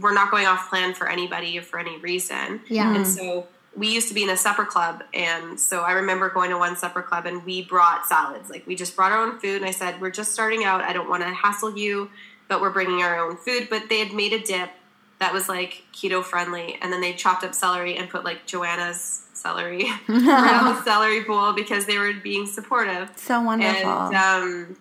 we're 0.00 0.14
not 0.14 0.30
going 0.30 0.46
off 0.46 0.68
plan 0.70 0.94
for 0.94 1.08
anybody 1.08 1.58
or 1.58 1.62
for 1.62 1.78
any 1.78 1.96
reason. 1.98 2.60
Yeah. 2.68 2.94
And 2.94 3.06
so 3.06 3.46
we 3.76 3.88
used 3.88 4.08
to 4.08 4.14
be 4.14 4.22
in 4.22 4.30
a 4.30 4.36
supper 4.36 4.64
club 4.64 5.02
and 5.12 5.58
so 5.60 5.82
I 5.82 5.92
remember 5.92 6.28
going 6.30 6.50
to 6.50 6.58
one 6.58 6.76
supper 6.76 7.02
club 7.02 7.26
and 7.26 7.44
we 7.44 7.62
brought 7.62 8.06
salads. 8.06 8.50
Like 8.50 8.66
we 8.66 8.74
just 8.74 8.96
brought 8.96 9.12
our 9.12 9.18
own 9.22 9.38
food 9.38 9.56
and 9.56 9.64
I 9.66 9.70
said, 9.72 10.00
"We're 10.00 10.10
just 10.10 10.32
starting 10.32 10.64
out. 10.64 10.80
I 10.82 10.92
don't 10.92 11.08
want 11.08 11.22
to 11.22 11.28
hassle 11.30 11.76
you, 11.76 12.10
but 12.48 12.60
we're 12.60 12.70
bringing 12.70 13.02
our 13.02 13.18
own 13.18 13.36
food." 13.36 13.68
But 13.70 13.88
they 13.88 13.98
had 13.98 14.12
made 14.12 14.32
a 14.32 14.40
dip 14.40 14.70
that 15.18 15.32
was 15.32 15.48
like 15.48 15.84
keto 15.94 16.22
friendly 16.22 16.76
and 16.82 16.92
then 16.92 17.00
they 17.00 17.12
chopped 17.14 17.42
up 17.44 17.54
celery 17.54 17.96
and 17.96 18.08
put 18.10 18.24
like 18.24 18.46
Joanna's 18.46 19.22
celery 19.32 19.84
around 20.08 20.66
the 20.66 20.82
celery 20.82 21.20
bowl 21.24 21.52
because 21.52 21.86
they 21.86 21.98
were 21.98 22.12
being 22.14 22.46
supportive. 22.46 23.10
So 23.16 23.40
wonderful. 23.42 23.90
And 23.90 24.14
um, 24.14 24.76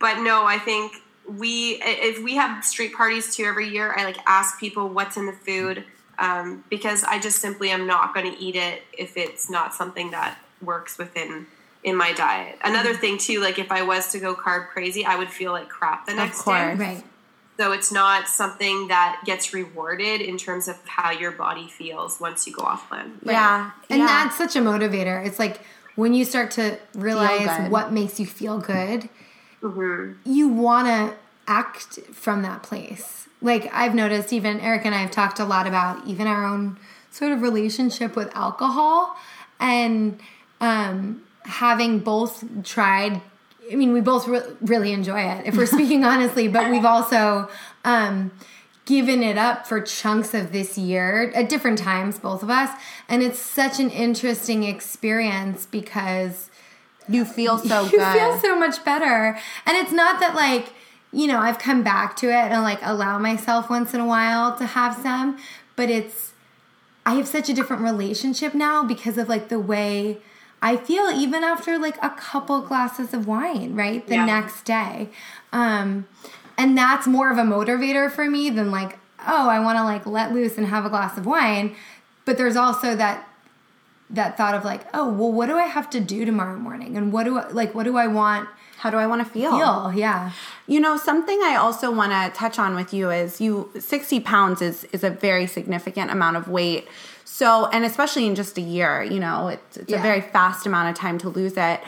but 0.00 0.18
no, 0.20 0.44
I 0.44 0.58
think 0.58 0.92
we 1.28 1.78
if 1.82 2.22
we 2.22 2.36
have 2.36 2.64
street 2.64 2.94
parties 2.94 3.34
too 3.34 3.44
every 3.44 3.68
year, 3.68 3.92
I 3.96 4.04
like 4.04 4.18
ask 4.26 4.58
people 4.58 4.88
what's 4.88 5.16
in 5.16 5.26
the 5.26 5.32
food 5.32 5.84
um, 6.18 6.64
because 6.70 7.04
I 7.04 7.18
just 7.18 7.38
simply 7.40 7.70
am 7.70 7.86
not 7.86 8.14
going 8.14 8.30
to 8.32 8.38
eat 8.42 8.56
it 8.56 8.82
if 8.96 9.16
it's 9.16 9.48
not 9.50 9.74
something 9.74 10.10
that 10.12 10.38
works 10.62 10.98
within 10.98 11.46
in 11.84 11.96
my 11.96 12.12
diet. 12.12 12.58
Another 12.64 12.90
Mm-hmm. 12.90 13.00
thing 13.00 13.18
too, 13.18 13.40
like 13.40 13.58
if 13.58 13.70
I 13.70 13.82
was 13.82 14.10
to 14.12 14.18
go 14.18 14.34
carb 14.34 14.68
crazy, 14.68 15.04
I 15.04 15.16
would 15.16 15.30
feel 15.30 15.52
like 15.52 15.68
crap 15.68 16.06
the 16.06 16.14
next 16.14 16.42
course. 16.42 16.58
day. 16.58 16.74
Right. 16.74 17.04
So 17.58 17.72
it's 17.72 17.90
not 17.90 18.28
something 18.28 18.86
that 18.88 19.20
gets 19.24 19.52
rewarded 19.52 20.20
in 20.20 20.38
terms 20.38 20.68
of 20.68 20.76
how 20.86 21.10
your 21.10 21.32
body 21.32 21.68
feels 21.68 22.20
once 22.20 22.46
you 22.46 22.52
go 22.52 22.62
off 22.62 22.88
plan. 22.88 23.18
yeah, 23.24 23.72
And 23.90 23.98
yeah. 24.00 24.06
that's 24.06 24.38
such 24.38 24.54
a 24.54 24.60
motivator. 24.60 25.26
It's 25.26 25.40
like 25.40 25.60
when 25.96 26.14
you 26.14 26.24
start 26.24 26.52
to 26.52 26.78
realize 26.94 27.68
what 27.68 27.92
makes 27.92 28.20
you 28.20 28.26
feel 28.26 28.58
good, 28.58 29.08
Mm-hmm. 29.60 30.12
you 30.24 30.46
want 30.46 30.86
to 30.86 31.16
act 31.48 31.98
from 32.12 32.42
that 32.42 32.62
place. 32.62 33.26
Like 33.42 33.68
I've 33.74 33.92
noticed, 33.92 34.32
even 34.32 34.60
Eric 34.60 34.84
and 34.86 34.94
I 34.94 34.98
have 34.98 35.10
talked 35.10 35.40
a 35.40 35.44
lot 35.44 35.66
about 35.66 36.06
even 36.06 36.28
our 36.28 36.44
own 36.46 36.78
sort 37.10 37.32
of 37.32 37.42
relationship 37.42 38.14
with 38.14 38.30
alcohol 38.36 39.16
and 39.58 40.20
um, 40.60 41.24
having 41.44 41.98
both 41.98 42.44
tried. 42.62 43.20
I 43.70 43.74
mean, 43.74 43.92
we 43.92 44.00
both 44.00 44.26
re- 44.26 44.42
really 44.60 44.92
enjoy 44.92 45.20
it, 45.20 45.46
if 45.46 45.56
we're 45.56 45.66
speaking 45.66 46.04
honestly, 46.12 46.48
but 46.48 46.70
we've 46.70 46.84
also 46.84 47.48
um, 47.84 48.30
given 48.86 49.22
it 49.22 49.36
up 49.36 49.66
for 49.66 49.80
chunks 49.80 50.32
of 50.32 50.52
this 50.52 50.78
year 50.78 51.30
at 51.34 51.48
different 51.48 51.78
times, 51.78 52.18
both 52.18 52.42
of 52.42 52.50
us. 52.50 52.70
And 53.08 53.22
it's 53.22 53.38
such 53.38 53.78
an 53.80 53.90
interesting 53.90 54.64
experience 54.64 55.66
because 55.66 56.48
you 57.08 57.24
feel 57.24 57.58
so 57.58 57.84
good 57.90 57.92
you 57.92 57.98
good. 57.98 58.12
feel 58.12 58.38
so 58.38 58.58
much 58.58 58.84
better. 58.84 59.38
And 59.66 59.76
it's 59.76 59.92
not 59.92 60.20
that 60.20 60.34
like, 60.34 60.72
you 61.12 61.26
know, 61.26 61.38
I've 61.38 61.58
come 61.58 61.82
back 61.82 62.16
to 62.16 62.28
it 62.28 62.52
and 62.52 62.62
like 62.62 62.80
allow 62.82 63.18
myself 63.18 63.68
once 63.68 63.94
in 63.94 64.00
a 64.00 64.06
while 64.06 64.56
to 64.56 64.64
have 64.64 64.96
some, 64.96 65.38
but 65.76 65.90
it's 65.90 66.32
I 67.04 67.14
have 67.14 67.26
such 67.26 67.48
a 67.48 67.54
different 67.54 67.82
relationship 67.82 68.54
now 68.54 68.84
because 68.84 69.16
of 69.16 69.28
like 69.28 69.48
the 69.48 69.58
way 69.58 70.18
I 70.60 70.76
feel 70.76 71.10
even 71.10 71.44
after 71.44 71.78
like 71.78 71.96
a 72.02 72.10
couple 72.10 72.60
glasses 72.62 73.14
of 73.14 73.26
wine, 73.26 73.74
right? 73.74 74.06
The 74.06 74.14
Yeah. 74.14 74.24
next 74.24 74.62
day. 74.64 75.08
Um 75.52 76.06
and 76.56 76.76
that's 76.76 77.06
more 77.06 77.30
of 77.30 77.38
a 77.38 77.42
motivator 77.42 78.10
for 78.10 78.28
me 78.28 78.50
than 78.50 78.70
like, 78.72 78.98
oh, 79.26 79.48
I 79.48 79.60
want 79.60 79.78
to 79.78 79.84
like 79.84 80.06
let 80.06 80.32
loose 80.32 80.58
and 80.58 80.66
have 80.66 80.84
a 80.84 80.88
glass 80.90 81.16
of 81.16 81.24
wine. 81.26 81.76
But 82.24 82.36
there's 82.36 82.56
also 82.56 82.96
that 82.96 83.24
that 84.10 84.36
thought 84.38 84.54
of 84.54 84.64
like, 84.64 84.82
oh, 84.94 85.08
well, 85.12 85.30
what 85.30 85.46
do 85.46 85.56
I 85.56 85.64
have 85.66 85.90
to 85.90 86.00
do 86.00 86.24
tomorrow 86.24 86.56
morning? 86.56 86.96
And 86.96 87.12
what 87.12 87.24
do 87.24 87.38
I 87.38 87.48
like 87.48 87.74
what 87.74 87.84
do 87.84 87.96
I 87.96 88.06
want 88.08 88.48
How 88.78 88.90
do 88.90 88.96
I 88.96 89.06
want 89.06 89.24
to 89.24 89.30
feel? 89.30 89.50
feel? 89.56 89.92
Yeah. 89.94 90.30
You 90.66 90.80
know, 90.80 90.96
something 90.96 91.38
I 91.42 91.56
also 91.56 91.90
want 91.90 92.12
to 92.12 92.36
touch 92.36 92.58
on 92.58 92.74
with 92.74 92.92
you 92.92 93.10
is 93.10 93.40
you 93.40 93.70
60 93.78 94.20
pounds 94.20 94.60
is 94.62 94.84
is 94.92 95.04
a 95.04 95.10
very 95.10 95.46
significant 95.46 96.10
amount 96.10 96.36
of 96.36 96.48
weight. 96.48 96.88
So, 97.30 97.66
and 97.66 97.84
especially 97.84 98.26
in 98.26 98.34
just 98.34 98.56
a 98.56 98.62
year, 98.62 99.02
you 99.02 99.20
know, 99.20 99.48
it's, 99.48 99.76
it's 99.76 99.92
a 99.92 99.98
very 99.98 100.22
fast 100.22 100.66
amount 100.66 100.88
of 100.88 100.96
time 100.96 101.18
to 101.18 101.28
lose 101.28 101.58
it. 101.58 101.80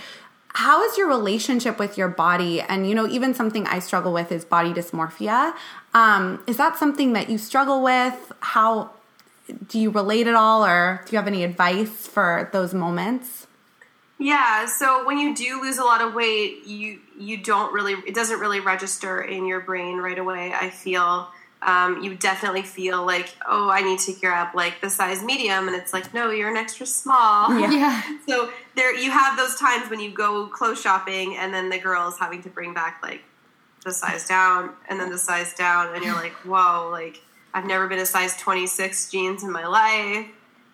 How 0.48 0.84
is 0.84 0.98
your 0.98 1.08
relationship 1.08 1.78
with 1.78 1.96
your 1.96 2.08
body? 2.08 2.60
And, 2.60 2.86
you 2.86 2.94
know, 2.94 3.08
even 3.08 3.32
something 3.34 3.66
I 3.66 3.78
struggle 3.78 4.12
with 4.12 4.30
is 4.30 4.44
body 4.44 4.74
dysmorphia. 4.74 5.54
Um, 5.94 6.44
is 6.46 6.58
that 6.58 6.76
something 6.76 7.14
that 7.14 7.30
you 7.30 7.38
struggle 7.38 7.82
with? 7.82 8.32
How 8.40 8.90
do 9.66 9.80
you 9.80 9.90
relate 9.90 10.26
at 10.26 10.34
all, 10.34 10.64
or 10.64 11.02
do 11.06 11.12
you 11.12 11.18
have 11.18 11.26
any 11.26 11.42
advice 11.42 12.06
for 12.06 12.50
those 12.52 12.74
moments? 12.74 13.46
Yeah, 14.18 14.66
so 14.66 15.06
when 15.06 15.18
you 15.18 15.34
do 15.34 15.62
lose 15.62 15.78
a 15.78 15.84
lot 15.84 16.02
of 16.02 16.14
weight, 16.14 16.66
you 16.66 17.00
you 17.18 17.38
don't 17.38 17.72
really 17.72 17.94
it 18.06 18.14
doesn't 18.14 18.38
really 18.38 18.60
register 18.60 19.22
in 19.22 19.46
your 19.46 19.60
brain 19.60 19.96
right 19.96 20.18
away. 20.18 20.52
I 20.52 20.68
feel 20.70 21.30
um, 21.62 22.02
you 22.02 22.14
definitely 22.14 22.62
feel 22.62 23.04
like 23.04 23.34
oh 23.48 23.68
I 23.70 23.82
need 23.82 23.98
to 24.00 24.12
gear 24.12 24.32
up 24.32 24.54
like 24.54 24.80
the 24.80 24.90
size 24.90 25.22
medium, 25.22 25.66
and 25.68 25.76
it's 25.76 25.92
like 25.92 26.14
no 26.14 26.30
you're 26.30 26.50
an 26.50 26.56
extra 26.56 26.86
small. 26.86 27.58
Yeah. 27.58 27.70
Yeah. 27.70 28.02
So 28.28 28.50
there 28.76 28.94
you 28.94 29.10
have 29.10 29.36
those 29.36 29.56
times 29.56 29.90
when 29.90 30.00
you 30.00 30.10
go 30.12 30.46
clothes 30.46 30.80
shopping, 30.80 31.36
and 31.36 31.52
then 31.52 31.68
the 31.68 31.78
girl 31.78 32.08
is 32.08 32.18
having 32.18 32.42
to 32.42 32.48
bring 32.48 32.72
back 32.72 33.00
like 33.02 33.22
the 33.84 33.92
size 33.92 34.26
down, 34.26 34.70
and 34.88 35.00
then 35.00 35.10
the 35.10 35.18
size 35.18 35.54
down, 35.54 35.94
and 35.94 36.04
you're 36.04 36.14
like 36.14 36.32
whoa 36.44 36.88
like 36.90 37.20
I've 37.52 37.66
never 37.66 37.88
been 37.88 37.98
a 37.98 38.06
size 38.06 38.36
26 38.36 39.10
jeans 39.10 39.42
in 39.42 39.50
my 39.50 39.66
life 39.66 40.26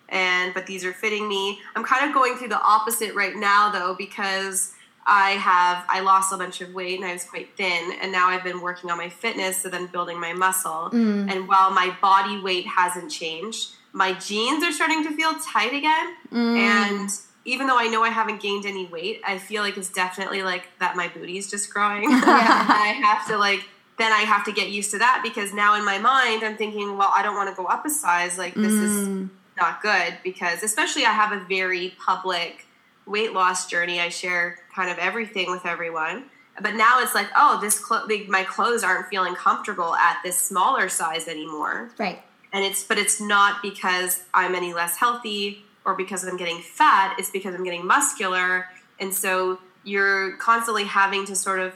and 0.09 0.55
but 0.55 0.67
these 0.67 0.85
are 0.85 0.93
fitting 0.93 1.29
me. 1.29 1.59
I'm 1.75 1.85
kind 1.85 2.09
of 2.09 2.15
going 2.15 2.37
through 2.37 2.49
the 2.49 2.61
opposite 2.61 3.15
right 3.15 3.35
now 3.35 3.71
though 3.71 3.95
because 3.95 4.73
I 5.07 5.31
have 5.33 5.85
I 5.89 6.01
lost 6.01 6.33
a 6.33 6.37
bunch 6.37 6.61
of 6.61 6.75
weight 6.75 6.99
and 6.99 7.09
I 7.09 7.13
was 7.13 7.25
quite 7.25 7.57
thin 7.57 7.93
and 8.03 8.11
now 8.11 8.29
I've 8.29 8.43
been 8.43 8.61
working 8.61 8.91
on 8.91 8.99
my 8.99 9.09
fitness 9.09 9.63
so 9.63 9.69
then 9.69 9.87
building 9.87 10.21
my 10.21 10.33
muscle. 10.33 10.91
Mm. 10.93 11.31
And 11.31 11.49
while 11.49 11.71
my 11.71 11.97
body 12.03 12.41
weight 12.41 12.67
hasn't 12.67 13.11
changed, 13.11 13.71
my 13.93 14.15
jeans 14.15 14.65
are 14.65 14.73
starting 14.73 15.05
to 15.05 15.17
feel 15.17 15.33
tight 15.35 15.73
again. 15.73 16.17
Mm. 16.33 16.59
And 16.59 17.11
even 17.45 17.69
though 17.69 17.79
I 17.79 17.87
know 17.87 18.03
I 18.03 18.09
haven't 18.09 18.43
gained 18.43 18.67
any 18.67 18.87
weight, 18.87 19.21
I 19.25 19.39
feel 19.39 19.63
like 19.63 19.77
it's 19.77 19.91
definitely 19.91 20.43
like 20.43 20.65
that 20.81 20.97
my 20.97 21.07
booty's 21.07 21.49
just 21.49 21.73
growing. 21.73 22.05
and 22.13 22.25
I 22.25 23.01
have 23.03 23.29
to 23.29 23.39
like 23.39 23.65
then 23.99 24.13
I 24.13 24.23
have 24.23 24.45
to 24.45 24.53
get 24.53 24.71
used 24.71 24.91
to 24.91 24.99
that 24.99 25.21
because 25.23 25.55
now 25.55 25.75
in 25.77 25.85
my 25.85 25.99
mind 25.99 26.43
I'm 26.43 26.57
thinking, 26.57 26.99
well, 26.99 27.13
I 27.17 27.23
don't 27.23 27.37
want 27.37 27.49
to 27.49 27.55
go 27.55 27.67
up 27.67 27.87
a 27.87 27.91
size. 27.91 28.37
Like 28.37 28.55
this 28.55 28.73
is 28.73 29.09
mm. 29.09 29.31
not 29.57 29.81
good 29.81 30.19
because 30.25 30.65
especially 30.65 31.05
I 31.05 31.13
have 31.13 31.33
a 31.33 31.45
very 31.45 31.95
public 32.05 32.66
weight 33.07 33.33
loss 33.33 33.67
journey. 33.67 34.01
I 34.01 34.09
share 34.09 34.59
kind 34.75 34.91
of 34.91 34.99
everything 34.99 35.51
with 35.51 35.65
everyone. 35.65 36.25
But 36.61 36.75
now 36.75 37.01
it's 37.01 37.15
like, 37.15 37.29
oh, 37.37 37.59
this 37.61 37.79
clo- 37.79 38.07
like, 38.09 38.29
my 38.29 38.43
clothes 38.45 38.83
aren't 38.83 39.09
feeling 39.09 39.35
comfortable 39.35 39.95
at 39.97 40.19
this 40.25 40.39
smaller 40.39 40.89
size 40.89 41.29
anymore. 41.29 41.91
Right. 41.99 42.23
And 42.53 42.65
it's 42.65 42.83
but 42.85 42.99
it's 42.99 43.21
not 43.21 43.61
because 43.63 44.23
I'm 44.33 44.55
any 44.55 44.73
less 44.73 44.97
healthy 44.97 45.65
or 45.85 45.95
because 45.95 46.25
I'm 46.25 46.37
getting 46.37 46.61
fat, 46.61 47.17
it's 47.19 47.31
because 47.31 47.55
I'm 47.55 47.65
getting 47.65 47.87
muscular. 47.87 48.67
And 48.99 49.13
so 49.13 49.59
you're 49.85 50.37
constantly 50.39 50.85
having 50.85 51.27
to 51.27 51.37
sort 51.37 51.61
of 51.61 51.75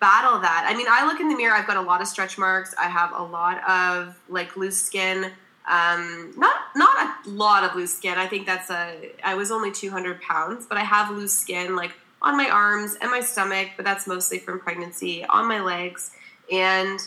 battle 0.00 0.40
that. 0.40 0.66
I 0.68 0.76
mean, 0.76 0.86
I 0.88 1.06
look 1.06 1.20
in 1.20 1.28
the 1.28 1.36
mirror, 1.36 1.54
I've 1.54 1.66
got 1.66 1.76
a 1.76 1.82
lot 1.82 2.00
of 2.00 2.06
stretch 2.06 2.38
marks, 2.38 2.74
I 2.78 2.84
have 2.84 3.12
a 3.12 3.22
lot 3.22 3.68
of 3.68 4.16
like 4.28 4.56
loose 4.56 4.80
skin. 4.80 5.32
Um, 5.68 6.32
not 6.36 6.56
not 6.76 7.26
a 7.26 7.30
lot 7.30 7.64
of 7.64 7.74
loose 7.74 7.94
skin. 7.94 8.18
I 8.18 8.26
think 8.26 8.46
that's 8.46 8.70
a. 8.70 9.10
I 9.24 9.34
was 9.34 9.50
only 9.50 9.72
200 9.72 10.20
pounds, 10.20 10.66
but 10.66 10.78
I 10.78 10.84
have 10.84 11.10
loose 11.10 11.32
skin 11.32 11.74
like 11.74 11.92
on 12.22 12.36
my 12.36 12.48
arms 12.48 12.96
and 13.00 13.10
my 13.10 13.20
stomach, 13.20 13.70
but 13.76 13.84
that's 13.84 14.06
mostly 14.06 14.38
from 14.38 14.60
pregnancy. 14.60 15.24
On 15.24 15.48
my 15.48 15.60
legs, 15.60 16.12
and 16.52 17.00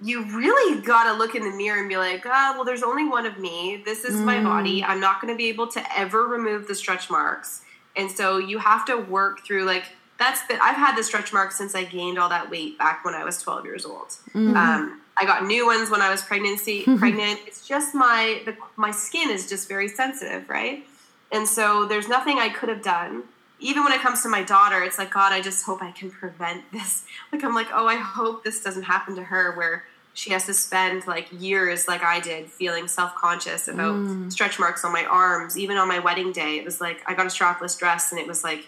you 0.00 0.24
really 0.24 0.80
got 0.82 1.12
to 1.12 1.18
look 1.18 1.34
in 1.34 1.42
the 1.42 1.56
mirror 1.56 1.80
and 1.80 1.88
be 1.88 1.96
like, 1.96 2.24
ah, 2.24 2.52
well, 2.54 2.64
there's 2.64 2.82
only 2.82 3.06
one 3.08 3.26
of 3.26 3.38
me. 3.38 3.82
This 3.84 4.04
is 4.04 4.20
my 4.20 4.42
body. 4.42 4.84
I'm 4.84 5.00
not 5.00 5.20
going 5.20 5.32
to 5.32 5.36
be 5.36 5.48
able 5.48 5.66
to 5.68 5.98
ever 5.98 6.24
remove 6.24 6.68
the 6.68 6.74
stretch 6.74 7.10
marks. 7.10 7.62
And 7.96 8.10
so 8.10 8.38
you 8.38 8.58
have 8.58 8.84
to 8.86 8.96
work 8.96 9.44
through 9.44 9.64
like 9.64 9.84
that's 10.18 10.46
the 10.46 10.54
I've 10.62 10.76
had 10.76 10.96
the 10.96 11.02
stretch 11.02 11.32
marks 11.32 11.56
since 11.56 11.74
I 11.74 11.84
gained 11.84 12.18
all 12.18 12.28
that 12.28 12.50
weight 12.50 12.78
back 12.78 13.04
when 13.04 13.14
I 13.14 13.24
was 13.24 13.42
12 13.42 13.64
years 13.64 13.84
old. 13.84 14.16
Um, 14.56 15.00
I 15.20 15.24
got 15.24 15.44
new 15.44 15.66
ones 15.66 15.90
when 15.90 16.00
I 16.00 16.10
was 16.10 16.22
pregnancy 16.22 16.84
pregnant. 16.98 17.40
It's 17.46 17.66
just 17.66 17.94
my 17.94 18.42
the, 18.44 18.56
my 18.76 18.90
skin 18.90 19.30
is 19.30 19.48
just 19.48 19.68
very 19.68 19.88
sensitive, 19.88 20.48
right? 20.48 20.84
And 21.32 21.46
so 21.46 21.86
there's 21.86 22.08
nothing 22.08 22.38
I 22.38 22.48
could 22.48 22.68
have 22.68 22.82
done. 22.82 23.24
Even 23.60 23.82
when 23.82 23.92
it 23.92 24.00
comes 24.00 24.22
to 24.22 24.28
my 24.28 24.42
daughter, 24.42 24.82
it's 24.82 24.98
like 24.98 25.10
God, 25.10 25.32
I 25.32 25.40
just 25.40 25.64
hope 25.64 25.82
I 25.82 25.90
can 25.90 26.10
prevent 26.10 26.64
this. 26.72 27.04
Like 27.32 27.44
I'm 27.44 27.54
like, 27.54 27.68
oh, 27.72 27.86
I 27.86 27.96
hope 27.96 28.44
this 28.44 28.62
doesn't 28.62 28.84
happen 28.84 29.16
to 29.16 29.24
her 29.24 29.54
where 29.56 29.84
she 30.14 30.30
has 30.30 30.46
to 30.46 30.54
spend 30.54 31.06
like 31.06 31.28
years 31.30 31.86
like 31.86 32.02
I 32.02 32.18
did 32.18 32.50
feeling 32.50 32.88
self-conscious 32.88 33.68
about 33.68 33.94
mm. 33.94 34.32
stretch 34.32 34.58
marks 34.58 34.84
on 34.84 34.92
my 34.92 35.04
arms. 35.04 35.56
Even 35.56 35.76
on 35.76 35.86
my 35.86 36.00
wedding 36.00 36.32
day, 36.32 36.58
it 36.58 36.64
was 36.64 36.80
like 36.80 37.02
I 37.06 37.14
got 37.14 37.26
a 37.26 37.28
strapless 37.28 37.78
dress 37.78 38.10
and 38.10 38.20
it 38.20 38.26
was 38.26 38.42
like 38.42 38.66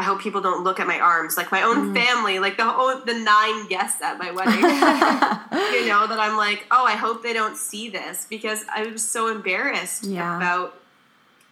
I 0.00 0.02
hope 0.02 0.22
people 0.22 0.40
don't 0.40 0.64
look 0.64 0.80
at 0.80 0.86
my 0.86 0.98
arms. 0.98 1.36
Like 1.36 1.52
my 1.52 1.60
own 1.60 1.90
mm. 1.90 1.94
family, 1.94 2.38
like 2.38 2.56
the 2.56 2.64
whole, 2.64 3.02
the 3.04 3.12
nine 3.12 3.66
guests 3.66 4.00
at 4.00 4.16
my 4.16 4.30
wedding, 4.30 4.54
you 5.74 5.88
know, 5.90 6.06
that 6.06 6.18
I'm 6.18 6.38
like, 6.38 6.64
oh, 6.70 6.86
I 6.86 6.92
hope 6.92 7.22
they 7.22 7.34
don't 7.34 7.54
see 7.54 7.90
this 7.90 8.26
because 8.30 8.64
I 8.74 8.86
was 8.86 9.06
so 9.06 9.26
embarrassed 9.26 10.04
yeah. 10.04 10.38
about 10.38 10.80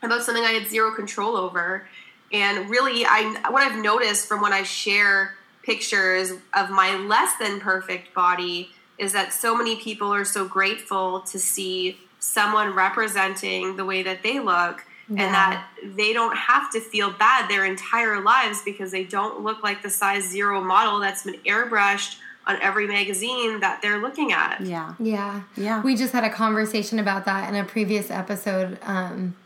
about 0.03 0.23
something 0.23 0.43
I 0.43 0.53
had 0.53 0.67
zero 0.67 0.95
control 0.95 1.37
over. 1.37 1.87
And 2.33 2.71
really, 2.71 3.05
I 3.05 3.39
what 3.51 3.71
I've 3.71 3.85
noticed 3.85 4.29
from 4.29 4.41
when 4.41 4.55
I 4.55 4.63
share 4.63 5.35
pictures 5.63 6.33
of 6.57 6.71
my 6.71 6.97
less 6.97 7.37
than 7.37 7.61
perfect 7.61 8.15
body 8.15 8.71
is 8.97 9.13
that 9.13 9.35
so 9.35 9.55
many 9.55 9.77
people 9.77 10.09
are 10.09 10.25
so 10.25 10.49
grateful 10.49 11.21
to 11.21 11.39
see 11.39 11.99
someone 12.19 12.75
representing 12.75 13.77
the 13.77 13.85
way 13.85 14.03
that 14.05 14.23
they 14.23 14.41
look 14.41 14.87
yeah. 15.11 15.25
and 15.25 15.35
that 15.35 15.69
they 15.97 16.13
don't 16.13 16.37
have 16.37 16.71
to 16.73 16.81
feel 16.81 17.11
bad 17.11 17.49
their 17.49 17.65
entire 17.65 18.21
lives 18.21 18.63
because 18.65 18.91
they 18.91 19.05
don't 19.05 19.43
look 19.43 19.63
like 19.63 19.83
the 19.83 19.91
size 19.91 20.29
zero 20.29 20.61
model 20.63 21.01
that's 21.01 21.25
been 21.25 21.39
airbrushed 21.47 22.19
on 22.47 22.61
every 22.63 22.87
magazine 22.87 23.61
that 23.61 23.83
they're 23.83 24.01
looking 24.01 24.33
at. 24.33 24.61
Yeah. 24.61 24.95
Yeah. 24.99 25.43
Yeah. 25.57 25.83
We 25.83 25.97
just 25.97 26.13
had 26.13 26.25
a 26.25 26.31
conversation 26.31 26.99
about 26.99 27.27
that 27.27 27.49
in 27.49 27.55
a 27.55 27.65
previous 27.65 28.11
episode 28.11 28.79
um, 28.83 29.37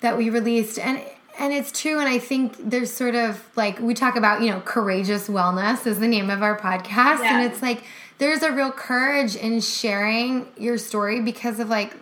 that 0.00 0.16
we 0.16 0.30
released. 0.30 0.78
And 0.78 1.02
and 1.38 1.52
it's 1.52 1.80
true 1.80 1.98
and 2.00 2.08
i 2.08 2.18
think 2.18 2.56
there's 2.58 2.92
sort 2.92 3.14
of 3.14 3.48
like 3.56 3.78
we 3.78 3.94
talk 3.94 4.16
about 4.16 4.42
you 4.42 4.50
know 4.50 4.60
courageous 4.60 5.28
wellness 5.28 5.86
is 5.86 6.00
the 6.00 6.08
name 6.08 6.28
of 6.28 6.42
our 6.42 6.58
podcast 6.58 7.20
yeah. 7.20 7.38
and 7.38 7.50
it's 7.50 7.62
like 7.62 7.84
there's 8.18 8.42
a 8.42 8.52
real 8.52 8.72
courage 8.72 9.36
in 9.36 9.60
sharing 9.60 10.46
your 10.58 10.76
story 10.76 11.20
because 11.20 11.60
of 11.60 11.68
like 11.68 11.96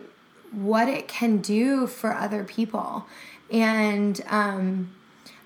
what 0.64 0.88
it 0.88 1.09
can 1.09 1.38
do 1.38 1.86
for 1.86 2.14
other 2.14 2.44
people. 2.44 3.06
And 3.50 4.20
um, 4.28 4.90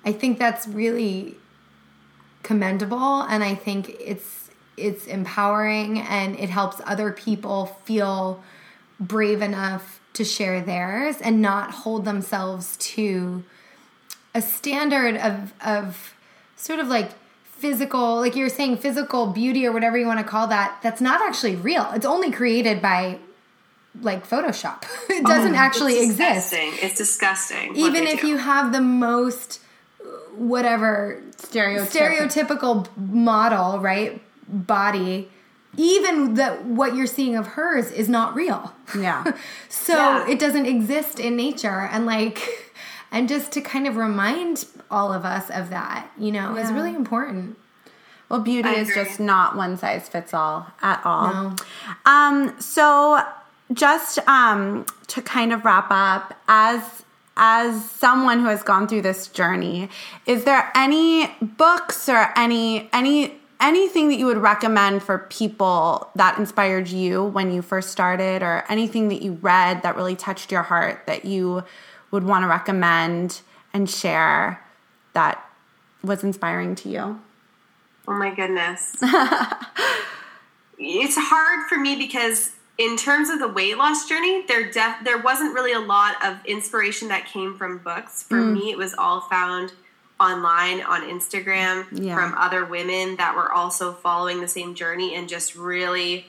I 0.05 0.13
think 0.13 0.39
that's 0.39 0.67
really 0.67 1.37
commendable 2.43 3.23
and 3.23 3.45
I 3.45 3.55
think 3.55 3.91
it's 4.01 4.51
it's 4.77 5.07
empowering 5.07 6.01
and 6.01 6.39
it 6.39 6.51
helps 6.51 6.81
other 6.87 7.13
people 7.13 7.67
feel 7.85 8.43
brave 8.99 9.43
enough 9.43 10.01
to 10.15 10.25
share 10.25 10.61
theirs 10.61 11.17
and 11.21 11.41
not 11.41 11.71
hold 11.71 12.05
themselves 12.05 12.77
to 12.79 13.45
a 14.35 14.43
standard 14.43 15.17
of 15.17 15.53
of 15.65 16.15
sort 16.57 16.81
of 16.81 16.89
like 16.89 17.11
physical 17.45 18.17
like 18.17 18.35
you're 18.35 18.49
saying 18.49 18.77
physical 18.77 19.27
beauty 19.27 19.67
or 19.67 19.73
whatever 19.73 19.97
you 19.97 20.07
want 20.07 20.19
to 20.19 20.25
call 20.25 20.49
that 20.49 20.77
that's 20.83 21.01
not 21.01 21.23
actually 21.23 21.55
real 21.55 21.89
it's 21.93 22.07
only 22.07 22.31
created 22.31 22.83
by 22.83 23.19
like 24.01 24.29
Photoshop. 24.29 24.85
it 25.11 25.25
doesn't 25.25 25.55
oh, 25.55 25.59
actually 25.59 25.95
it's 25.95 26.13
exist. 26.13 26.55
It's 26.57 26.97
disgusting. 26.97 27.77
Even 27.77 28.07
if 28.07 28.23
do. 28.23 28.29
you 28.29 28.37
have 28.39 28.73
the 28.73 28.81
most 28.81 29.61
whatever 30.37 31.23
stereotypical 31.37 32.89
model, 32.97 33.79
right? 33.79 34.21
Body, 34.49 35.31
even 35.77 36.35
that 36.35 36.65
what 36.65 36.95
you're 36.95 37.07
seeing 37.07 37.37
of 37.37 37.49
hers 37.49 37.91
is 37.91 38.09
not 38.09 38.35
real. 38.35 38.73
Yeah. 38.99 39.25
so 39.69 39.95
yeah. 39.95 40.29
it 40.29 40.39
doesn't 40.39 40.67
exist 40.67 41.21
in 41.21 41.37
nature 41.37 41.89
and 41.93 42.07
like 42.07 42.49
and 43.11 43.29
just 43.29 43.53
to 43.53 43.61
kind 43.61 43.87
of 43.87 43.97
remind 43.97 44.67
all 44.91 45.13
of 45.13 45.25
us 45.25 45.51
of 45.51 45.71
that, 45.71 46.11
you 46.19 46.33
know, 46.33 46.57
yeah. 46.57 46.65
is 46.65 46.73
really 46.73 46.95
important. 46.95 47.59
Well, 48.29 48.41
beauty 48.41 48.71
is 48.71 48.95
just 48.95 49.21
not 49.21 49.57
one 49.57 49.77
size 49.77 50.09
fits 50.09 50.33
all 50.33 50.67
at 50.81 51.05
all. 51.05 51.33
No. 51.33 51.57
Um, 52.07 52.59
so 52.59 53.23
just 53.73 54.19
um, 54.29 54.87
to 55.09 55.23
kind 55.23 55.53
of 55.53 55.65
wrap 55.65 55.87
up, 55.91 56.35
as 56.49 57.03
as 57.37 57.91
someone 57.91 58.41
who 58.41 58.47
has 58.47 58.63
gone 58.63 58.87
through 58.87 59.03
this 59.03 59.27
journey, 59.29 59.89
is 60.27 60.45
there 60.45 60.71
any 60.75 61.29
books 61.41 62.09
or 62.09 62.31
any 62.37 62.89
any 62.93 63.35
anything 63.61 64.09
that 64.09 64.19
you 64.19 64.27
would 64.27 64.39
recommend 64.39 65.03
for 65.03 65.19
people 65.19 66.11
that 66.17 66.37
inspired 66.39 66.89
you 66.89 67.25
when 67.25 67.53
you 67.53 67.63
first 67.63 67.91
started, 67.91 68.43
or 68.43 68.65
anything 68.69 69.09
that 69.09 69.23
you 69.23 69.35
read 69.35 69.83
that 69.83 69.97
really 69.97 70.17
touched 70.17 70.51
your 70.51 70.63
heart 70.63 71.07
that 71.07 71.25
you 71.25 71.63
would 72.11 72.25
want 72.25 72.43
to 72.43 72.49
recommend 72.49 73.41
and 73.73 73.89
share 73.89 74.63
that 75.15 75.43
was 76.03 76.25
inspiring 76.25 76.75
to 76.75 76.89
you? 76.89 77.21
Oh 78.09 78.19
my 78.19 78.35
goodness. 78.35 78.97
it's 80.79 81.17
hard 81.17 81.69
for 81.69 81.79
me 81.79 81.97
because 81.97 82.51
in 82.83 82.97
terms 82.97 83.31
of 83.31 83.39
the 83.39 83.47
weight 83.47 83.79
loss 83.79 84.09
journey, 84.09 84.45
there 84.49 84.69
def- 84.69 85.05
there 85.05 85.19
wasn't 85.19 85.55
really 85.55 85.73
a 85.73 85.79
lot 85.79 86.17
of 86.25 86.45
inspiration 86.45 87.09
that 87.09 87.27
came 87.27 87.57
from 87.57 87.79
books. 87.79 88.25
For 88.25 88.39
mm. 88.39 88.55
me, 88.55 88.71
it 88.73 88.77
was 88.77 88.93
all 88.95 89.21
found 89.21 89.73
online 90.19 90.83
on 90.83 91.03
Instagram 91.03 91.87
yeah. 91.93 92.15
from 92.15 92.35
other 92.37 92.65
women 92.65 93.17
that 93.17 93.37
were 93.37 93.53
also 93.53 93.93
following 93.93 94.41
the 94.41 94.49
same 94.49 94.75
journey 94.75 95.15
and 95.15 95.29
just 95.29 95.55
really 95.55 96.27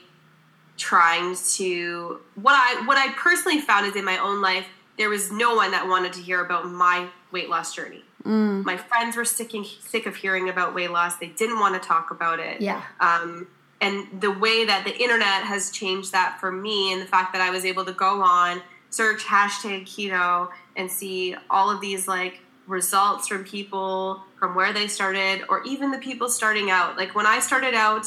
trying 0.76 1.36
to 1.54 2.20
what 2.34 2.54
I 2.54 2.86
what 2.86 2.98
I 2.98 3.12
personally 3.14 3.60
found 3.60 3.86
is 3.86 3.96
in 3.96 4.04
my 4.04 4.18
own 4.18 4.40
life 4.40 4.66
there 4.96 5.08
was 5.08 5.32
no 5.32 5.54
one 5.54 5.72
that 5.72 5.88
wanted 5.88 6.12
to 6.14 6.20
hear 6.20 6.44
about 6.44 6.66
my 6.66 7.08
weight 7.32 7.48
loss 7.48 7.74
journey. 7.74 8.04
Mm. 8.24 8.64
My 8.64 8.76
friends 8.76 9.16
were 9.16 9.24
sick, 9.24 9.52
sick 9.80 10.06
of 10.06 10.14
hearing 10.14 10.48
about 10.48 10.72
weight 10.72 10.92
loss. 10.92 11.16
They 11.16 11.26
didn't 11.26 11.58
want 11.58 11.80
to 11.80 11.86
talk 11.86 12.12
about 12.12 12.38
it. 12.38 12.60
Yeah. 12.60 12.82
Um, 13.00 13.48
and 13.84 14.22
the 14.22 14.30
way 14.30 14.64
that 14.64 14.84
the 14.86 14.96
internet 14.96 15.44
has 15.44 15.70
changed 15.70 16.12
that 16.12 16.38
for 16.40 16.50
me 16.50 16.94
and 16.94 17.02
the 17.02 17.06
fact 17.06 17.34
that 17.34 17.42
I 17.42 17.50
was 17.50 17.66
able 17.66 17.84
to 17.84 17.92
go 17.92 18.22
on, 18.22 18.62
search 18.88 19.24
hashtag 19.24 19.82
keto 19.84 20.48
and 20.74 20.90
see 20.90 21.36
all 21.50 21.70
of 21.70 21.82
these 21.82 22.08
like 22.08 22.40
results 22.66 23.28
from 23.28 23.44
people 23.44 24.22
from 24.38 24.54
where 24.54 24.72
they 24.72 24.88
started 24.88 25.42
or 25.50 25.62
even 25.64 25.90
the 25.90 25.98
people 25.98 26.30
starting 26.30 26.70
out. 26.70 26.96
Like 26.96 27.14
when 27.14 27.26
I 27.26 27.40
started 27.40 27.74
out, 27.74 28.06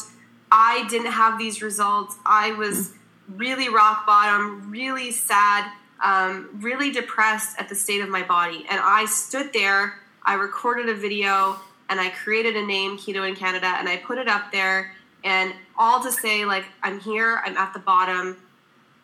I 0.51 0.87
didn't 0.89 1.11
have 1.11 1.37
these 1.37 1.61
results. 1.61 2.15
I 2.25 2.53
was 2.53 2.93
really 3.29 3.69
rock 3.69 4.07
bottom, 4.07 4.71
really 4.71 5.11
sad, 5.11 5.71
um, 6.03 6.49
really 6.59 6.89
depressed 6.89 7.55
at 7.59 7.69
the 7.69 7.75
state 7.75 8.01
of 8.01 8.09
my 8.09 8.23
body. 8.23 8.65
And 8.67 8.81
I 8.81 9.05
stood 9.05 9.53
there, 9.53 9.99
I 10.23 10.33
recorded 10.33 10.89
a 10.89 10.95
video, 10.95 11.59
and 11.87 11.99
I 11.99 12.09
created 12.09 12.55
a 12.55 12.65
name, 12.65 12.97
Keto 12.97 13.29
in 13.29 13.35
Canada, 13.35 13.75
and 13.77 13.87
I 13.87 13.97
put 13.97 14.17
it 14.17 14.27
up 14.27 14.51
there 14.51 14.91
and 15.23 15.53
all 15.77 16.01
to 16.01 16.11
say 16.11 16.45
like 16.45 16.65
i'm 16.83 16.99
here 16.99 17.41
i'm 17.45 17.57
at 17.57 17.73
the 17.73 17.79
bottom 17.79 18.37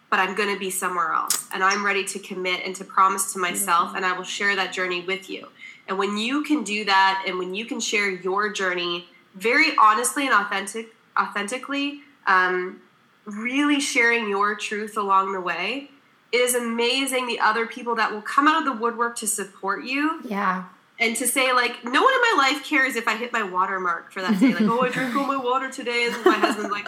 but 0.09 0.19
i'm 0.19 0.35
going 0.35 0.53
to 0.53 0.59
be 0.59 0.69
somewhere 0.69 1.11
else. 1.11 1.47
And 1.53 1.63
i'm 1.63 1.83
ready 1.83 2.03
to 2.05 2.19
commit 2.19 2.61
and 2.65 2.75
to 2.75 2.83
promise 2.83 3.33
to 3.33 3.39
myself 3.39 3.95
and 3.95 4.05
i 4.05 4.15
will 4.15 4.23
share 4.23 4.55
that 4.55 4.71
journey 4.71 5.01
with 5.01 5.29
you. 5.29 5.47
And 5.87 5.97
when 5.97 6.17
you 6.17 6.43
can 6.43 6.63
do 6.63 6.85
that 6.85 7.23
and 7.27 7.37
when 7.39 7.53
you 7.55 7.65
can 7.65 7.79
share 7.79 8.09
your 8.09 8.51
journey 8.53 9.07
very 9.35 9.75
honestly 9.81 10.27
and 10.27 10.33
authentic 10.33 10.93
authentically 11.19 12.01
um, 12.27 12.81
really 13.25 13.79
sharing 13.79 14.29
your 14.29 14.55
truth 14.55 14.97
along 14.97 15.33
the 15.33 15.41
way 15.41 15.89
it 16.31 16.37
is 16.37 16.55
amazing 16.55 17.27
the 17.27 17.39
other 17.39 17.65
people 17.65 17.95
that 17.95 18.11
will 18.11 18.21
come 18.21 18.47
out 18.47 18.59
of 18.59 18.65
the 18.65 18.81
woodwork 18.81 19.15
to 19.17 19.27
support 19.27 19.83
you 19.83 20.21
yeah 20.25 20.65
and 21.03 21.17
to 21.17 21.27
say 21.27 21.51
like 21.51 21.83
no 21.83 22.01
one 22.01 22.13
in 22.13 22.21
my 22.21 22.35
life 22.37 22.63
cares 22.63 22.95
if 22.95 23.07
I 23.07 23.17
hit 23.17 23.33
my 23.33 23.43
watermark 23.43 24.13
for 24.13 24.21
that 24.21 24.39
day. 24.39 24.53
Like, 24.53 24.61
oh, 24.61 24.81
I 24.81 24.89
drank 24.89 25.15
all 25.15 25.27
my 25.27 25.37
water 25.37 25.69
today, 25.69 26.09
and 26.09 26.25
my 26.25 26.35
husband's 26.35 26.71
like, 26.71 26.87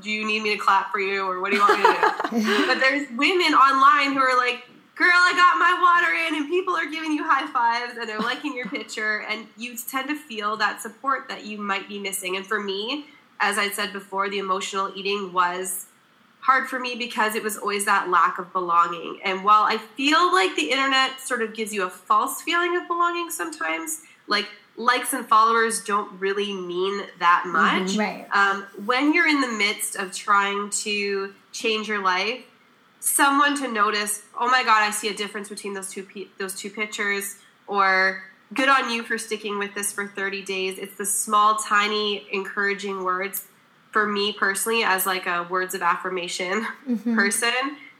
"Do 0.00 0.10
you 0.10 0.24
need 0.24 0.42
me 0.42 0.56
to 0.56 0.58
clap 0.58 0.92
for 0.92 1.00
you, 1.00 1.26
or 1.26 1.40
what 1.40 1.50
do 1.50 1.56
you 1.56 1.62
want 1.62 1.78
me 1.80 1.84
to 1.84 2.46
do?" 2.46 2.66
but 2.66 2.78
there's 2.78 3.08
women 3.10 3.54
online 3.54 4.12
who 4.14 4.20
are 4.20 4.36
like, 4.36 4.62
"Girl, 4.94 5.08
I 5.10 5.32
got 5.32 5.58
my 5.58 5.74
water 5.82 6.14
in," 6.14 6.40
and 6.40 6.48
people 6.48 6.76
are 6.76 6.86
giving 6.86 7.12
you 7.12 7.24
high 7.24 7.46
fives 7.52 7.98
and 7.98 8.08
they're 8.08 8.20
liking 8.20 8.54
your 8.54 8.68
picture, 8.68 9.26
and 9.28 9.46
you 9.56 9.76
tend 9.76 10.08
to 10.08 10.14
feel 10.14 10.56
that 10.58 10.80
support 10.80 11.28
that 11.28 11.44
you 11.44 11.58
might 11.58 11.88
be 11.88 11.98
missing. 11.98 12.36
And 12.36 12.46
for 12.46 12.60
me, 12.60 13.06
as 13.40 13.58
I 13.58 13.70
said 13.70 13.92
before, 13.92 14.30
the 14.30 14.38
emotional 14.38 14.92
eating 14.94 15.32
was 15.32 15.86
hard 16.46 16.68
for 16.68 16.78
me 16.78 16.94
because 16.94 17.34
it 17.34 17.42
was 17.42 17.56
always 17.56 17.84
that 17.86 18.08
lack 18.08 18.38
of 18.38 18.52
belonging. 18.52 19.18
And 19.24 19.42
while 19.42 19.64
I 19.64 19.78
feel 19.78 20.32
like 20.32 20.54
the 20.54 20.70
internet 20.70 21.20
sort 21.20 21.42
of 21.42 21.54
gives 21.54 21.74
you 21.74 21.82
a 21.82 21.90
false 21.90 22.40
feeling 22.40 22.76
of 22.76 22.86
belonging 22.86 23.30
sometimes, 23.30 24.02
like 24.28 24.46
likes 24.76 25.12
and 25.12 25.26
followers 25.26 25.82
don't 25.82 26.20
really 26.20 26.52
mean 26.52 27.02
that 27.18 27.42
mm-hmm. 27.42 27.52
much. 27.52 27.90
Mm-hmm, 27.90 28.00
right. 28.00 28.26
Um, 28.30 28.64
when 28.84 29.12
you're 29.12 29.26
in 29.26 29.40
the 29.40 29.48
midst 29.48 29.96
of 29.96 30.14
trying 30.14 30.70
to 30.84 31.34
change 31.50 31.88
your 31.88 32.02
life, 32.02 32.44
someone 33.00 33.56
to 33.58 33.66
notice, 33.66 34.22
oh 34.38 34.48
my 34.48 34.62
god, 34.62 34.84
I 34.84 34.92
see 34.92 35.08
a 35.08 35.14
difference 35.14 35.48
between 35.48 35.74
those 35.74 35.90
two 35.90 36.06
those 36.38 36.54
two 36.54 36.70
pictures, 36.70 37.38
or 37.66 38.22
good 38.54 38.68
on 38.68 38.88
you 38.88 39.02
for 39.02 39.18
sticking 39.18 39.58
with 39.58 39.74
this 39.74 39.90
for 39.90 40.06
30 40.06 40.44
days. 40.44 40.78
It's 40.78 40.96
the 40.96 41.06
small, 41.06 41.56
tiny, 41.56 42.24
encouraging 42.32 43.02
words 43.02 43.46
for 43.96 44.06
me 44.06 44.30
personally, 44.30 44.82
as 44.84 45.06
like 45.06 45.24
a 45.26 45.46
words 45.48 45.74
of 45.74 45.80
affirmation 45.80 46.66
person, 47.14 47.50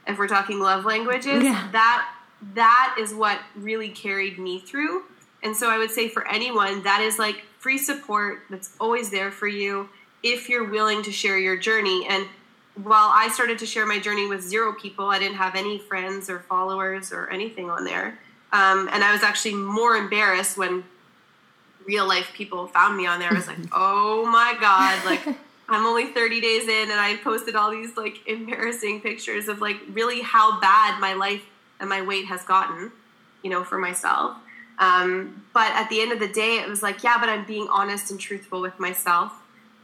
if 0.06 0.18
we're 0.18 0.28
talking 0.28 0.60
love 0.60 0.84
languages, 0.84 1.42
Yeah. 1.42 1.68
that 1.72 2.06
that 2.52 2.96
is 3.00 3.14
what 3.14 3.40
really 3.54 3.88
carried 3.88 4.38
me 4.38 4.58
through. 4.60 5.04
And 5.42 5.56
so 5.56 5.70
I 5.70 5.78
would 5.78 5.90
say 5.90 6.10
for 6.10 6.28
anyone, 6.28 6.82
that 6.82 7.00
is 7.00 7.18
like 7.18 7.44
free 7.60 7.78
support 7.78 8.42
that's 8.50 8.76
always 8.78 9.08
there 9.08 9.30
for 9.30 9.48
you 9.48 9.88
if 10.22 10.50
you're 10.50 10.68
willing 10.68 11.02
to 11.04 11.10
share 11.10 11.38
your 11.38 11.56
journey. 11.56 12.06
And 12.10 12.26
while 12.74 13.08
I 13.10 13.30
started 13.30 13.58
to 13.60 13.66
share 13.66 13.86
my 13.86 13.98
journey 13.98 14.26
with 14.28 14.42
zero 14.42 14.74
people, 14.74 15.06
I 15.06 15.18
didn't 15.18 15.38
have 15.38 15.54
any 15.54 15.78
friends 15.78 16.28
or 16.28 16.40
followers 16.40 17.10
or 17.10 17.30
anything 17.30 17.70
on 17.70 17.84
there. 17.86 18.18
Um, 18.52 18.90
and 18.92 19.02
I 19.02 19.12
was 19.12 19.22
actually 19.22 19.54
more 19.54 19.96
embarrassed 19.96 20.58
when 20.58 20.84
real 21.86 22.06
life 22.06 22.32
people 22.34 22.66
found 22.66 22.98
me 22.98 23.06
on 23.06 23.18
there. 23.18 23.30
I 23.30 23.34
was 23.34 23.46
like, 23.46 23.56
oh 23.72 24.26
my 24.26 24.54
God, 24.60 25.02
like 25.06 25.26
I'm 25.68 25.84
only 25.84 26.06
30 26.06 26.40
days 26.40 26.68
in 26.68 26.90
and 26.90 27.00
I 27.00 27.16
posted 27.16 27.56
all 27.56 27.70
these 27.70 27.96
like 27.96 28.26
embarrassing 28.26 29.00
pictures 29.00 29.48
of 29.48 29.60
like 29.60 29.76
really 29.92 30.22
how 30.22 30.60
bad 30.60 31.00
my 31.00 31.14
life 31.14 31.42
and 31.80 31.88
my 31.88 32.02
weight 32.02 32.26
has 32.26 32.44
gotten, 32.44 32.92
you 33.42 33.50
know, 33.50 33.64
for 33.64 33.78
myself. 33.78 34.36
Um, 34.78 35.44
but 35.52 35.72
at 35.72 35.88
the 35.88 36.00
end 36.00 36.12
of 36.12 36.20
the 36.20 36.28
day, 36.28 36.58
it 36.58 36.68
was 36.68 36.82
like, 36.82 37.02
yeah, 37.02 37.18
but 37.18 37.28
I'm 37.28 37.44
being 37.46 37.66
honest 37.68 38.10
and 38.10 38.20
truthful 38.20 38.60
with 38.60 38.78
myself. 38.78 39.32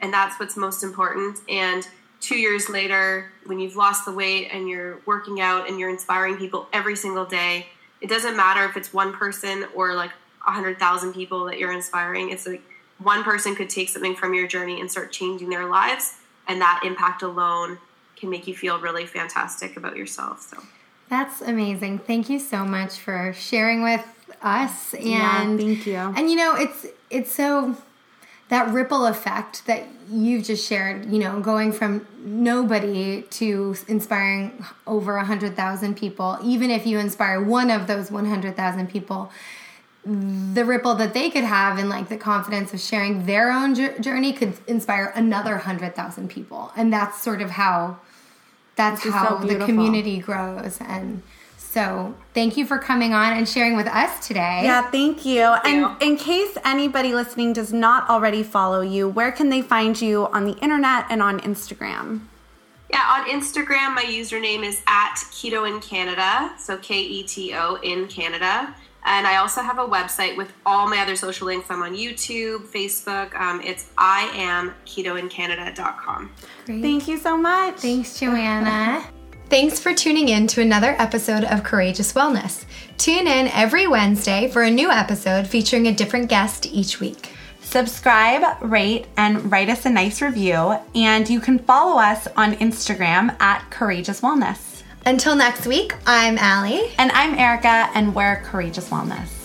And 0.00 0.12
that's 0.12 0.38
what's 0.38 0.56
most 0.56 0.82
important. 0.82 1.38
And 1.48 1.86
two 2.20 2.36
years 2.36 2.68
later, 2.68 3.32
when 3.46 3.58
you've 3.58 3.76
lost 3.76 4.04
the 4.04 4.12
weight 4.12 4.50
and 4.52 4.68
you're 4.68 5.00
working 5.06 5.40
out 5.40 5.68
and 5.68 5.78
you're 5.78 5.90
inspiring 5.90 6.36
people 6.36 6.68
every 6.72 6.96
single 6.96 7.24
day, 7.24 7.66
it 8.00 8.08
doesn't 8.08 8.36
matter 8.36 8.64
if 8.64 8.76
it's 8.76 8.92
one 8.92 9.12
person 9.12 9.64
or 9.74 9.94
like 9.94 10.10
a 10.46 10.52
hundred 10.52 10.78
thousand 10.78 11.14
people 11.14 11.44
that 11.46 11.58
you're 11.58 11.72
inspiring. 11.72 12.30
It's 12.30 12.46
like 12.46 12.62
one 13.02 13.22
person 13.24 13.54
could 13.54 13.68
take 13.70 13.88
something 13.88 14.14
from 14.14 14.34
your 14.34 14.46
journey 14.46 14.80
and 14.80 14.90
start 14.90 15.12
changing 15.12 15.50
their 15.50 15.66
lives, 15.66 16.14
and 16.48 16.60
that 16.60 16.82
impact 16.84 17.22
alone 17.22 17.78
can 18.16 18.30
make 18.30 18.46
you 18.46 18.54
feel 18.54 18.78
really 18.80 19.06
fantastic 19.06 19.76
about 19.76 19.96
yourself. 19.96 20.42
So 20.42 20.62
That's 21.08 21.40
amazing. 21.40 21.98
Thank 22.00 22.30
you 22.30 22.38
so 22.38 22.64
much 22.64 22.98
for 22.98 23.32
sharing 23.32 23.82
with 23.82 24.04
us. 24.42 24.94
And 24.94 25.06
Yeah, 25.06 25.56
thank 25.56 25.86
you. 25.86 25.96
And 25.96 26.30
you 26.30 26.36
know, 26.36 26.54
it's 26.56 26.86
it's 27.10 27.32
so 27.32 27.76
that 28.48 28.72
ripple 28.72 29.06
effect 29.06 29.66
that 29.66 29.86
you've 30.10 30.44
just 30.44 30.68
shared, 30.68 31.10
you 31.10 31.18
know, 31.18 31.40
going 31.40 31.72
from 31.72 32.06
nobody 32.18 33.22
to 33.22 33.74
inspiring 33.88 34.64
over 34.86 35.16
a 35.16 35.24
hundred 35.24 35.56
thousand 35.56 35.96
people, 35.96 36.38
even 36.44 36.70
if 36.70 36.86
you 36.86 36.98
inspire 36.98 37.42
one 37.42 37.70
of 37.70 37.86
those 37.86 38.10
one 38.10 38.26
hundred 38.26 38.54
thousand 38.54 38.90
people, 38.90 39.30
the 40.04 40.64
ripple 40.64 40.94
that 40.96 41.14
they 41.14 41.30
could 41.30 41.44
have 41.44 41.78
and 41.78 41.88
like 41.88 42.08
the 42.08 42.16
confidence 42.16 42.74
of 42.74 42.80
sharing 42.80 43.26
their 43.26 43.52
own 43.52 43.74
jour- 43.74 43.96
journey 44.00 44.32
could 44.32 44.54
inspire 44.66 45.12
another 45.14 45.58
hundred 45.58 45.94
thousand 45.94 46.28
people, 46.28 46.72
and 46.76 46.92
that's 46.92 47.22
sort 47.22 47.40
of 47.40 47.50
how 47.50 47.98
that's 48.74 49.04
how 49.04 49.40
so 49.40 49.46
the 49.46 49.64
community 49.64 50.18
grows 50.18 50.78
and 50.80 51.22
so 51.58 52.14
thank 52.34 52.56
you 52.56 52.66
for 52.66 52.78
coming 52.78 53.12
on 53.14 53.32
and 53.36 53.48
sharing 53.48 53.76
with 53.76 53.86
us 53.86 54.26
today 54.26 54.60
Yeah, 54.64 54.90
thank 54.90 55.24
you. 55.24 55.34
you. 55.34 55.54
And 55.64 56.02
in 56.02 56.16
case 56.16 56.56
anybody 56.64 57.14
listening 57.14 57.52
does 57.52 57.72
not 57.72 58.08
already 58.10 58.42
follow 58.42 58.80
you, 58.80 59.08
where 59.08 59.30
can 59.32 59.48
they 59.50 59.62
find 59.62 60.00
you 60.00 60.26
on 60.28 60.44
the 60.44 60.52
internet 60.58 61.06
and 61.08 61.22
on 61.22 61.40
Instagram? 61.40 62.22
Yeah, 62.90 63.04
on 63.10 63.26
Instagram, 63.26 63.94
my 63.94 64.04
username 64.04 64.64
is 64.66 64.82
at 64.86 65.14
Keto 65.30 65.66
in 65.66 65.80
Canada, 65.80 66.52
so 66.58 66.76
K 66.78 67.00
E 67.00 67.22
T 67.22 67.54
O 67.54 67.76
in 67.82 68.06
Canada. 68.06 68.74
And 69.04 69.26
I 69.26 69.36
also 69.36 69.62
have 69.62 69.78
a 69.78 69.86
website 69.86 70.36
with 70.36 70.52
all 70.64 70.88
my 70.88 70.98
other 70.98 71.16
social 71.16 71.46
links. 71.46 71.70
I'm 71.70 71.82
on 71.82 71.94
YouTube, 71.94 72.66
Facebook. 72.66 73.34
Um, 73.34 73.60
it's 73.62 73.88
iamketoincanada.com. 73.98 76.30
Great. 76.66 76.82
Thank 76.82 77.08
you 77.08 77.18
so 77.18 77.36
much. 77.36 77.76
thanks 77.76 78.18
joanna 78.18 79.04
thanks 79.50 79.78
for 79.80 79.92
tuning 79.94 80.28
in 80.28 80.46
to 80.46 80.60
another 80.60 80.94
episode 80.98 81.44
of 81.44 81.62
courageous 81.64 82.12
wellness 82.12 82.64
tune 82.98 83.26
in 83.26 83.48
every 83.48 83.86
wednesday 83.86 84.48
for 84.48 84.62
a 84.62 84.70
new 84.70 84.90
episode 84.90 85.46
featuring 85.46 85.86
a 85.88 85.92
different 85.92 86.28
guest 86.28 86.66
each 86.66 87.00
week 87.00 87.30
Subscribe, 87.64 88.42
rate, 88.60 89.06
and 89.16 89.50
write 89.50 89.70
us 89.70 89.86
a 89.86 89.90
nice 89.90 90.20
review. 90.20 90.76
And 90.94 91.26
you 91.30 91.40
can 91.40 91.58
follow 91.58 91.98
us 91.98 92.26
on 92.36 92.52
Instagram 92.56 93.34
at 93.40 93.70
Courageous 93.70 94.20
Wellness. 94.20 94.71
Until 95.04 95.34
next 95.34 95.66
week 95.66 95.94
i'm 96.06 96.38
Allie. 96.38 96.92
And 96.98 97.10
I'm 97.12 97.34
Erica, 97.34 97.90
and 97.94 98.14
we're 98.14 98.36
Courageous 98.42 98.88
Wellness. 98.90 99.41